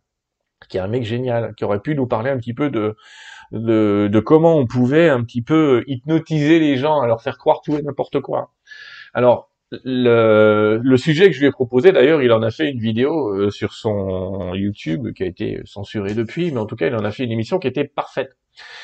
[0.69, 2.95] qui est un mec génial, qui aurait pu nous parler un petit peu de
[3.51, 7.77] de, comment on pouvait un petit peu hypnotiser les gens, à leur faire croire tout
[7.77, 8.51] et n'importe quoi.
[9.13, 12.79] Alors le, le, sujet que je lui ai proposé, d'ailleurs, il en a fait une
[12.79, 16.95] vidéo euh, sur son YouTube qui a été censurée depuis, mais en tout cas, il
[16.95, 18.37] en a fait une émission qui était parfaite.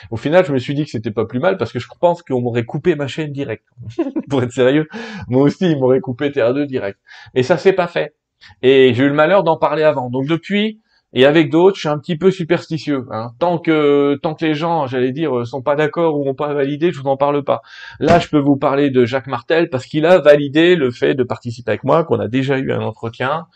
[0.10, 2.22] Au final, je me suis dit que c'était pas plus mal parce que je pense
[2.24, 3.66] qu'on m'aurait coupé ma chaîne direct.
[4.30, 4.88] Pour être sérieux,
[5.28, 7.00] moi aussi, ils m'auraient coupé TR2 direct.
[7.36, 8.16] Et ça s'est pas fait.
[8.62, 10.10] Et j'ai eu le malheur d'en parler avant.
[10.10, 10.82] Donc depuis,
[11.14, 13.06] et avec d'autres, je suis un petit peu superstitieux.
[13.12, 13.32] Hein.
[13.40, 16.92] Tant que tant que les gens, j'allais dire, sont pas d'accord ou ont pas validé,
[16.92, 17.62] je vous en parle pas.
[18.00, 21.24] Là, je peux vous parler de Jacques Martel parce qu'il a validé le fait de
[21.24, 23.48] participer avec moi, qu'on a déjà eu un entretien,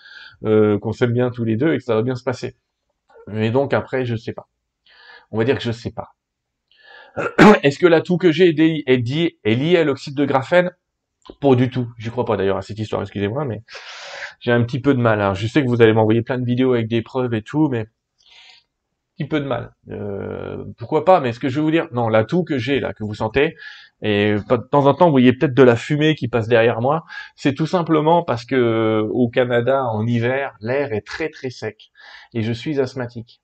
[0.44, 2.56] euh, qu'on s'aime bien tous les deux et que ça va bien se passer.
[3.28, 4.48] Mais donc après, je sais pas
[5.32, 6.10] on va dire que je sais pas.
[7.64, 10.72] Est-ce que l'atout que j'ai est, dit, est lié à l'oxyde de graphène?
[11.42, 11.88] Pas du tout.
[11.98, 13.64] J'y crois pas d'ailleurs à cette histoire, excusez-moi, mais
[14.40, 15.34] j'ai un petit peu de mal.
[15.36, 17.80] Je sais que vous allez m'envoyer plein de vidéos avec des preuves et tout, mais
[17.80, 17.86] un
[19.18, 19.72] petit peu de mal.
[19.90, 22.94] Euh, pourquoi pas Mais ce que je vais vous dire, non, l'atout que j'ai là,
[22.94, 23.56] que vous sentez,
[24.02, 27.06] et de temps en temps, vous voyez peut-être de la fumée qui passe derrière moi.
[27.36, 31.92] C'est tout simplement parce que au Canada, en hiver, l'air est très très sec
[32.34, 33.42] et je suis asthmatique.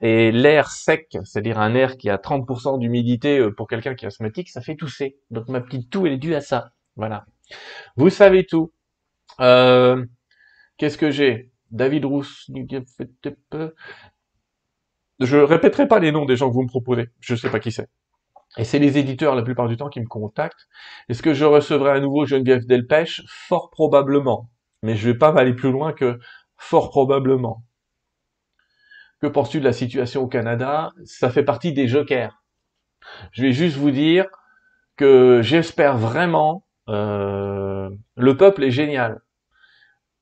[0.00, 4.08] Et l'air sec, c'est-à-dire un air qui a 30% d'humidité euh, pour quelqu'un qui est
[4.08, 5.18] asthmatique, ça fait tousser.
[5.30, 6.72] Donc ma petite toux, elle est due à ça.
[6.96, 7.26] Voilà.
[7.96, 8.72] Vous savez tout.
[9.40, 10.04] Euh,
[10.78, 11.50] Qu'est-ce que j'ai?
[11.70, 12.50] David Rousse.
[15.20, 17.08] Je répéterai pas les noms des gens que vous me proposez.
[17.20, 17.88] Je sais pas qui c'est.
[18.56, 20.68] Et c'est les éditeurs la plupart du temps qui me contactent.
[21.08, 23.22] Est-ce que je recevrai à nouveau Geneviève Delpech?
[23.26, 24.50] Fort probablement.
[24.82, 26.18] Mais je vais pas aller plus loin que
[26.56, 27.64] fort probablement.
[29.20, 30.92] Que penses-tu de la situation au Canada?
[31.04, 32.42] Ça fait partie des jokers.
[33.32, 34.26] Je vais juste vous dire
[34.96, 39.20] que j'espère vraiment, euh, le peuple est génial.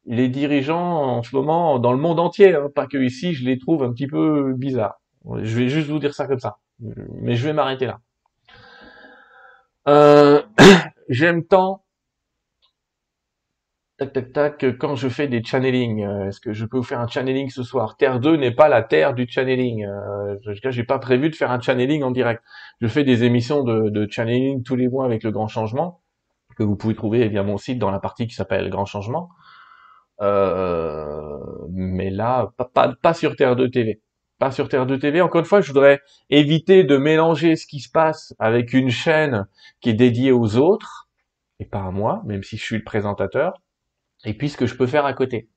[0.07, 3.59] Les dirigeants en ce moment, dans le monde entier, hein, pas que ici, je les
[3.59, 5.01] trouve un petit peu bizarres.
[5.43, 6.59] Je vais juste vous dire ça comme ça.
[6.79, 8.01] Mais je vais m'arrêter là.
[9.89, 10.43] Euh,
[11.09, 11.85] J'aime tant
[13.99, 17.01] tac tac tac quand je fais des channeling euh, est-ce que je peux vous faire
[17.01, 17.97] un channeling ce soir?
[17.97, 21.61] Terre 2 n'est pas la terre du channeling euh, j'ai pas prévu de faire un
[21.61, 22.43] channeling en direct.
[22.81, 26.03] Je fais des émissions de, de channeling tous les mois avec le grand changement
[26.57, 29.31] que vous pouvez trouver via mon site dans la partie qui s'appelle grand changement.
[30.21, 31.39] Euh,
[31.71, 34.01] mais là pas, pas, pas sur Terre 2 TV
[34.39, 35.23] pas sur Terre 2 TV.
[35.23, 39.47] Encore une fois, je voudrais éviter de mélanger ce qui se passe avec une chaîne
[39.81, 41.09] qui est dédiée aux autres,
[41.59, 43.55] et pas à moi, même si je suis le présentateur
[44.25, 45.49] et puis ce que je peux faire à côté.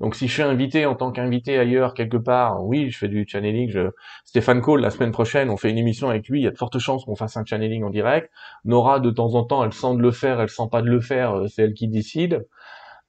[0.00, 3.26] Donc si je suis invité en tant qu'invité ailleurs quelque part, oui, je fais du
[3.26, 3.70] channeling.
[3.70, 3.90] Je...
[4.24, 6.40] Stéphane Cole, la semaine prochaine, on fait une émission avec lui.
[6.40, 8.30] Il y a de fortes chances qu'on fasse un channeling en direct.
[8.64, 11.00] Nora, de temps en temps, elle sent de le faire, elle sent pas de le
[11.00, 12.46] faire, euh, c'est elle qui décide.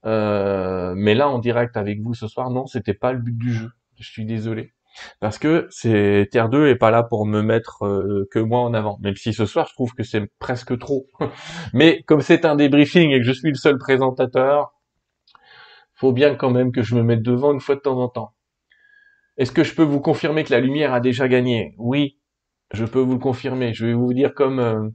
[0.06, 3.54] Euh, mais là, en direct avec vous ce soir, non, c'était pas le but du
[3.54, 3.70] jeu.
[4.00, 4.74] Je suis désolé.
[5.20, 8.74] parce que c'est Terre 2 est pas là pour me mettre euh, que moi en
[8.74, 8.98] avant.
[9.02, 11.08] Même si ce soir je trouve que c'est presque trop.
[11.74, 14.74] Mais comme c'est un débriefing et que je suis le seul présentateur,
[16.00, 18.34] faut bien quand même que je me mette devant une fois de temps en temps.
[19.38, 21.76] Est-ce que je peux vous confirmer que la lumière a déjà gagné?
[21.78, 22.18] Oui,
[22.72, 23.74] je peux vous le confirmer.
[23.74, 24.88] Je vais vous dire comme euh,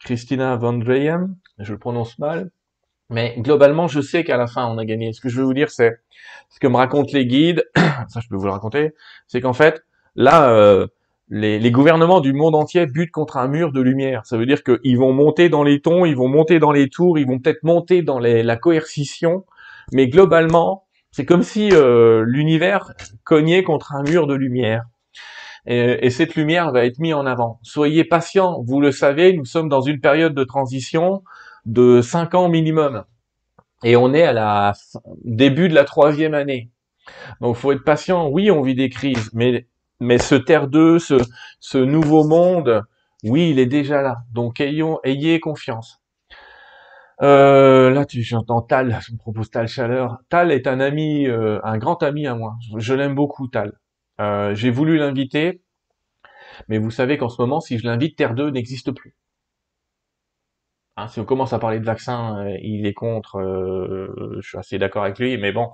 [0.00, 2.50] Christina Van Dreyen, je le prononce mal,
[3.08, 5.14] mais globalement, je sais qu'à la fin, on a gagné.
[5.14, 5.98] Ce que je veux vous dire, c'est
[6.50, 7.64] ce que me racontent les guides,
[8.08, 8.92] ça je peux vous le raconter,
[9.28, 9.82] c'est qu'en fait,
[10.14, 10.86] là, euh,
[11.30, 14.26] les, gouvernements du monde entier butent contre un mur de lumière.
[14.26, 17.18] Ça veut dire qu'ils vont monter dans les tons, ils vont monter dans les tours,
[17.18, 19.46] ils vont peut-être monter dans la coercition,
[19.92, 22.92] mais globalement, c'est comme si euh, l'univers
[23.24, 24.84] cognait contre un mur de lumière.
[25.66, 27.58] Et, et, cette lumière va être mise en avant.
[27.62, 31.22] Soyez patients, vous le savez, nous sommes dans une période de transition
[31.66, 33.04] de 5 ans minimum.
[33.84, 34.72] Et on est à la
[35.24, 36.70] début de la troisième année.
[37.40, 38.28] Donc faut être patient.
[38.28, 39.66] Oui, on vit des crises, mais
[40.00, 41.14] mais ce Terre 2, ce,
[41.60, 42.82] ce nouveau monde,
[43.22, 44.18] oui, il est déjà là.
[44.32, 45.99] Donc ayez confiance.
[47.22, 50.18] Euh, là, tu j'entends Tal, je me propose Tal Chaleur.
[50.30, 52.56] Tal est un ami, euh, un grand ami à moi.
[52.78, 53.78] Je, l'aime beaucoup, Tal.
[54.20, 55.62] Euh, J'ai voulu l'inviter,
[56.68, 59.14] mais vous savez qu'en ce moment, si je l'invite, Terre 2 n'existe plus.
[60.96, 63.40] Hein, si on commence à parler de vaccin, il est contre.
[64.40, 65.70] Je suis assez d'accord avec lui, mais bon,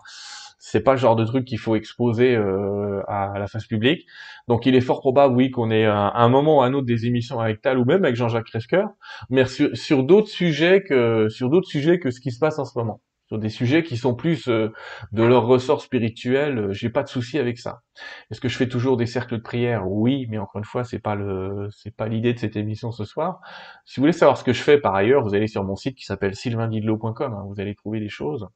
[0.69, 4.05] c'est pas le genre de truc qu'il faut exposer euh, à la face publique.
[4.49, 7.07] Donc, il est fort probable, oui, qu'on ait un, un, moment ou un autre des
[7.07, 8.85] émissions avec Tal ou même avec Jean-Jacques Kresker,
[9.31, 12.65] mais sur, sur d'autres sujets que sur d'autres sujets que ce qui se passe en
[12.65, 14.73] ce moment sur des sujets qui sont plus euh,
[15.13, 17.83] de leur ressort spirituel, euh, j'ai pas de souci avec ça.
[18.31, 19.89] Est-ce que je fais toujours des cercles de prière?
[19.89, 23.05] Oui, mais encore une fois, c'est pas le, c'est pas l'idée de cette émission ce
[23.05, 23.41] soir.
[23.85, 25.97] Si vous voulez savoir ce que je fais par ailleurs, vous allez sur mon site
[25.97, 27.35] qui s'appelle sylvaindidlo.com.
[27.35, 28.49] Hein, vous allez trouver des choses,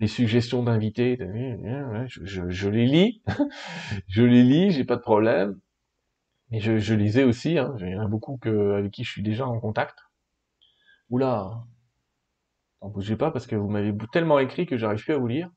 [0.00, 1.18] les suggestions d'invités.
[2.08, 3.22] Je, je, les lis,
[4.08, 5.60] je les lis, j'ai pas de problème.
[6.50, 7.58] Mais je, je lisais aussi.
[7.58, 9.98] Hein, il y en a beaucoup avec qui je suis déjà en contact.
[11.10, 11.64] Oula,
[12.82, 15.50] ne bougez pas parce que vous m'avez tellement écrit que j'arrive plus à vous lire.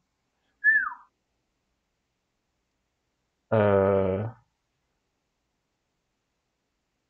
[3.54, 4.24] Euh...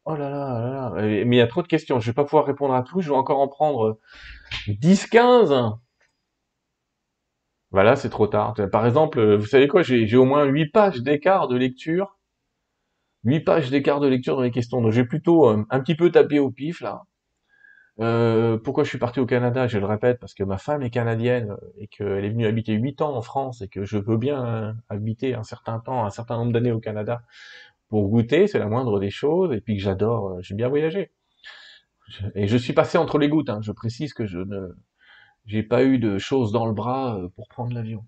[0.05, 1.01] Oh là là là là.
[1.01, 1.99] Mais il y a trop de questions.
[1.99, 3.01] Je vais pas pouvoir répondre à tout.
[3.01, 3.99] Je vais encore en prendre
[4.67, 5.53] 10, 15.
[7.73, 8.53] Voilà, c'est trop tard.
[8.71, 12.17] Par exemple, vous savez quoi, j'ai au moins 8 pages d'écart de lecture.
[13.25, 14.81] 8 pages d'écart de lecture dans les questions.
[14.81, 17.03] Donc j'ai plutôt euh, un petit peu tapé au pif là.
[17.99, 19.67] Euh, pourquoi je suis parti au Canada?
[19.67, 22.73] Je le répète parce que ma femme est canadienne euh, et qu'elle est venue habiter
[22.73, 26.09] 8 ans en France et que je veux bien euh, habiter un certain temps, un
[26.09, 27.23] certain nombre d'années au Canada
[27.89, 31.11] pour goûter, c'est la moindre des choses, et puis que j'adore, j'aime bien voyager.
[32.35, 33.59] Et je suis passé entre les gouttes, hein.
[33.61, 34.75] je précise que je ne
[35.45, 38.05] j'ai pas eu de choses dans le bras pour prendre l'avion,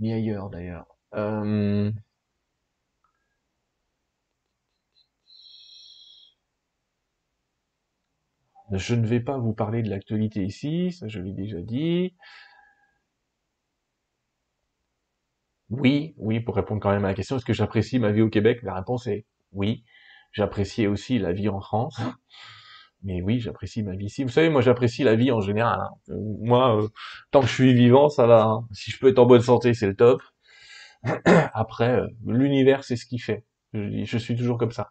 [0.00, 0.86] ni ailleurs d'ailleurs.
[1.14, 1.92] Euh,
[8.72, 12.14] Je ne vais pas vous parler de l'actualité ici, ça je l'ai déjà dit.
[15.70, 18.30] Oui, oui, pour répondre quand même à la question, est-ce que j'apprécie ma vie au
[18.30, 18.60] Québec?
[18.62, 19.84] La réponse est oui.
[20.32, 21.98] J'apprécie aussi la vie en France.
[23.04, 24.24] Mais oui, j'apprécie ma vie ici.
[24.24, 25.80] Vous savez, moi j'apprécie la vie en général.
[25.80, 25.90] Hein.
[26.10, 26.88] Euh, moi, euh,
[27.30, 28.44] tant que je suis vivant, ça va.
[28.44, 28.66] Hein.
[28.72, 30.20] Si je peux être en bonne santé, c'est le top.
[31.54, 33.44] Après, euh, l'univers, c'est ce qui fait.
[33.72, 34.90] Je, suis toujours comme ça.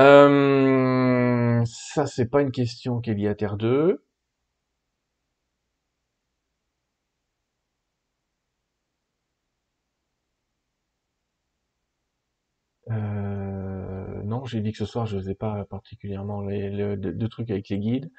[0.00, 4.04] Euh, ça, c'est pas une question qui liée à Terre 2.
[14.46, 18.10] J'ai dit que ce soir, je faisais pas particulièrement les, de, trucs avec les guides.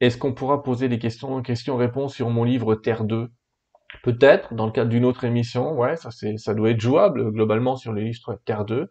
[0.00, 3.28] Est-ce qu'on pourra poser des questions, questions-réponses sur mon livre Terre 2
[4.02, 7.76] Peut-être, dans le cadre d'une autre émission, ouais, ça c'est, ça doit être jouable globalement
[7.76, 8.86] sur le livre Terre 2.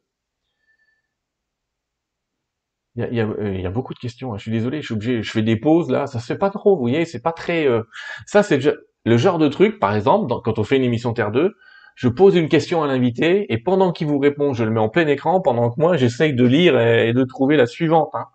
[2.95, 4.33] Il y a, euh, il y a, beaucoup de questions.
[4.33, 4.37] Hein.
[4.37, 5.21] Je suis désolé, je suis obligé.
[5.21, 6.05] Je fais des pauses là.
[6.05, 6.75] Ça se fait pas trop.
[6.75, 7.65] Vous voyez, c'est pas très.
[7.67, 7.83] Euh,
[8.25, 8.59] ça, c'est
[9.05, 9.79] le genre de truc.
[9.79, 11.55] Par exemple, quand on fait une émission Terre 2,
[11.99, 14.87] je pose une question à l'invité et pendant qu'il vous répond, je le mets en
[14.87, 15.41] plein écran.
[15.41, 18.11] Pendant que moi, j'essaye de lire et, de trouver la suivante.
[18.13, 18.27] Hein.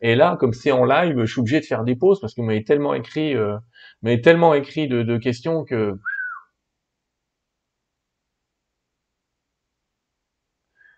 [0.00, 2.40] Et là, comme c'est en live, je suis obligé de faire des pauses parce que
[2.40, 3.56] vous m'avez tellement écrit, euh,
[4.22, 5.98] tellement écrit de questions que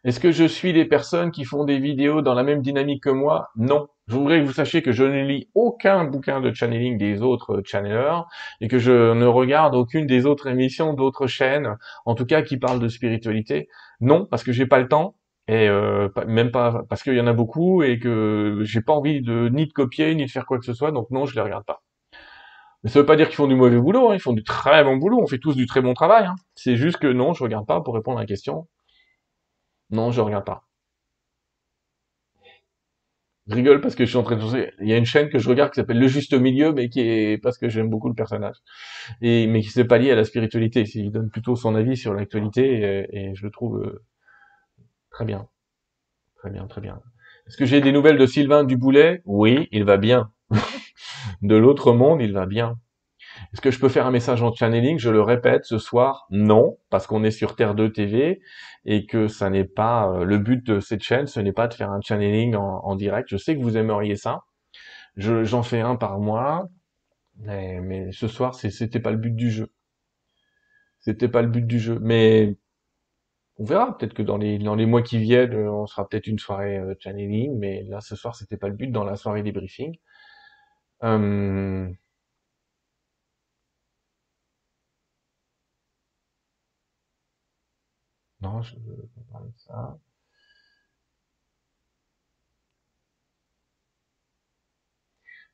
[0.02, 3.10] Est-ce que je suis des personnes qui font des vidéos dans la même dynamique que
[3.10, 3.50] moi?
[3.56, 3.88] Non.
[4.08, 7.60] Je voudrais que vous sachiez que je ne lis aucun bouquin de channeling des autres
[7.66, 8.22] channelers
[8.62, 12.56] et que je ne regarde aucune des autres émissions d'autres chaînes, en tout cas qui
[12.56, 13.68] parlent de spiritualité.
[14.00, 15.16] Non, parce que j'ai pas le temps
[15.48, 19.20] et euh, même pas parce qu'il y en a beaucoup et que j'ai pas envie
[19.20, 20.92] de ni de copier ni de faire quoi que ce soit.
[20.92, 21.82] Donc non, je les regarde pas.
[22.82, 24.14] Mais ça veut pas dire qu'ils font du mauvais boulot, hein.
[24.14, 26.24] ils font du très bon boulot, on fait tous du très bon travail.
[26.24, 26.36] Hein.
[26.54, 28.66] C'est juste que non, je regarde pas pour répondre à la question.
[29.90, 30.64] Non, je regarde pas.
[33.50, 35.28] Je rigole parce que je suis en train de penser, il y a une chaîne
[35.28, 38.08] que je regarde qui s'appelle Le Juste Milieu, mais qui est parce que j'aime beaucoup
[38.08, 38.54] le personnage.
[39.22, 40.84] Et, mais qui s'est pas lié à la spiritualité.
[40.94, 44.04] Il donne plutôt son avis sur l'actualité et, je le trouve euh,
[45.10, 45.48] très bien.
[46.36, 47.00] Très bien, très bien.
[47.46, 49.22] Est-ce que j'ai des nouvelles de Sylvain Duboulet?
[49.24, 50.30] Oui, il va bien.
[51.42, 52.78] de l'autre monde, il va bien.
[53.52, 54.98] Est-ce que je peux faire un message en channeling?
[54.98, 58.40] Je le répète ce soir, non, parce qu'on est sur Terre 2 TV
[58.84, 61.74] et que ça n'est pas euh, le but de cette chaîne, ce n'est pas de
[61.74, 63.28] faire un channeling en, direct.
[63.30, 64.44] Je sais que vous aimeriez ça.
[65.16, 66.68] J'en fais un par mois,
[67.36, 69.72] mais, ce soir, c'était pas le but du jeu.
[71.00, 72.56] C'était pas le but du jeu, mais
[73.58, 73.96] on verra.
[73.96, 76.94] Peut-être que dans les dans les mois qui viennent, on sera peut-être une soirée euh,
[76.98, 79.96] channeling, mais là ce soir, c'était pas le but dans la soirée des briefings.
[81.04, 81.88] Euh,
[88.42, 88.74] non, je
[89.30, 89.98] parler de ça.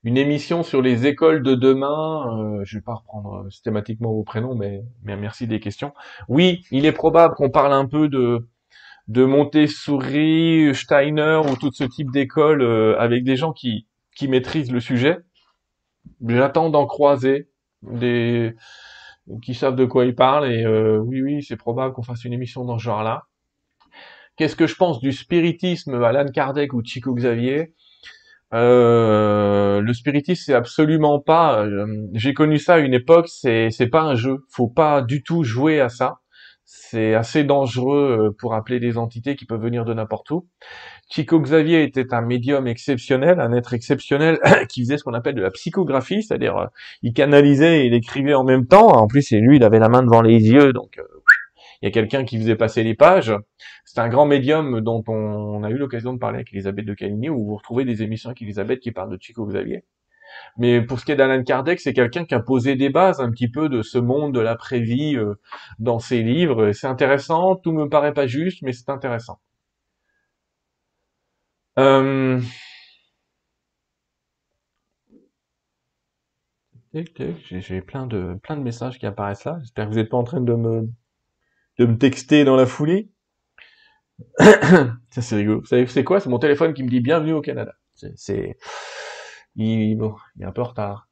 [0.05, 2.61] Une émission sur les écoles de demain.
[2.61, 5.93] Euh, je vais pas reprendre systématiquement vos prénoms, mais, mais merci des questions.
[6.29, 8.47] Oui, il est probable qu'on parle un peu de
[9.09, 14.73] de Montessori, Steiner ou tout ce type d'école euh, avec des gens qui qui maîtrisent
[14.73, 15.19] le sujet.
[16.27, 17.49] J'attends d'en croiser
[17.83, 18.55] des
[19.43, 22.33] qui savent de quoi ils parlent et euh, oui oui c'est probable qu'on fasse une
[22.33, 23.25] émission dans ce genre-là.
[24.37, 27.75] Qu'est-ce que je pense du spiritisme Alan Kardec ou Chico Xavier?
[28.55, 31.65] Euh, Le spiritisme c'est absolument pas.
[31.65, 34.45] Euh, j'ai connu ça à une époque, c'est c'est pas un jeu.
[34.51, 36.19] Faut pas du tout jouer à ça.
[36.69, 40.49] C'est assez dangereux pour appeler des entités qui peuvent venir de n'importe où.
[41.09, 45.43] Chico Xavier était un médium exceptionnel, un être exceptionnel qui faisait ce qu'on appelle de
[45.43, 46.67] la psychographie, c'est-à-dire euh,
[47.03, 48.89] il canalisait et il écrivait en même temps.
[48.89, 51.05] En plus, lui, il avait la main devant les yeux, donc euh,
[51.81, 53.33] il y a quelqu'un qui faisait passer les pages.
[53.85, 57.29] C'est un grand médium dont on, a eu l'occasion de parler avec Elisabeth de Caligny,
[57.31, 59.85] où vous retrouvez des émissions avec Elisabeth qui parlent de Chico Xavier.
[60.59, 63.31] Mais pour ce qui est d'Alan Kardec, c'est quelqu'un qui a posé des bases un
[63.31, 65.35] petit peu de ce monde de l'après-vie euh,
[65.79, 66.73] dans ses livres.
[66.73, 69.41] C'est intéressant, tout me paraît pas juste, mais c'est intéressant.
[71.79, 72.41] Euh,
[76.95, 79.59] j'ai plein de plein de messages qui apparaissent là.
[79.61, 80.89] J'espère que vous n'êtes pas en train de me
[81.79, 83.11] de me texter dans la foulée.
[84.39, 85.61] Ça c'est rigolo.
[85.61, 86.21] Vous savez c'est quoi?
[86.21, 87.75] C'est mon téléphone qui me dit bienvenue au Canada.
[87.95, 88.57] C'est
[89.57, 89.99] il
[90.41, 91.09] est un peu en retard.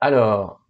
[0.00, 0.60] Alors,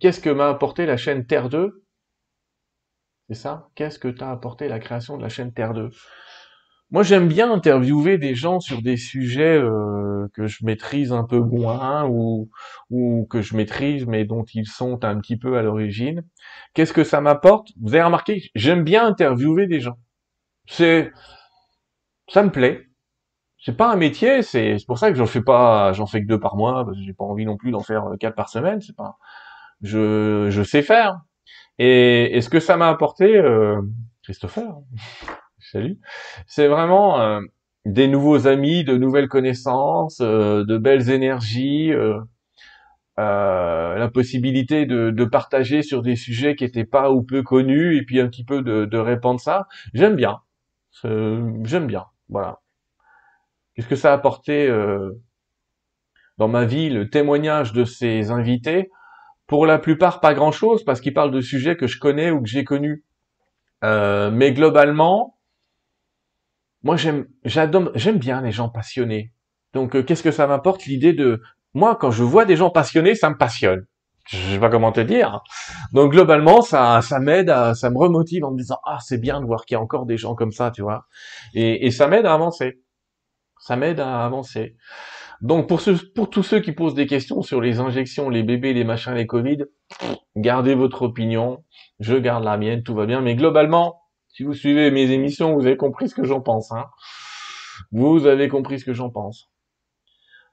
[0.00, 1.84] qu'est-ce que m'a apporté la chaîne Terre 2
[3.28, 3.68] c'est ça?
[3.74, 5.90] Qu'est-ce que t'as apporté la création de la chaîne Terre 2
[6.90, 11.38] Moi, j'aime bien interviewer des gens sur des sujets euh, que je maîtrise un peu
[11.38, 12.48] moins ou,
[12.90, 16.24] ou que je maîtrise mais dont ils sont un petit peu à l'origine.
[16.74, 17.68] Qu'est-ce que ça m'apporte?
[17.80, 19.98] Vous avez remarqué, j'aime bien interviewer des gens.
[20.68, 21.12] C'est,
[22.28, 22.86] ça me plaît.
[23.58, 26.38] C'est pas un métier, c'est pour ça que j'en fais pas, j'en fais que deux
[26.38, 28.80] par mois parce que j'ai pas envie non plus d'en faire quatre par semaine.
[28.80, 29.18] C'est pas,
[29.82, 31.20] je, je sais faire,
[31.78, 33.80] et, ce que ça m'a apporté, euh,
[34.22, 34.78] Christopher,
[35.58, 35.98] salut,
[36.46, 37.40] c'est vraiment euh,
[37.84, 41.92] des nouveaux amis, de nouvelles connaissances, euh, de belles énergies,
[43.16, 48.02] la possibilité de, de, partager sur des sujets qui étaient pas ou peu connus, et
[48.02, 49.66] puis un petit peu de, de répandre ça.
[49.94, 50.40] J'aime bien,
[51.04, 52.60] j'aime bien, voilà.
[53.74, 54.68] Qu'est-ce que ça a apporté
[56.36, 58.90] dans ma vie, le témoignage de ces invités?
[59.46, 62.48] Pour la plupart, pas grand-chose, parce qu'ils parlent de sujets que je connais ou que
[62.48, 63.04] j'ai connus.
[63.84, 65.38] Euh, mais globalement,
[66.82, 69.32] moi j'aime, j'adore, j'aime bien les gens passionnés.
[69.72, 71.40] Donc euh, qu'est-ce que ça m'apporte l'idée de,
[71.74, 73.86] moi quand je vois des gens passionnés, ça me passionne.
[74.28, 75.40] Je sais pas comment te dire.
[75.92, 79.40] Donc globalement, ça, ça m'aide, à, ça me remotive en me disant ah c'est bien
[79.40, 81.06] de voir qu'il y a encore des gens comme ça, tu vois.
[81.54, 82.80] Et, et ça m'aide à avancer.
[83.58, 84.76] Ça m'aide à avancer.
[85.40, 85.80] Donc pour,
[86.14, 89.26] pour tous ceux qui posent des questions sur les injections, les bébés, les machins, les
[89.26, 89.64] Covid,
[90.36, 91.64] gardez votre opinion,
[92.00, 93.20] je garde la mienne, tout va bien.
[93.20, 96.72] Mais globalement, si vous suivez mes émissions, vous avez compris ce que j'en pense.
[96.72, 96.86] Hein.
[97.92, 99.50] Vous avez compris ce que j'en pense.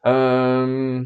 [0.06, 1.04] Euh...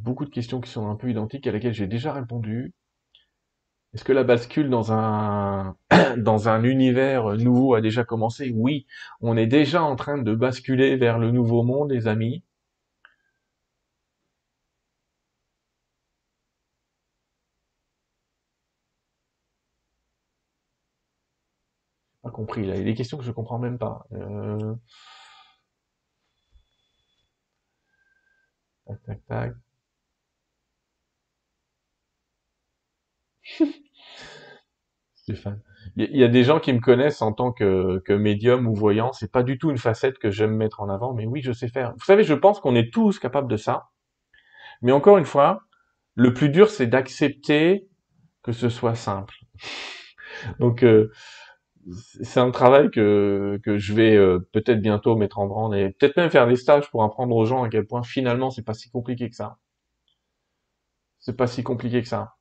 [0.00, 2.72] Beaucoup de questions qui sont un peu identiques à laquelle j'ai déjà répondu.
[3.94, 5.76] Est-ce que la bascule dans un
[6.64, 8.52] univers nouveau a déjà commencé?
[8.54, 8.86] Oui,
[9.20, 12.42] on est déjà en train de basculer vers le nouveau monde, les amis.
[22.22, 22.66] pas compris.
[22.66, 24.06] Là, il y a des questions que je comprends même pas.
[24.12, 24.74] Euh...
[28.86, 29.54] Tac, tac, tac.
[35.14, 35.60] Stéphane.
[35.96, 39.12] Il y a des gens qui me connaissent en tant que, médium ou voyant.
[39.12, 41.68] C'est pas du tout une facette que j'aime mettre en avant, mais oui, je sais
[41.68, 41.92] faire.
[41.92, 43.90] Vous savez, je pense qu'on est tous capables de ça.
[44.82, 45.62] Mais encore une fois,
[46.14, 47.88] le plus dur, c'est d'accepter
[48.42, 49.34] que ce soit simple.
[50.58, 51.10] Donc, euh,
[52.22, 56.16] c'est un travail que, que je vais euh, peut-être bientôt mettre en branle et peut-être
[56.16, 58.90] même faire des stages pour apprendre aux gens à quel point finalement c'est pas si
[58.90, 59.58] compliqué que ça.
[61.18, 62.34] C'est pas si compliqué que ça.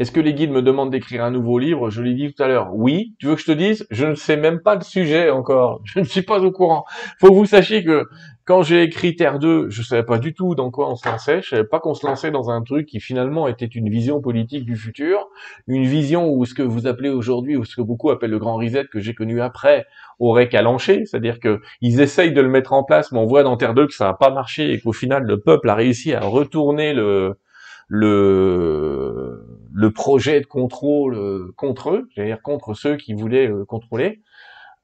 [0.00, 1.90] Est-ce que les guides me demandent d'écrire un nouveau livre?
[1.90, 2.70] Je l'ai dit tout à l'heure.
[2.72, 3.14] Oui.
[3.18, 3.86] Tu veux que je te dise?
[3.90, 5.82] Je ne sais même pas le sujet encore.
[5.84, 6.86] Je ne suis pas au courant.
[7.18, 8.06] Faut que vous sachiez que
[8.46, 11.42] quand j'ai écrit Terre 2, je savais pas du tout dans quoi on se lançait.
[11.42, 14.64] Je savais pas qu'on se lançait dans un truc qui finalement était une vision politique
[14.64, 15.28] du futur,
[15.68, 18.56] une vision où ce que vous appelez aujourd'hui ou ce que beaucoup appellent le grand
[18.56, 19.84] reset que j'ai connu après
[20.18, 23.58] aurait calanché, c'est-à-dire que ils essayent de le mettre en place, mais on voit dans
[23.58, 26.20] Terre 2 que ça n'a pas marché et qu'au final le peuple a réussi à
[26.20, 27.36] retourner le
[27.90, 34.22] le le projet de contrôle euh, contre eux, c'est-à-dire contre ceux qui voulaient euh, contrôler.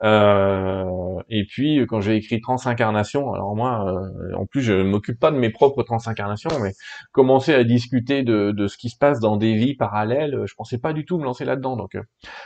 [0.03, 0.85] Euh,
[1.31, 3.99] et puis quand j'ai écrit Transincarnation, alors moi,
[4.35, 6.73] en plus je m'occupe pas de mes propres transincarnations, mais
[7.13, 10.77] commencer à discuter de, de, ce qui se passe dans des vies parallèles, je pensais
[10.77, 11.77] pas du tout me lancer là-dedans.
[11.77, 11.97] Donc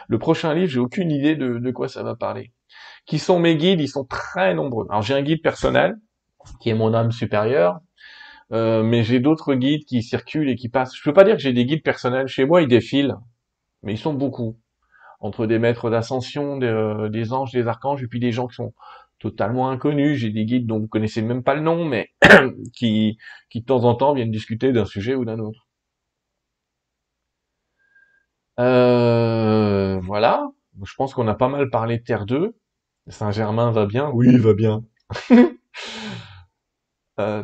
[0.07, 2.53] le prochain livre, j'ai aucune idée de, de quoi ça va parler.
[3.05, 4.87] Qui sont mes guides Ils sont très nombreux.
[4.89, 5.97] Alors j'ai un guide personnel
[6.61, 7.81] qui est mon âme supérieure,
[8.53, 10.97] euh, mais j'ai d'autres guides qui circulent et qui passent.
[10.97, 12.27] Je peux pas dire que j'ai des guides personnels.
[12.29, 13.17] Chez moi, ils défilent,
[13.83, 14.59] mais ils sont beaucoup.
[15.21, 18.57] Entre des maîtres d'ascension, des, euh, des, anges, des archanges, et puis des gens qui
[18.57, 18.75] sont
[19.19, 20.19] totalement inconnus.
[20.19, 22.11] J'ai des guides dont vous connaissez même pas le nom, mais
[22.75, 23.19] qui,
[23.51, 25.67] qui de temps en temps viennent discuter d'un sujet ou d'un autre.
[28.59, 30.51] Euh, voilà.
[30.85, 32.55] Je pense qu'on a pas mal parlé de Terre 2.
[33.09, 34.85] Saint-Germain va bien Oui, il va bien.
[37.21, 37.43] Euh,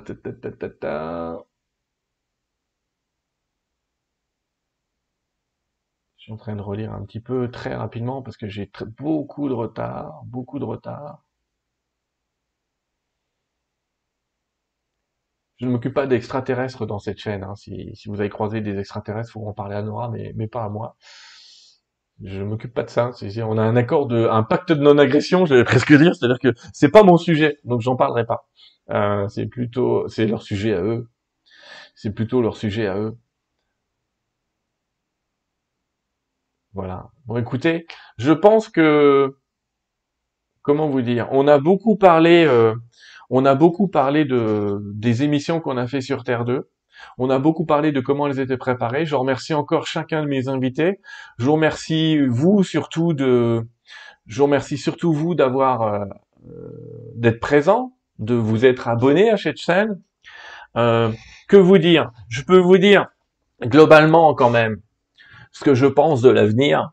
[6.17, 9.49] Je suis en train de relire un petit peu très rapidement parce que j'ai beaucoup
[9.49, 11.23] de retard, beaucoup de retard.
[15.59, 17.43] Je ne m'occupe pas d'extraterrestres dans cette chaîne.
[17.43, 17.55] Hein.
[17.57, 20.97] Si, vous avez croisé des extraterrestres, faut en parler à Nora, mais, pas à moi.
[22.23, 23.11] Je m'occupe pas de ça.
[23.45, 26.55] On a un accord de, un pacte de non-agression, je vais presque dire, c'est-à-dire que
[26.73, 28.49] c'est pas mon sujet, donc j'en parlerai pas.
[28.91, 31.09] Euh, c'est plutôt, c'est leur sujet à eux.
[31.95, 33.17] C'est plutôt leur sujet à eux.
[36.75, 37.11] Voilà.
[37.27, 37.87] Bon, écoutez,
[38.19, 39.37] je pense que,
[40.63, 42.75] comment vous dire, on a beaucoup parlé, euh,
[43.31, 46.71] on a beaucoup parlé de des émissions qu'on a fait sur Terre 2.
[47.19, 49.07] On a beaucoup parlé de comment elles étaient préparées.
[49.07, 51.01] Je remercie encore chacun de mes invités.
[51.39, 53.67] Je vous remercie vous surtout de,
[54.27, 56.05] je vous remercie surtout vous d'avoir euh,
[57.15, 60.01] d'être présent, de vous être abonné à cette chaîne.
[60.77, 61.11] Euh,
[61.49, 62.11] que vous dire?
[62.29, 63.07] Je peux vous dire
[63.63, 64.81] globalement quand même
[65.53, 66.91] ce que je pense de l'avenir.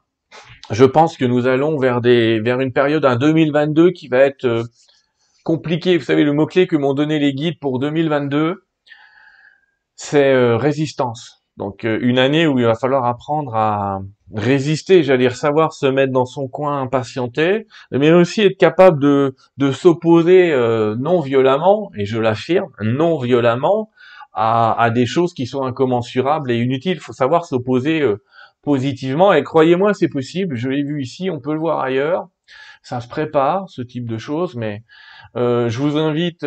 [0.70, 4.46] Je pense que nous allons vers des vers une période un 2022 qui va être
[4.46, 4.64] euh,
[5.44, 5.98] compliqué.
[5.98, 8.66] Vous savez le mot clé que m'ont donné les guides pour 2022,
[9.96, 11.44] c'est euh, résistance.
[11.58, 14.02] Donc une année où il va falloir apprendre à
[14.34, 19.36] résister, j'allais dire savoir se mettre dans son coin, impatienter, mais aussi être capable de,
[19.58, 23.92] de s'opposer euh, non violemment, et je l'affirme, non violemment,
[24.34, 26.94] à, à, des choses qui sont incommensurables et inutiles.
[26.94, 28.24] Il faut savoir s'opposer euh,
[28.62, 32.30] positivement, et croyez-moi, c'est possible, je l'ai vu ici, on peut le voir ailleurs,
[32.82, 34.84] ça se prépare, ce type de choses, mais
[35.36, 36.46] euh, je vous invite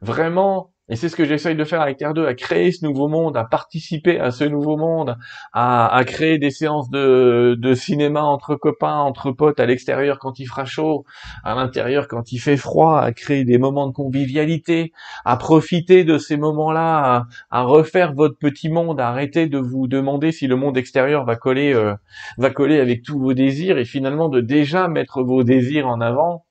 [0.00, 3.06] vraiment et c'est ce que j'essaye de faire avec Terre 2, à créer ce nouveau
[3.06, 5.16] monde, à participer à ce nouveau monde,
[5.52, 10.46] à, créer des séances de, de, cinéma entre copains, entre potes, à l'extérieur quand il
[10.46, 11.04] fera chaud,
[11.44, 14.92] à l'intérieur quand il fait froid, à créer des moments de convivialité,
[15.24, 20.32] à profiter de ces moments-là, à, refaire votre petit monde, à arrêter de vous demander
[20.32, 21.94] si le monde extérieur va coller, euh,
[22.38, 26.44] va coller avec tous vos désirs et finalement de déjà mettre vos désirs en avant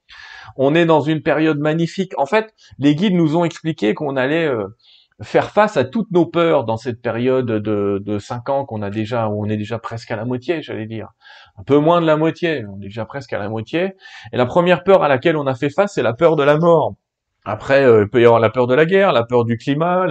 [0.56, 2.14] on est dans une période magnifique.
[2.18, 4.68] En fait, les guides nous ont expliqué qu'on allait euh,
[5.22, 8.90] faire face à toutes nos peurs dans cette période de, de 5 ans qu'on a
[8.90, 11.10] déjà, où on est déjà presque à la moitié, j'allais dire.
[11.58, 13.94] Un peu moins de la moitié, on est déjà presque à la moitié.
[14.34, 16.58] Et la première peur à laquelle on a fait face, c'est la peur de la
[16.58, 16.96] mort.
[17.44, 20.06] Après, euh, il peut y avoir la peur de la guerre, la peur du climat,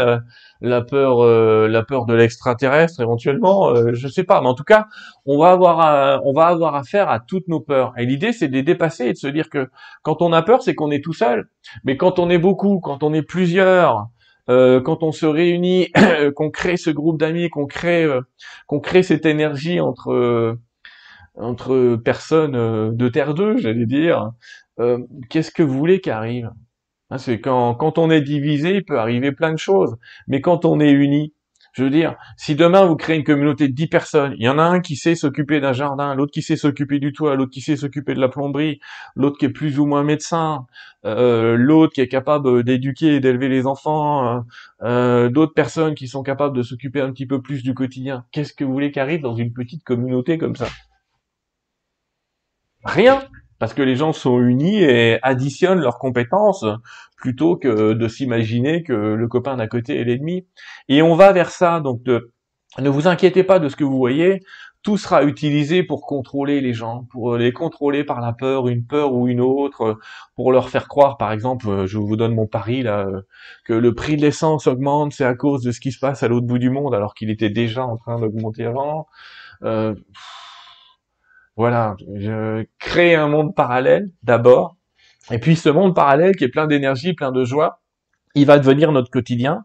[0.61, 3.70] la, peur, euh, la peur de l'extraterrestre éventuellement.
[3.70, 4.86] Euh, je sais pas, mais en tout cas,
[5.27, 7.93] on va avoir, on va avoir affaire à toutes nos peurs.
[7.97, 9.70] Et l'idée, c'est de les dépasser et de se dire que
[10.02, 11.48] quand on a peur, c'est qu'on est tout seul.
[11.85, 14.09] Mais quand on est beaucoup, quand on est plusieurs,
[14.48, 15.93] quand on se réunit,
[16.35, 18.09] qu'on crée ce groupe d'amis, qu'on crée,
[18.66, 20.59] qu'on crée cette énergie entre
[21.40, 24.31] entre personnes euh, de Terre 2, j'allais dire.
[24.78, 24.98] Euh,
[25.28, 26.51] qu'est-ce que vous voulez qu'arrive
[27.11, 29.97] hein, C'est quand, quand on est divisé, il peut arriver plein de choses.
[30.28, 31.35] Mais quand on est uni,
[31.73, 34.59] je veux dire, si demain vous créez une communauté de 10 personnes, il y en
[34.59, 37.61] a un qui sait s'occuper d'un jardin, l'autre qui sait s'occuper du toit, l'autre qui
[37.61, 38.81] sait s'occuper de la plomberie,
[39.15, 40.66] l'autre qui est plus ou moins médecin,
[41.05, 44.41] euh, l'autre qui est capable d'éduquer et d'élever les enfants, euh,
[44.82, 48.24] euh, d'autres personnes qui sont capables de s'occuper un petit peu plus du quotidien.
[48.32, 50.66] Qu'est-ce que vous voulez qu'arrive dans une petite communauté comme ça?
[52.85, 53.23] Rien
[53.61, 56.65] parce que les gens sont unis et additionnent leurs compétences
[57.16, 60.47] plutôt que de s'imaginer que le copain d'à côté est l'ennemi.
[60.89, 64.41] Et on va vers ça, donc ne vous inquiétez pas de ce que vous voyez,
[64.82, 69.12] tout sera utilisé pour contrôler les gens, pour les contrôler par la peur, une peur
[69.12, 69.99] ou une autre,
[70.37, 73.07] pour leur faire croire, par exemple, je vous donne mon pari là,
[73.66, 76.28] que le prix de l'essence augmente, c'est à cause de ce qui se passe à
[76.28, 79.07] l'autre bout du monde, alors qu'il était déjà en train d'augmenter avant.
[79.65, 79.95] Euh,
[81.56, 84.77] voilà, je crée un monde parallèle d'abord,
[85.31, 87.81] et puis ce monde parallèle qui est plein d'énergie, plein de joie,
[88.35, 89.64] il va devenir notre quotidien.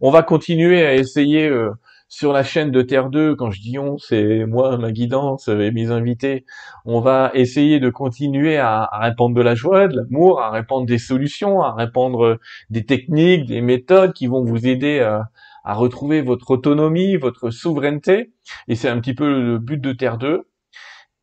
[0.00, 1.70] On va continuer à essayer euh,
[2.08, 5.70] sur la chaîne de Terre 2, quand je dis on, c'est moi, ma guidance et
[5.70, 6.44] mes invités,
[6.84, 10.98] on va essayer de continuer à, répandre de la joie, de l'amour, à répandre des
[10.98, 12.38] solutions, à répandre
[12.68, 15.30] des techniques, des méthodes qui vont vous aider à,
[15.64, 18.32] à retrouver votre autonomie, votre souveraineté.
[18.68, 20.46] Et c'est un petit peu le but de Terre 2.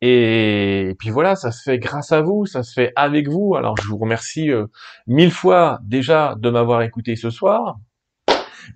[0.02, 3.54] Et puis voilà, ça se fait grâce à vous, ça se fait avec vous.
[3.54, 4.66] Alors je vous remercie euh,
[5.06, 7.78] mille fois déjà de m'avoir écouté ce soir,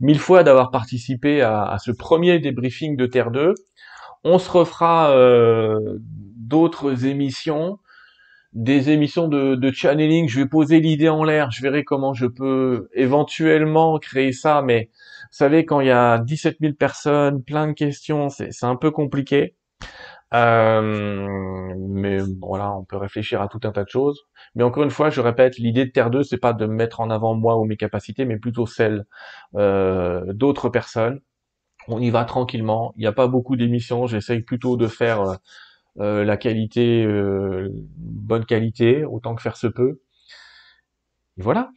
[0.00, 3.54] mille fois d'avoir participé à, ce premier débriefing de Terre 2.
[4.24, 5.98] On se refera euh,
[6.36, 7.78] d'autres émissions,
[8.52, 10.28] des émissions de, de, channeling.
[10.28, 14.90] Je vais poser l'idée en l'air, je verrai comment je peux éventuellement créer ça, mais
[15.34, 18.90] vous savez, quand il y a 17 000 personnes, plein de questions, c'est un peu
[18.90, 19.56] compliqué.
[20.34, 24.26] Euh, mais voilà, on peut réfléchir à tout un tas de choses.
[24.54, 27.10] Mais encore une fois, je répète, l'idée de Terre 2, c'est pas de mettre en
[27.10, 29.06] avant moi ou mes capacités, mais plutôt celles
[29.56, 31.20] euh, d'autres personnes.
[31.88, 32.92] On y va tranquillement.
[32.96, 34.06] Il n'y a pas beaucoup d'émissions.
[34.06, 35.38] J'essaye plutôt de faire
[36.00, 37.06] euh, la qualité,
[37.96, 40.00] bonne qualité, autant que faire se peut.
[41.38, 41.70] Et voilà.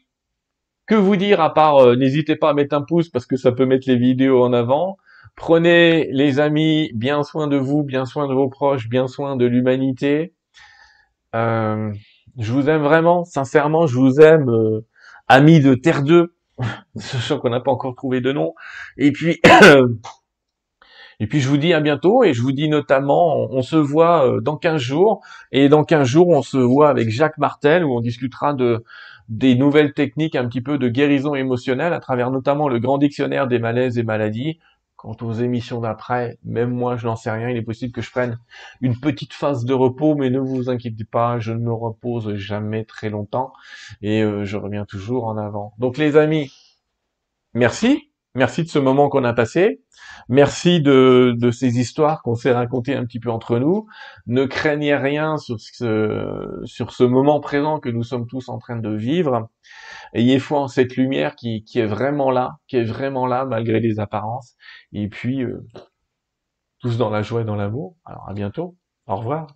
[0.88, 3.66] Que vous dire à part, n'hésitez pas à mettre un pouce parce que ça peut
[3.66, 4.98] mettre les vidéos en avant.
[5.38, 9.46] Prenez, les amis, bien soin de vous, bien soin de vos proches, bien soin de
[9.46, 10.34] l'humanité.
[11.36, 11.94] Euh,
[12.40, 14.88] je vous aime vraiment, sincèrement, je vous aime, euh,
[15.28, 16.36] amis de Terre 2,
[16.96, 18.56] sachant qu'on n'a pas encore trouvé de nom.
[18.98, 19.40] Et puis,
[21.20, 24.28] et puis je vous dis à bientôt, et je vous dis notamment, on, se voit
[24.28, 27.96] euh, dans 15 jours, et dans 15 jours, on se voit avec Jacques Martel, où
[27.96, 28.84] on discutera de
[29.30, 33.48] des nouvelles techniques un petit peu de guérison émotionnelle à travers notamment le grand dictionnaire
[33.48, 34.58] des malaises et maladies,
[34.98, 38.10] Quant aux émissions d'après, même moi je n'en sais rien, il est possible que je
[38.10, 38.40] prenne
[38.82, 42.84] une petite phase de repos, mais ne vous inquiétez pas, je ne me repose jamais
[42.84, 43.54] très longtemps
[44.02, 45.74] et euh, je reviens toujours en avant.
[45.78, 46.52] Donc les amis,
[47.54, 49.82] merci, merci de ce moment qu'on a passé,
[50.30, 53.88] merci de, ces histoires qu'on s'est racontées un petit peu entre nous.
[54.28, 58.78] Ne craignez rien sur ce, sur ce moment présent que nous sommes tous en train
[58.78, 59.50] de vivre.
[60.14, 63.80] Ayez foi en cette lumière qui, qui est vraiment là, qui est vraiment là malgré
[63.80, 64.56] les apparences.
[64.94, 65.66] Et puis, euh,
[66.80, 67.96] tous dans la joie et dans l'amour.
[68.06, 68.78] Alors à bientôt.
[69.08, 69.48] Au revoir.